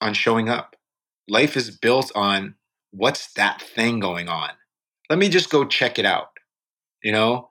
on 0.00 0.14
showing 0.14 0.48
up. 0.48 0.76
Life 1.28 1.56
is 1.56 1.70
built 1.70 2.10
on 2.14 2.54
what's 2.90 3.32
that 3.34 3.62
thing 3.62 4.00
going 4.00 4.28
on. 4.28 4.50
Let 5.08 5.18
me 5.18 5.28
just 5.28 5.50
go 5.50 5.64
check 5.64 5.98
it 5.98 6.06
out. 6.06 6.30
You 7.02 7.12
know, 7.12 7.50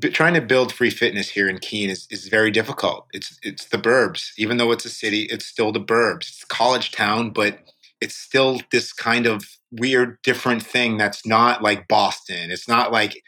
trying 0.00 0.34
to 0.34 0.40
build 0.40 0.72
free 0.72 0.90
fitness 0.90 1.30
here 1.30 1.48
in 1.48 1.58
Keene 1.58 1.90
is, 1.90 2.06
is 2.10 2.28
very 2.28 2.50
difficult. 2.50 3.06
It's 3.12 3.38
it's 3.42 3.66
the 3.66 3.78
burbs. 3.78 4.30
Even 4.38 4.56
though 4.56 4.72
it's 4.72 4.84
a 4.84 4.90
city, 4.90 5.22
it's 5.30 5.46
still 5.46 5.72
the 5.72 5.80
burbs. 5.80 6.28
It's 6.28 6.44
college 6.44 6.92
town, 6.92 7.30
but 7.30 7.58
it's 8.00 8.16
still 8.16 8.60
this 8.70 8.92
kind 8.92 9.26
of 9.26 9.44
weird, 9.70 10.18
different 10.22 10.62
thing 10.62 10.96
that's 10.96 11.26
not 11.26 11.62
like 11.62 11.88
Boston. 11.88 12.50
It's 12.50 12.68
not 12.68 12.92
like 12.92 13.22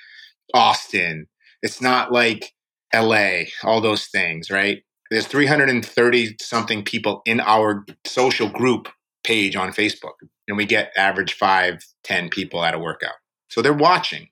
Austin. 0.52 1.26
It's 1.62 1.80
not 1.80 2.12
like 2.12 2.52
LA, 2.94 3.44
all 3.62 3.80
those 3.80 4.06
things, 4.06 4.50
right? 4.50 4.82
There's 5.10 5.26
330 5.26 6.36
something 6.40 6.82
people 6.82 7.22
in 7.26 7.40
our 7.40 7.84
social 8.04 8.48
group 8.48 8.88
page 9.24 9.56
on 9.56 9.72
Facebook, 9.72 10.14
and 10.48 10.56
we 10.56 10.66
get 10.66 10.92
average 10.96 11.34
five, 11.34 11.84
10 12.04 12.30
people 12.30 12.64
at 12.64 12.74
a 12.74 12.78
workout. 12.78 13.14
So 13.48 13.62
they're 13.62 13.72
watching 13.72 14.28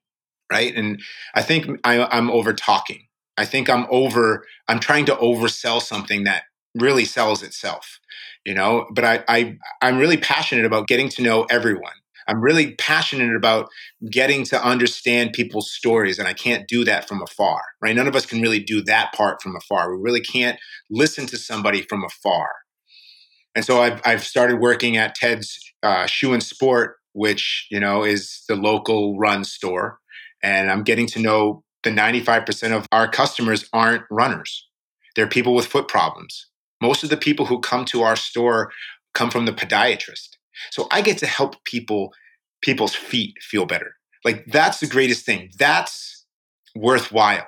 right? 0.53 0.75
And 0.77 1.01
I 1.35 1.43
think 1.43 1.81
I, 1.85 2.05
I'm 2.05 2.31
over 2.31 2.53
talking. 2.53 3.07
I 3.39 3.47
think 3.47 3.71
I'm 3.71 3.87
over. 3.91 4.45
I'm 4.69 4.79
trying 4.79 5.07
to 5.07 5.17
oversell 5.17 5.81
something 5.81 6.25
that 6.25 6.43
really 6.75 7.07
sells 7.07 7.43
itself, 7.43 7.99
you 8.45 8.55
know. 8.55 8.87
But 8.93 9.05
I, 9.05 9.25
I 9.29 9.57
I'm 9.81 9.99
really 9.99 10.19
passionate 10.19 10.67
about 10.67 10.87
getting 10.87 11.09
to 11.11 11.23
know 11.23 11.45
everyone. 11.51 11.95
I'm 12.29 12.41
really 12.41 12.75
passionate 12.77 13.35
about 13.35 13.69
getting 14.11 14.45
to 14.45 14.63
understand 14.65 15.33
people's 15.33 15.73
stories, 15.73 16.19
and 16.19 16.29
I 16.29 16.35
can't 16.35 16.69
do 16.69 16.85
that 16.85 17.09
from 17.09 17.23
afar, 17.23 17.61
right? 17.81 17.97
None 17.97 18.07
of 18.07 18.15
us 18.15 18.27
can 18.27 18.41
really 18.43 18.61
do 18.61 18.83
that 18.83 19.13
part 19.13 19.43
from 19.43 19.57
afar. 19.57 19.97
We 19.97 20.03
really 20.03 20.21
can't 20.21 20.59
listen 20.91 21.27
to 21.27 21.37
somebody 21.37 21.83
from 21.83 22.05
afar. 22.05 22.51
And 23.55 23.65
so 23.65 23.83
I've, 23.83 24.01
I've 24.05 24.25
started 24.25 24.61
working 24.61 24.97
at 24.97 25.15
Ted's 25.15 25.59
uh, 25.83 26.07
Shoe 26.07 26.33
and 26.33 26.43
Sport, 26.43 26.97
which 27.13 27.67
you 27.71 27.81
know 27.81 28.05
is 28.05 28.45
the 28.49 28.57
local 28.57 29.19
run 29.19 29.45
store, 29.45 29.99
and 30.43 30.71
I'm 30.71 30.83
getting 30.83 31.07
to 31.09 31.21
know 31.21 31.63
the 31.83 31.91
95% 31.91 32.77
of 32.77 32.87
our 32.93 33.09
customers 33.09 33.69
aren't 33.73 34.05
runners. 34.11 34.69
They're 35.17 35.27
people 35.27 35.55
with 35.55 35.67
foot 35.67 35.89
problems. 35.89 36.47
Most 36.81 37.03
of 37.05 37.11
the 37.11 37.17
people 37.17 37.47
who 37.47 37.61
come 37.61 37.85
to 37.87 38.03
our 38.03 38.17
store 38.17 38.73
come 39.15 39.31
from 39.31 39.47
the 39.47 39.53
podiatrist. 39.53 40.37
So 40.71 40.89
I 40.91 41.01
get 41.01 41.19
to 41.19 41.27
help 41.27 41.65
people, 41.65 42.13
people's 42.61 42.95
feet 42.95 43.37
feel 43.41 43.67
better. 43.67 43.95
Like 44.25 44.47
that's 44.47 44.81
the 44.81 44.87
greatest 44.87 45.27
thing. 45.27 45.51
That's 45.59 46.25
worthwhile. 46.75 47.47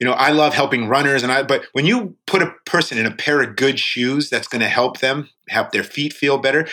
You 0.00 0.06
know, 0.06 0.12
I 0.12 0.30
love 0.30 0.54
helping 0.54 0.86
runners 0.86 1.22
and 1.22 1.32
I 1.32 1.42
but 1.42 1.66
when 1.72 1.84
you 1.84 2.16
put 2.26 2.42
a 2.42 2.54
person 2.66 2.98
in 2.98 3.06
a 3.06 3.14
pair 3.14 3.42
of 3.42 3.56
good 3.56 3.80
shoes 3.80 4.30
that's 4.30 4.48
going 4.48 4.60
to 4.60 4.68
help 4.68 5.00
them 5.00 5.28
help 5.48 5.72
their 5.72 5.82
feet 5.82 6.12
feel 6.12 6.38
better, 6.38 6.68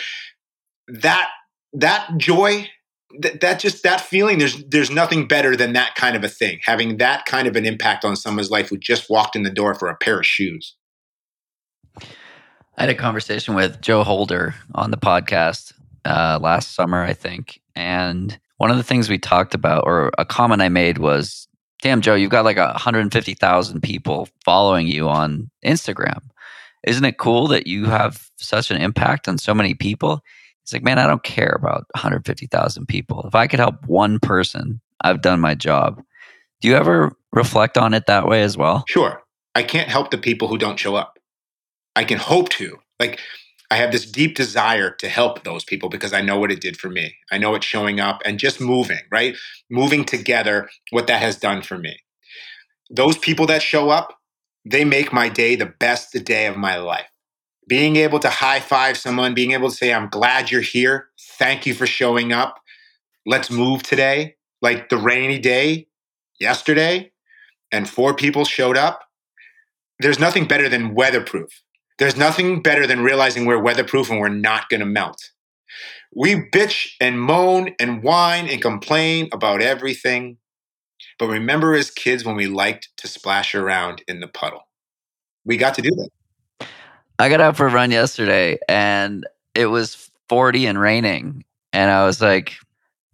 that 0.88 1.28
that 1.72 2.08
joy 2.16 2.68
that, 3.20 3.40
that 3.40 3.60
just 3.60 3.82
that 3.82 4.00
feeling 4.00 4.38
there's 4.38 4.62
there's 4.64 4.90
nothing 4.90 5.28
better 5.28 5.56
than 5.56 5.72
that 5.72 5.94
kind 5.94 6.16
of 6.16 6.24
a 6.24 6.28
thing 6.28 6.58
having 6.64 6.96
that 6.98 7.24
kind 7.24 7.46
of 7.46 7.56
an 7.56 7.64
impact 7.64 8.04
on 8.04 8.16
someone's 8.16 8.50
life 8.50 8.68
who 8.68 8.76
just 8.76 9.08
walked 9.08 9.36
in 9.36 9.42
the 9.42 9.50
door 9.50 9.74
for 9.74 9.88
a 9.88 9.96
pair 9.96 10.18
of 10.18 10.26
shoes. 10.26 10.74
I 11.98 12.82
had 12.82 12.90
a 12.90 12.94
conversation 12.94 13.54
with 13.54 13.80
joe 13.80 14.02
holder 14.02 14.54
on 14.74 14.90
the 14.90 14.96
podcast 14.96 15.72
uh, 16.04 16.38
last 16.40 16.74
summer 16.74 17.02
i 17.02 17.12
think 17.12 17.60
and 17.74 18.38
one 18.58 18.70
of 18.70 18.76
the 18.76 18.82
things 18.82 19.08
we 19.08 19.18
talked 19.18 19.54
about 19.54 19.84
or 19.86 20.10
a 20.18 20.24
comment 20.24 20.62
i 20.62 20.68
made 20.68 20.98
was 20.98 21.48
damn 21.82 22.00
joe 22.00 22.14
you've 22.14 22.30
got 22.30 22.44
like 22.44 22.58
150000 22.58 23.82
people 23.82 24.28
following 24.44 24.86
you 24.86 25.08
on 25.08 25.50
instagram. 25.64 26.22
Isn't 26.86 27.04
it 27.04 27.18
cool 27.18 27.48
that 27.48 27.66
you 27.66 27.86
have 27.86 28.30
such 28.36 28.70
an 28.70 28.80
impact 28.80 29.26
on 29.26 29.38
so 29.38 29.52
many 29.52 29.74
people 29.74 30.22
He's 30.66 30.72
like, 30.72 30.82
man, 30.82 30.98
I 30.98 31.06
don't 31.06 31.22
care 31.22 31.56
about 31.56 31.84
150,000 31.94 32.86
people. 32.86 33.24
If 33.24 33.36
I 33.36 33.46
could 33.46 33.60
help 33.60 33.86
one 33.86 34.18
person, 34.18 34.80
I've 35.00 35.22
done 35.22 35.38
my 35.38 35.54
job. 35.54 36.02
Do 36.60 36.66
you 36.66 36.74
ever 36.74 37.12
reflect 37.32 37.78
on 37.78 37.94
it 37.94 38.06
that 38.06 38.26
way 38.26 38.42
as 38.42 38.56
well? 38.56 38.82
Sure. 38.88 39.22
I 39.54 39.62
can't 39.62 39.88
help 39.88 40.10
the 40.10 40.18
people 40.18 40.48
who 40.48 40.58
don't 40.58 40.78
show 40.78 40.96
up. 40.96 41.18
I 41.94 42.02
can 42.02 42.18
hope 42.18 42.48
to. 42.50 42.78
Like, 42.98 43.20
I 43.70 43.76
have 43.76 43.92
this 43.92 44.10
deep 44.10 44.34
desire 44.34 44.90
to 44.90 45.08
help 45.08 45.44
those 45.44 45.64
people 45.64 45.88
because 45.88 46.12
I 46.12 46.20
know 46.20 46.38
what 46.38 46.50
it 46.50 46.60
did 46.60 46.76
for 46.76 46.90
me. 46.90 47.14
I 47.30 47.38
know 47.38 47.54
it's 47.54 47.66
showing 47.66 48.00
up 48.00 48.20
and 48.24 48.38
just 48.38 48.60
moving, 48.60 49.00
right? 49.12 49.36
Moving 49.70 50.04
together, 50.04 50.68
what 50.90 51.06
that 51.06 51.22
has 51.22 51.36
done 51.36 51.62
for 51.62 51.78
me. 51.78 51.96
Those 52.90 53.18
people 53.18 53.46
that 53.46 53.62
show 53.62 53.90
up, 53.90 54.18
they 54.64 54.84
make 54.84 55.12
my 55.12 55.28
day 55.28 55.54
the 55.54 55.66
best 55.78 56.12
day 56.24 56.46
of 56.46 56.56
my 56.56 56.76
life 56.76 57.06
being 57.68 57.96
able 57.96 58.18
to 58.20 58.30
high 58.30 58.60
five 58.60 58.96
someone, 58.96 59.34
being 59.34 59.52
able 59.52 59.70
to 59.70 59.76
say, 59.76 59.92
I'm 59.92 60.08
glad 60.08 60.50
you're 60.50 60.60
here. 60.60 61.08
Thank 61.20 61.66
you 61.66 61.74
for 61.74 61.86
showing 61.86 62.32
up. 62.32 62.60
Let's 63.26 63.50
move 63.50 63.82
today. 63.82 64.36
Like 64.62 64.88
the 64.88 64.96
rainy 64.96 65.38
day 65.38 65.88
yesterday, 66.40 67.12
and 67.72 67.88
four 67.88 68.14
people 68.14 68.44
showed 68.44 68.76
up. 68.76 69.04
There's 70.00 70.18
nothing 70.18 70.46
better 70.46 70.68
than 70.68 70.94
weatherproof. 70.94 71.62
There's 71.98 72.16
nothing 72.16 72.62
better 72.62 72.86
than 72.86 73.00
realizing 73.02 73.46
we're 73.46 73.62
weatherproof 73.62 74.10
and 74.10 74.20
we're 74.20 74.28
not 74.28 74.68
going 74.68 74.80
to 74.80 74.86
melt. 74.86 75.30
We 76.14 76.34
bitch 76.34 76.92
and 77.00 77.20
moan 77.20 77.74
and 77.80 78.02
whine 78.02 78.48
and 78.48 78.60
complain 78.60 79.28
about 79.32 79.62
everything. 79.62 80.38
But 81.18 81.28
remember 81.28 81.74
as 81.74 81.90
kids 81.90 82.24
when 82.24 82.36
we 82.36 82.46
liked 82.46 82.90
to 82.98 83.08
splash 83.08 83.54
around 83.54 84.02
in 84.08 84.20
the 84.20 84.28
puddle? 84.28 84.68
We 85.44 85.56
got 85.56 85.74
to 85.74 85.82
do 85.82 85.90
that. 85.90 86.10
I 87.18 87.28
got 87.28 87.40
out 87.40 87.56
for 87.56 87.66
a 87.66 87.72
run 87.72 87.90
yesterday 87.90 88.58
and 88.68 89.26
it 89.54 89.66
was 89.66 90.10
40 90.28 90.66
and 90.66 90.80
raining. 90.80 91.44
And 91.72 91.90
I 91.90 92.04
was 92.04 92.20
like, 92.20 92.56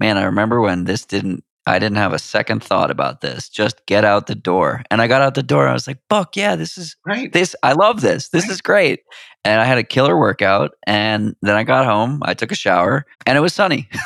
man, 0.01 0.19
I 0.19 0.25
remember 0.25 0.61
when 0.61 0.85
this 0.85 1.05
didn't, 1.05 1.45
I 1.67 1.79
didn't 1.79 1.99
have 1.99 2.13
a 2.13 2.19
second 2.19 2.65
thought 2.65 2.91
about 2.91 3.21
this. 3.21 3.49
Just 3.49 3.87
get 3.87 4.05
out 4.05 4.27
the 4.27 4.35
door. 4.35 4.83
And 4.91 5.01
I 5.01 5.07
got 5.07 5.23
out 5.23 5.35
the 5.35 5.45
door. 5.45 5.69
I 5.69 5.73
was 5.73 5.87
like, 5.87 5.99
Buck, 6.09 6.37
yeah, 6.37 6.57
this 6.57 6.77
is 6.77 6.97
right. 7.07 7.33
This, 7.33 7.55
I 7.63 7.73
love 7.73 8.01
this. 8.01 8.31
This 8.31 8.45
right. 8.45 8.53
is 8.53 8.61
great. 8.61 9.01
And 9.45 9.61
I 9.61 9.65
had 9.65 9.79
a 9.79 9.85
killer 9.85 10.19
workout. 10.19 10.73
And 10.87 11.37
then 11.43 11.55
I 11.55 11.63
got 11.63 11.85
home, 11.85 12.21
I 12.25 12.35
took 12.35 12.51
a 12.51 12.57
shower, 12.57 13.07
and 13.27 13.39
it 13.39 13.41
was 13.41 13.55
sunny. 13.55 13.89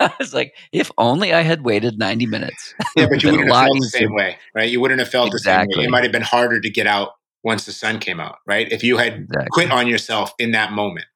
I 0.00 0.10
was 0.18 0.32
like, 0.32 0.54
if 0.72 0.90
only 0.96 1.34
I 1.34 1.42
had 1.42 1.62
waited 1.62 1.98
90 1.98 2.24
minutes. 2.24 2.74
Yeah, 2.96 3.06
but 3.10 3.22
you 3.22 3.32
wouldn't 3.32 3.50
have 3.50 3.66
felt 3.66 3.78
the 3.80 3.88
same 3.88 4.14
way, 4.14 4.38
right? 4.54 4.70
You 4.70 4.80
wouldn't 4.80 5.00
have 5.00 5.10
felt 5.10 5.28
exactly. 5.28 5.66
the 5.66 5.72
same 5.74 5.80
way. 5.80 5.84
It 5.84 5.90
might 5.90 6.04
have 6.04 6.12
been 6.12 6.22
harder 6.22 6.58
to 6.58 6.70
get 6.70 6.86
out 6.86 7.16
once 7.42 7.64
the 7.64 7.72
sun 7.72 7.98
came 7.98 8.20
out, 8.20 8.36
right? 8.46 8.70
If 8.70 8.84
you 8.84 8.98
had 8.98 9.14
exactly. 9.14 9.48
quit 9.50 9.70
on 9.70 9.86
yourself 9.86 10.32
in 10.38 10.52
that 10.52 10.72
moment, 10.72 11.06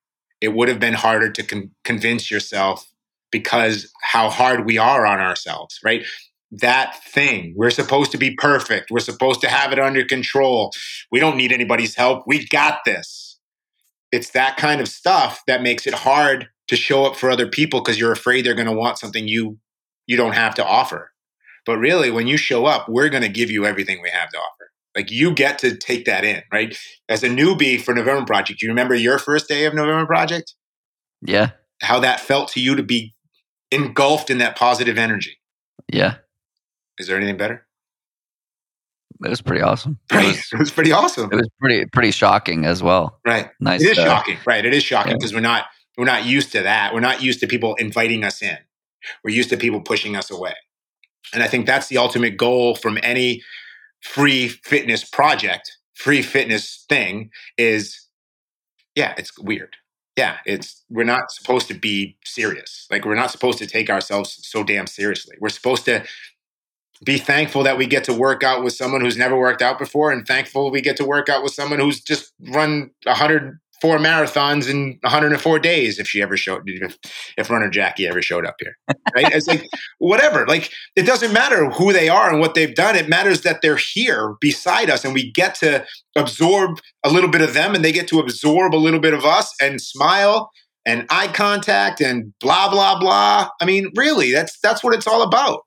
it 0.40 0.54
would 0.54 0.68
have 0.68 0.80
been 0.80 0.94
harder 0.94 1.30
to 1.30 1.42
con- 1.42 1.70
convince 1.84 2.30
yourself 2.30 2.90
because 3.30 3.90
how 4.02 4.30
hard 4.30 4.66
we 4.66 4.78
are 4.78 5.06
on 5.06 5.20
ourselves, 5.20 5.78
right? 5.84 6.04
That 6.50 7.02
thing, 7.04 7.54
we're 7.56 7.70
supposed 7.70 8.12
to 8.12 8.18
be 8.18 8.34
perfect. 8.36 8.90
We're 8.90 9.00
supposed 9.00 9.40
to 9.40 9.48
have 9.48 9.72
it 9.72 9.78
under 9.78 10.04
control. 10.04 10.72
We 11.10 11.20
don't 11.20 11.36
need 11.36 11.52
anybody's 11.52 11.96
help. 11.96 12.24
We 12.26 12.46
got 12.46 12.80
this. 12.86 13.38
it's 14.12 14.30
that 14.30 14.56
kind 14.56 14.80
of 14.80 14.88
stuff 14.88 15.42
that 15.46 15.62
makes 15.62 15.86
it 15.86 15.94
hard 15.94 16.48
to 16.68 16.76
show 16.76 17.04
up 17.04 17.16
for 17.16 17.30
other 17.30 17.48
people 17.48 17.80
because 17.80 17.98
you're 17.98 18.12
afraid 18.12 18.46
they're 18.46 18.54
going 18.54 18.66
to 18.68 18.72
want 18.72 18.98
something 18.98 19.26
you 19.28 19.58
you 20.06 20.16
don't 20.16 20.34
have 20.34 20.54
to 20.54 20.64
offer. 20.64 21.10
But 21.66 21.78
really, 21.78 22.10
when 22.10 22.26
you 22.26 22.36
show 22.36 22.66
up, 22.66 22.88
we're 22.88 23.08
going 23.08 23.22
to 23.22 23.28
give 23.28 23.50
you 23.50 23.64
everything 23.66 24.00
we 24.02 24.10
have 24.10 24.30
to 24.30 24.38
offer. 24.38 24.70
Like 24.96 25.10
you 25.10 25.32
get 25.32 25.58
to 25.60 25.76
take 25.76 26.04
that 26.04 26.24
in, 26.24 26.42
right? 26.52 26.76
As 27.08 27.22
a 27.22 27.28
newbie 27.28 27.80
for 27.80 27.94
November 27.94 28.24
Project, 28.24 28.62
you 28.62 28.68
remember 28.68 28.94
your 28.94 29.18
first 29.18 29.48
day 29.48 29.64
of 29.64 29.74
November 29.74 30.06
Project? 30.06 30.54
Yeah. 31.22 31.50
How 31.82 31.98
that 32.00 32.20
felt 32.20 32.48
to 32.52 32.60
you 32.60 32.76
to 32.76 32.82
be 32.82 33.14
engulfed 33.70 34.30
in 34.30 34.38
that 34.38 34.56
positive 34.56 34.96
energy. 34.98 35.38
Yeah. 35.92 36.16
Is 36.98 37.08
there 37.08 37.16
anything 37.16 37.36
better? 37.36 37.66
It 39.24 39.28
was 39.28 39.40
pretty 39.40 39.62
awesome. 39.62 39.98
Right. 40.12 40.26
It 40.26 40.28
was, 40.28 40.48
It 40.52 40.58
was 40.58 40.70
pretty 40.70 40.92
awesome. 40.92 41.32
it 41.32 41.36
was 41.36 41.48
pretty 41.60 41.86
pretty 41.86 42.10
shocking 42.10 42.64
as 42.64 42.82
well. 42.82 43.18
Right. 43.26 43.50
Nice. 43.60 43.82
It 43.82 43.92
is 43.92 43.98
uh, 43.98 44.04
shocking. 44.04 44.38
Right. 44.46 44.64
It 44.64 44.74
is 44.74 44.82
shocking 44.82 45.12
yeah. 45.12 45.16
because 45.18 45.34
we're 45.34 45.40
not 45.40 45.66
we're 45.96 46.04
not 46.04 46.24
used 46.24 46.52
to 46.52 46.62
that. 46.62 46.92
We're 46.94 47.00
not 47.00 47.22
used 47.22 47.40
to 47.40 47.46
people 47.46 47.74
inviting 47.76 48.24
us 48.24 48.42
in. 48.42 48.58
We're 49.22 49.34
used 49.34 49.50
to 49.50 49.56
people 49.56 49.80
pushing 49.80 50.16
us 50.16 50.30
away. 50.30 50.54
And 51.32 51.42
I 51.42 51.48
think 51.48 51.66
that's 51.66 51.88
the 51.88 51.98
ultimate 51.98 52.36
goal 52.36 52.74
from 52.74 52.98
any 53.02 53.42
free 54.04 54.48
fitness 54.48 55.04
project, 55.04 55.76
free 55.94 56.22
fitness 56.22 56.84
thing 56.88 57.30
is 57.58 58.00
yeah, 58.94 59.14
it's 59.18 59.36
weird. 59.38 59.76
Yeah, 60.16 60.36
it's 60.46 60.84
we're 60.88 61.04
not 61.04 61.32
supposed 61.32 61.66
to 61.68 61.74
be 61.74 62.16
serious. 62.24 62.86
Like 62.90 63.04
we're 63.04 63.16
not 63.16 63.32
supposed 63.32 63.58
to 63.58 63.66
take 63.66 63.90
ourselves 63.90 64.38
so 64.42 64.62
damn 64.62 64.86
seriously. 64.86 65.36
We're 65.40 65.48
supposed 65.48 65.84
to 65.86 66.04
be 67.04 67.18
thankful 67.18 67.64
that 67.64 67.76
we 67.76 67.86
get 67.86 68.04
to 68.04 68.14
work 68.14 68.44
out 68.44 68.62
with 68.62 68.72
someone 68.72 69.00
who's 69.00 69.16
never 69.16 69.36
worked 69.36 69.62
out 69.62 69.78
before 69.78 70.12
and 70.12 70.26
thankful 70.26 70.70
we 70.70 70.80
get 70.80 70.96
to 70.96 71.04
work 71.04 71.28
out 71.28 71.42
with 71.42 71.52
someone 71.52 71.80
who's 71.80 72.00
just 72.00 72.32
run 72.48 72.90
104 73.84 73.98
marathons 73.98 74.68
in 74.68 74.98
104 75.02 75.58
days 75.58 75.98
if 75.98 76.08
she 76.08 76.22
ever 76.22 76.36
showed 76.36 76.62
if, 76.66 76.98
if 77.36 77.50
runner 77.50 77.68
Jacky 77.68 78.06
ever 78.06 78.22
showed 78.22 78.46
up 78.46 78.56
here 78.58 78.76
right? 79.14 79.32
It's 79.32 79.46
like 79.46 79.68
whatever 79.98 80.46
like 80.46 80.70
it 80.96 81.02
doesn't 81.02 81.32
matter 81.32 81.70
who 81.70 81.92
they 81.92 82.08
are 82.08 82.30
and 82.30 82.40
what 82.40 82.54
they've 82.54 82.74
done. 82.74 82.96
It 82.96 83.08
matters 83.08 83.42
that 83.42 83.60
they're 83.62 83.76
here 83.76 84.36
beside 84.40 84.90
us 84.90 85.04
and 85.04 85.14
we 85.14 85.30
get 85.30 85.54
to 85.56 85.84
absorb 86.16 86.80
a 87.04 87.10
little 87.10 87.30
bit 87.30 87.42
of 87.42 87.54
them 87.54 87.74
and 87.74 87.84
they 87.84 87.92
get 87.92 88.08
to 88.08 88.20
absorb 88.20 88.74
a 88.74 88.76
little 88.76 89.00
bit 89.00 89.14
of 89.14 89.24
us 89.24 89.52
and 89.60 89.80
smile 89.80 90.50
and 90.86 91.06
eye 91.10 91.28
contact 91.28 92.00
and 92.00 92.32
blah 92.40 92.70
blah 92.70 92.98
blah. 92.98 93.48
I 93.60 93.64
mean 93.64 93.90
really 93.96 94.32
that's 94.32 94.58
that's 94.60 94.82
what 94.82 94.94
it's 94.94 95.06
all 95.06 95.22
about 95.22 95.62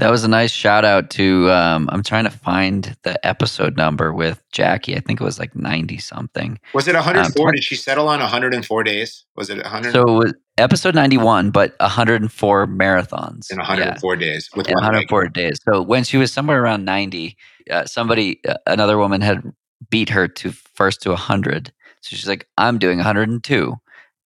That 0.00 0.10
was 0.10 0.24
a 0.24 0.28
nice 0.28 0.50
shout 0.50 0.86
out 0.86 1.10
to. 1.10 1.50
Um, 1.50 1.86
I'm 1.92 2.02
trying 2.02 2.24
to 2.24 2.30
find 2.30 2.96
the 3.02 3.24
episode 3.26 3.76
number 3.76 4.14
with 4.14 4.42
Jacky. 4.50 4.96
I 4.96 5.00
think 5.00 5.20
it 5.20 5.24
was 5.24 5.38
like 5.38 5.54
90 5.54 5.98
something. 5.98 6.58
Was 6.72 6.88
it 6.88 6.94
104? 6.94 7.46
Um, 7.48 7.54
Did 7.54 7.62
she 7.62 7.76
settle 7.76 8.08
on 8.08 8.18
104 8.18 8.82
days? 8.82 9.26
Was 9.36 9.50
it 9.50 9.58
100 9.58 9.92
So 9.92 10.00
it 10.00 10.24
was 10.24 10.34
episode 10.56 10.94
91, 10.94 11.50
but 11.50 11.74
104 11.80 12.66
marathons. 12.66 13.50
in 13.50 13.58
Yeah. 13.58 13.64
104 13.64 14.16
days 14.16 14.48
with 14.56 14.68
in 14.68 14.74
one 14.74 14.84
leg? 14.84 14.92
104 15.10 15.28
days. 15.28 15.58
So 15.68 15.82
when 15.82 16.02
she 16.04 16.16
was 16.16 16.32
somewhere 16.32 16.62
around 16.62 16.86
90, 16.86 17.36
uh, 17.70 17.84
somebody, 17.84 18.40
uh, 18.48 18.54
another 18.66 18.96
woman 18.96 19.20
had 19.20 19.42
beat 19.90 20.08
her 20.08 20.26
to 20.26 20.50
first 20.52 21.02
to 21.02 21.10
100. 21.10 21.72
So 22.00 22.16
she's 22.16 22.26
like, 22.26 22.48
I'm 22.56 22.78
doing 22.78 22.96
102. 22.96 23.74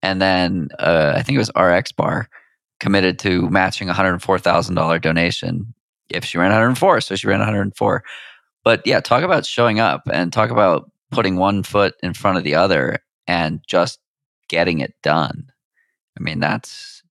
And 0.03 0.20
then 0.20 0.68
uh, 0.79 1.14
I 1.16 1.23
think 1.23 1.37
it 1.37 1.39
was 1.39 1.51
RX 1.57 1.93
Bar 1.93 2.29
committed 2.83 3.16
to 3.16 3.49
matching 3.49 3.89
a 3.89 3.95
$104,000 3.95 5.01
donation 5.01 5.72
if 6.11 6.24
she 6.24 6.37
ran 6.37 6.51
104. 6.51 7.01
So 7.01 7.14
she 7.14 7.28
ran 7.28 7.39
104. 7.39 8.03
But 8.64 8.85
yeah, 8.85 8.99
talk 8.99 9.22
about 9.22 9.47
showing 9.47 9.78
up 9.78 10.03
and 10.12 10.33
talk 10.33 10.51
about 10.51 10.91
putting 11.12 11.37
one 11.37 11.62
foot 11.62 11.95
in 12.03 12.12
front 12.12 12.39
of 12.39 12.45
the 12.45 12.57
other 12.57 12.99
and 13.28 13.61
just 13.68 14.01
getting 14.49 14.80
it 14.80 14.95
done. 15.01 15.47
I 16.18 16.22
mean, 16.22 16.41
that's 16.41 17.05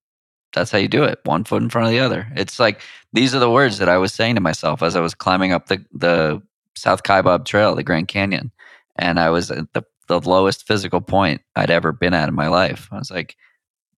that's 0.51 0.72
how 0.72 0.78
you 0.78 0.89
do 0.89 1.05
it. 1.05 1.19
One 1.24 1.45
foot 1.45 1.63
in 1.63 1.69
front 1.69 1.88
of 1.88 1.91
the 1.91 2.01
other. 2.01 2.28
It's 2.36 2.59
like 2.59 2.82
these 3.13 3.34
are 3.34 3.39
the 3.39 3.49
words 3.49 3.78
that 3.78 3.88
I 3.88 3.97
was 3.97 4.13
saying 4.13 4.36
to 4.36 4.41
myself 4.41 4.84
as 4.84 4.97
I 4.97 4.99
was 4.99 5.15
climbing 5.15 5.53
up 5.53 5.67
the 5.67 5.84
the 5.93 6.41
South 6.76 7.03
Kaibab 7.03 7.45
Trail, 7.45 7.76
the 7.76 7.84
Grand 7.84 8.09
Canyon, 8.09 8.51
and 8.97 9.22
I 9.22 9.30
was 9.30 9.49
at 9.51 9.72
the 9.72 9.84
the 10.07 10.19
lowest 10.19 10.67
physical 10.67 10.99
point 10.99 11.41
I'd 11.55 11.72
ever 11.72 11.93
been 11.93 12.13
at 12.13 12.28
in 12.28 12.36
my 12.36 12.49
life. 12.49 12.89
I 12.91 12.97
was 12.97 13.09
like, 13.09 13.38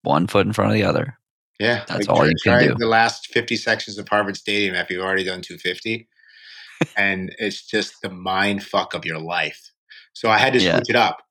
one 0.03 0.27
foot 0.27 0.45
in 0.45 0.53
front 0.53 0.69
of 0.69 0.75
the 0.75 0.83
other. 0.83 1.17
Yeah, 1.59 1.85
That's 1.87 2.07
like, 2.07 2.09
all 2.09 2.17
try- 2.17 2.27
you 2.27 2.35
can 2.43 2.67
do. 2.69 2.75
The 2.77 2.87
last 2.87 3.27
50 3.27 3.55
sections 3.57 3.97
of 3.97 4.07
Harvard 4.07 4.35
Stadium 4.37 4.75
after 4.75 4.93
you've 4.95 5.03
already 5.03 5.23
done 5.23 5.41
250, 5.41 6.07
and 6.97 7.33
it's 7.37 7.65
just 7.65 8.01
the 8.01 8.09
mind 8.09 8.63
fuck 8.63 8.93
of 8.93 9.05
your 9.05 9.19
life. 9.19 9.71
So 10.13 10.29
I 10.29 10.37
had 10.37 10.53
to 10.53 10.59
Yeah. 10.59 10.75
switch 10.77 10.89
it 10.89 10.95
up. 10.95 11.21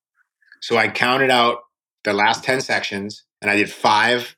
So 0.61 0.77
I 0.77 0.89
counted 0.89 1.31
out 1.31 1.59
the 2.05 2.13
last 2.13 2.45
10 2.45 2.61
sections, 2.61 3.25
and 3.41 3.51
I 3.51 3.57
did 3.57 3.71
five. 3.71 4.37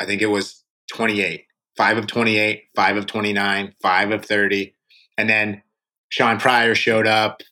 I 0.00 0.04
think 0.04 0.20
it 0.22 0.26
was 0.26 0.62
28, 0.92 1.46
five 1.76 1.96
of 1.96 2.06
28, 2.06 2.64
five 2.76 2.96
of 2.96 3.06
29, 3.06 3.74
five 3.80 4.10
of 4.10 4.24
30, 4.24 4.74
and 5.16 5.28
then 5.28 5.62
Sean 6.10 6.38
Pryor 6.38 6.74
showed 6.74 7.06
up, 7.06 7.42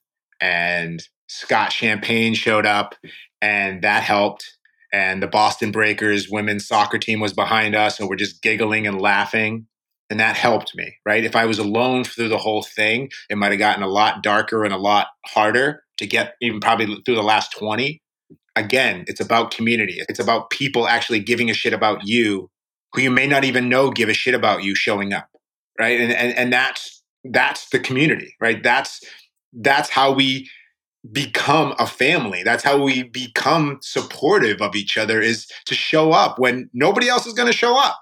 and 0.40 1.02
Scott 1.28 1.72
Champagne 1.72 2.34
showed 2.34 2.66
up, 2.66 2.94
and 3.40 3.82
that 3.82 4.02
helped 4.02 4.58
and 4.93 5.22
the 5.22 5.26
Boston 5.26 5.70
Breakers 5.70 6.28
women's 6.28 6.66
soccer 6.66 6.99
team 6.99 7.20
was 7.20 7.32
behind 7.32 7.74
us, 7.74 8.01
and 8.01 8.09
we're 8.09 8.16
just 8.16 8.43
giggling 8.43 8.86
and 8.86 9.01
laughing. 9.01 9.66
And 10.11 10.18
that 10.18 10.36
helped 10.36 10.74
me, 10.74 10.97
right? 11.07 11.24
If 11.24 11.36
I 11.36 11.45
was 11.45 11.61
alone 11.61 12.03
through 12.03 12.28
the 12.28 12.38
whole 12.38 12.64
thing, 12.64 13.11
it 13.28 13.38
might 13.38 13.53
have 13.53 13.61
gotten 13.61 13.84
a 13.84 13.88
lot 13.88 14.24
darker 14.24 14.64
and 14.64 14.74
a 14.74 14.78
lot 14.78 15.07
harder 15.26 15.84
to 15.99 16.07
get 16.07 16.34
even 16.43 16.59
probably 16.59 17.01
through 17.05 17.14
the 17.14 17.22
last 17.22 17.57
20. 17.57 18.03
Again, 18.57 19.05
it's 19.07 19.20
about 19.20 19.53
community. 19.53 20.03
It's 20.09 20.18
about 20.18 20.51
people 20.51 20.88
actually 20.88 21.20
giving 21.20 21.49
a 21.49 21.55
shit 21.55 21.72
about 21.72 22.07
you 22.09 22.51
who 22.93 23.03
you 23.03 23.11
may 23.11 23.28
not 23.28 23.45
even 23.45 23.68
know 23.68 23.91
give 23.91 24.09
a 24.09 24.14
shit 24.14 24.34
about 24.34 24.64
you 24.64 24.74
showing 24.74 25.12
up. 25.12 25.28
Right. 25.78 26.01
And 26.01 26.12
and, 26.12 26.36
and 26.36 26.53
that's 26.53 27.03
that's 27.24 27.68
the 27.68 27.78
community, 27.78 28.34
right? 28.41 28.62
That's 28.62 29.01
that's 29.53 29.91
how 29.91 30.12
we 30.12 30.49
become 31.11 31.74
a 31.78 31.86
family. 31.86 32.42
That's 32.42 32.64
how 32.64 32.82
we 32.82 33.05
become 33.05 33.78
supportive 33.80 34.61
of 34.61 34.76
each 34.76 34.96
other 34.98 35.20
is 35.20 35.46
to 35.66 35.74
show 35.74 36.12
up 36.12 36.38
when 36.38 36.68
nobody 36.72 37.09
else 37.09 37.26
is 37.26 37.32
going 37.32 37.51
to 37.51 37.57
show 37.57 37.78
up. 37.78 38.01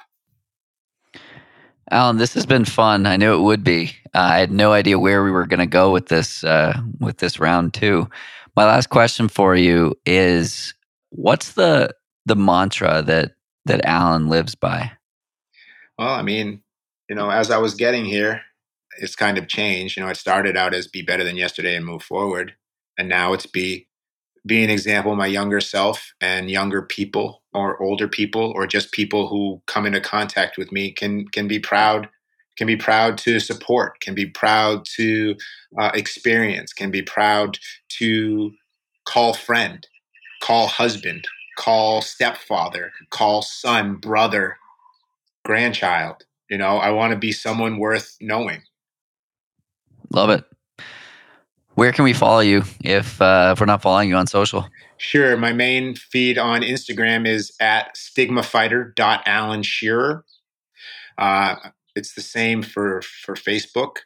Alan, 1.91 2.19
this 2.19 2.35
has 2.35 2.45
been 2.45 2.65
fun. 2.65 3.07
I 3.07 3.17
knew 3.17 3.35
it 3.35 3.43
would 3.43 3.65
be. 3.65 3.93
Uh, 4.15 4.19
I 4.19 4.39
had 4.39 4.53
no 4.53 4.73
idea 4.73 4.99
where 4.99 5.25
we 5.25 5.31
were 5.31 5.47
going 5.47 5.61
to 5.61 5.67
go 5.67 5.91
with 5.91 6.09
this 6.09 6.45
uh, 6.45 6.79
with 7.01 7.19
this 7.19 7.41
round 7.41 7.73
two. 7.73 8.09
My 8.57 8.67
last 8.67 8.91
question 8.91 9.29
for 9.29 9.57
you 9.57 9.95
is: 10.05 10.75
What's 11.11 11.53
the 11.53 11.95
the 12.27 12.37
mantra 12.37 13.01
that 13.03 13.33
that 13.65 13.85
Alan 13.87 14.29
lives 14.29 14.55
by? 14.55 14.93
Well, 15.99 16.11
I 16.11 16.23
mean, 16.23 16.63
you 17.09 17.17
know, 17.17 17.31
as 17.31 17.51
I 17.51 17.57
was 17.57 17.75
getting 17.75 18.05
here, 18.05 18.43
it's 18.99 19.17
kind 19.17 19.39
of 19.39 19.49
changed. 19.49 19.97
You 19.97 20.03
know, 20.03 20.11
it 20.11 20.19
started 20.19 20.59
out 20.59 20.75
as 20.75 20.87
be 20.87 21.03
better 21.03 21.25
than 21.25 21.37
yesterday 21.37 21.75
and 21.75 21.87
move 21.87 22.03
forward. 22.03 22.55
And 22.99 23.09
now 23.09 23.33
it's 23.33 23.47
be 23.47 23.89
be 24.47 24.65
an 24.65 24.71
example 24.71 25.15
my 25.15 25.27
younger 25.27 25.61
self 25.61 26.13
and 26.21 26.51
younger 26.51 26.83
people 26.83 27.43
or 27.53 27.81
older 27.83 28.09
people 28.09 28.53
or 28.57 28.67
just 28.67 28.93
people 28.93 29.29
who 29.29 29.61
come 29.67 29.87
into 29.87 30.01
contact 30.01 30.57
with 30.57 30.73
me 30.73 30.91
can 30.91 31.27
can 31.29 31.47
be 31.47 31.59
proud 31.59 32.09
can 32.57 32.67
be 32.67 32.77
proud 32.77 33.19
to 33.19 33.39
support 33.41 34.01
can 34.01 34.15
be 34.15 34.27
proud 34.27 34.85
to 34.97 35.37
uh, 35.79 35.91
experience 35.95 36.73
can 36.73 36.91
be 36.91 37.03
proud 37.03 37.59
to 37.89 38.51
call 39.05 39.35
friend 39.35 39.87
call 40.41 40.67
husband 40.67 41.29
call 41.59 42.01
stepfather 42.01 42.91
call 43.11 43.43
son 43.43 43.97
brother 43.97 44.57
grandchild 45.45 46.25
you 46.49 46.57
know 46.57 46.79
i 46.79 46.91
want 46.91 47.13
to 47.13 47.19
be 47.19 47.33
someone 47.33 47.79
worth 47.79 48.17
knowing 48.21 48.63
Love 50.11 50.31
it. 50.31 50.45
Where 51.79 51.93
can 51.93 52.03
we 52.03 52.13
follow 52.13 52.41
you 52.41 52.65
if 52.83 53.23
uh, 53.23 53.51
if 53.53 53.61
we're 53.61 53.67
not 53.67 53.83
following 53.83 54.09
you 54.09 54.17
on 54.17 54.27
social? 54.27 54.69
Sure. 54.97 55.37
My 55.37 55.53
main 55.53 55.95
feed 55.95 56.37
on 56.37 56.63
Instagram 56.63 57.25
is 57.25 57.53
at 57.61 57.95
stigmafighter.alan 57.95 59.63
shearer. 59.63 60.25
Uh, 61.17 61.55
it's 61.95 62.15
the 62.15 62.21
same 62.21 62.63
for, 62.63 63.01
for 63.03 63.37
Facebook. 63.37 63.99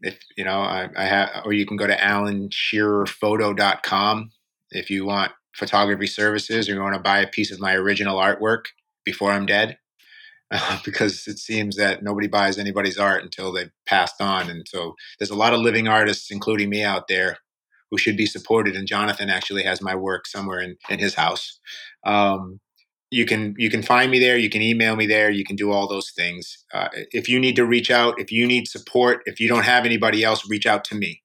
If 0.00 0.20
you 0.38 0.44
know, 0.44 0.60
I, 0.60 0.88
I 0.96 1.04
have, 1.04 1.42
or 1.44 1.52
you 1.52 1.66
can 1.66 1.76
go 1.76 1.86
to 1.86 1.94
alanshearerphoto.com 1.94 4.30
if 4.70 4.88
you 4.88 5.04
want 5.04 5.32
photography 5.54 6.06
services 6.06 6.66
or 6.66 6.72
you 6.72 6.80
want 6.80 6.94
to 6.94 7.00
buy 7.00 7.18
a 7.18 7.26
piece 7.26 7.52
of 7.52 7.60
my 7.60 7.74
original 7.74 8.18
artwork 8.18 8.68
before 9.04 9.32
I'm 9.32 9.44
dead. 9.44 9.76
Because 10.84 11.26
it 11.26 11.38
seems 11.38 11.76
that 11.76 12.02
nobody 12.02 12.28
buys 12.28 12.58
anybody's 12.58 12.98
art 12.98 13.22
until 13.22 13.52
they've 13.52 13.70
passed 13.86 14.20
on. 14.20 14.50
And 14.50 14.66
so 14.68 14.94
there's 15.18 15.30
a 15.30 15.36
lot 15.36 15.54
of 15.54 15.60
living 15.60 15.88
artists, 15.88 16.30
including 16.30 16.68
me 16.68 16.82
out 16.82 17.08
there, 17.08 17.38
who 17.90 17.98
should 17.98 18.16
be 18.16 18.26
supported. 18.26 18.76
And 18.76 18.86
Jonathan 18.86 19.30
actually 19.30 19.62
has 19.64 19.80
my 19.80 19.94
work 19.94 20.26
somewhere 20.26 20.60
in, 20.60 20.76
in 20.88 20.98
his 20.98 21.14
house. 21.14 21.58
Um, 22.04 22.60
you 23.10 23.26
can 23.26 23.54
you 23.58 23.70
can 23.70 23.82
find 23.82 24.10
me 24.10 24.18
there. 24.18 24.38
You 24.38 24.48
can 24.48 24.62
email 24.62 24.96
me 24.96 25.06
there. 25.06 25.30
You 25.30 25.44
can 25.44 25.54
do 25.54 25.70
all 25.70 25.86
those 25.86 26.10
things. 26.16 26.64
Uh, 26.72 26.88
if 27.10 27.28
you 27.28 27.38
need 27.38 27.56
to 27.56 27.66
reach 27.66 27.90
out, 27.90 28.18
if 28.18 28.32
you 28.32 28.46
need 28.46 28.66
support, 28.66 29.22
if 29.26 29.38
you 29.38 29.48
don't 29.48 29.64
have 29.64 29.84
anybody 29.84 30.24
else, 30.24 30.48
reach 30.48 30.66
out 30.66 30.82
to 30.84 30.94
me, 30.94 31.22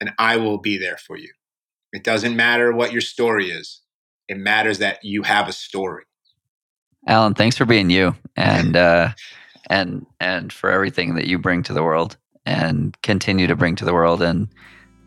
and 0.00 0.12
I 0.18 0.36
will 0.36 0.58
be 0.58 0.76
there 0.76 0.98
for 0.98 1.16
you. 1.16 1.32
It 1.92 2.04
doesn't 2.04 2.36
matter 2.36 2.72
what 2.72 2.92
your 2.92 3.00
story 3.00 3.50
is. 3.50 3.80
It 4.28 4.36
matters 4.36 4.78
that 4.78 4.98
you 5.02 5.22
have 5.22 5.48
a 5.48 5.52
story. 5.52 6.04
Alan, 7.06 7.34
thanks 7.34 7.56
for 7.56 7.64
being 7.64 7.90
you 7.90 8.14
and 8.36 8.76
uh, 8.76 9.10
and 9.68 10.06
and 10.20 10.52
for 10.52 10.70
everything 10.70 11.14
that 11.14 11.26
you 11.26 11.38
bring 11.38 11.62
to 11.64 11.72
the 11.72 11.82
world 11.82 12.16
and 12.46 13.00
continue 13.02 13.46
to 13.46 13.56
bring 13.56 13.76
to 13.76 13.84
the 13.84 13.92
world 13.92 14.22
and 14.22 14.48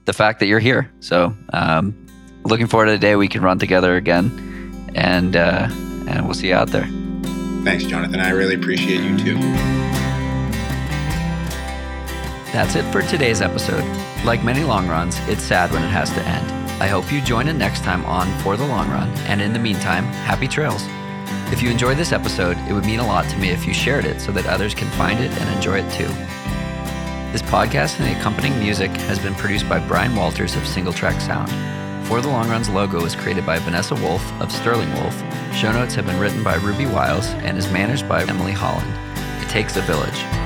the 0.05 0.13
fact 0.13 0.39
that 0.39 0.47
you're 0.47 0.59
here. 0.59 0.91
So, 0.99 1.35
um, 1.53 1.95
looking 2.43 2.67
forward 2.67 2.85
to 2.85 2.91
the 2.91 2.97
day 2.97 3.15
we 3.15 3.27
can 3.27 3.41
run 3.41 3.59
together 3.59 3.95
again, 3.95 4.91
and 4.95 5.35
uh, 5.35 5.67
and 6.07 6.25
we'll 6.25 6.33
see 6.33 6.49
you 6.49 6.55
out 6.55 6.69
there. 6.69 6.87
Thanks, 7.63 7.83
Jonathan. 7.83 8.19
I 8.19 8.29
really 8.29 8.55
appreciate 8.55 9.01
you 9.01 9.17
too. 9.17 9.39
That's 12.53 12.75
it 12.75 12.89
for 12.91 13.01
today's 13.01 13.41
episode. 13.41 13.83
Like 14.23 14.43
many 14.43 14.63
long 14.63 14.87
runs, 14.87 15.19
it's 15.27 15.43
sad 15.43 15.71
when 15.71 15.83
it 15.83 15.89
has 15.89 16.09
to 16.11 16.21
end. 16.21 16.51
I 16.81 16.87
hope 16.87 17.11
you 17.11 17.21
join 17.21 17.47
in 17.47 17.57
next 17.57 17.83
time 17.83 18.05
on 18.05 18.27
For 18.39 18.55
the 18.55 18.65
Long 18.65 18.89
Run, 18.89 19.09
and 19.27 19.41
in 19.41 19.53
the 19.53 19.59
meantime, 19.59 20.05
happy 20.05 20.47
trails. 20.47 20.83
If 21.51 21.61
you 21.61 21.69
enjoyed 21.69 21.97
this 21.97 22.11
episode, 22.11 22.57
it 22.67 22.73
would 22.73 22.85
mean 22.85 22.99
a 22.99 23.05
lot 23.05 23.29
to 23.29 23.37
me 23.37 23.49
if 23.49 23.67
you 23.67 23.73
shared 23.73 24.05
it 24.05 24.19
so 24.19 24.31
that 24.31 24.47
others 24.47 24.73
can 24.73 24.89
find 24.91 25.19
it 25.19 25.31
and 25.31 25.55
enjoy 25.55 25.79
it 25.79 25.91
too. 25.93 26.07
This 27.31 27.43
podcast 27.43 27.99
and 27.99 28.07
the 28.07 28.19
accompanying 28.19 28.57
music 28.59 28.89
has 28.91 29.19
been 29.19 29.35
produced 29.35 29.69
by 29.69 29.79
Brian 29.79 30.15
Walters 30.15 30.55
of 30.55 30.65
Single 30.65 30.93
Track 30.93 31.21
Sound. 31.21 31.49
For 32.07 32.19
the 32.19 32.27
Long 32.27 32.49
Run's 32.49 32.69
logo 32.69 33.01
was 33.01 33.15
created 33.15 33.45
by 33.45 33.59
Vanessa 33.59 33.95
Wolf 33.95 34.23
of 34.41 34.51
Sterling 34.51 34.91
Wolf. 34.93 35.15
Show 35.53 35.71
notes 35.71 35.95
have 35.95 36.05
been 36.05 36.19
written 36.19 36.43
by 36.43 36.55
Ruby 36.55 36.87
Wiles 36.87 37.27
and 37.27 37.57
is 37.57 37.71
managed 37.71 38.09
by 38.09 38.23
Emily 38.23 38.51
Holland. 38.51 38.91
It 39.43 39.49
takes 39.49 39.77
a 39.77 39.81
village. 39.81 40.44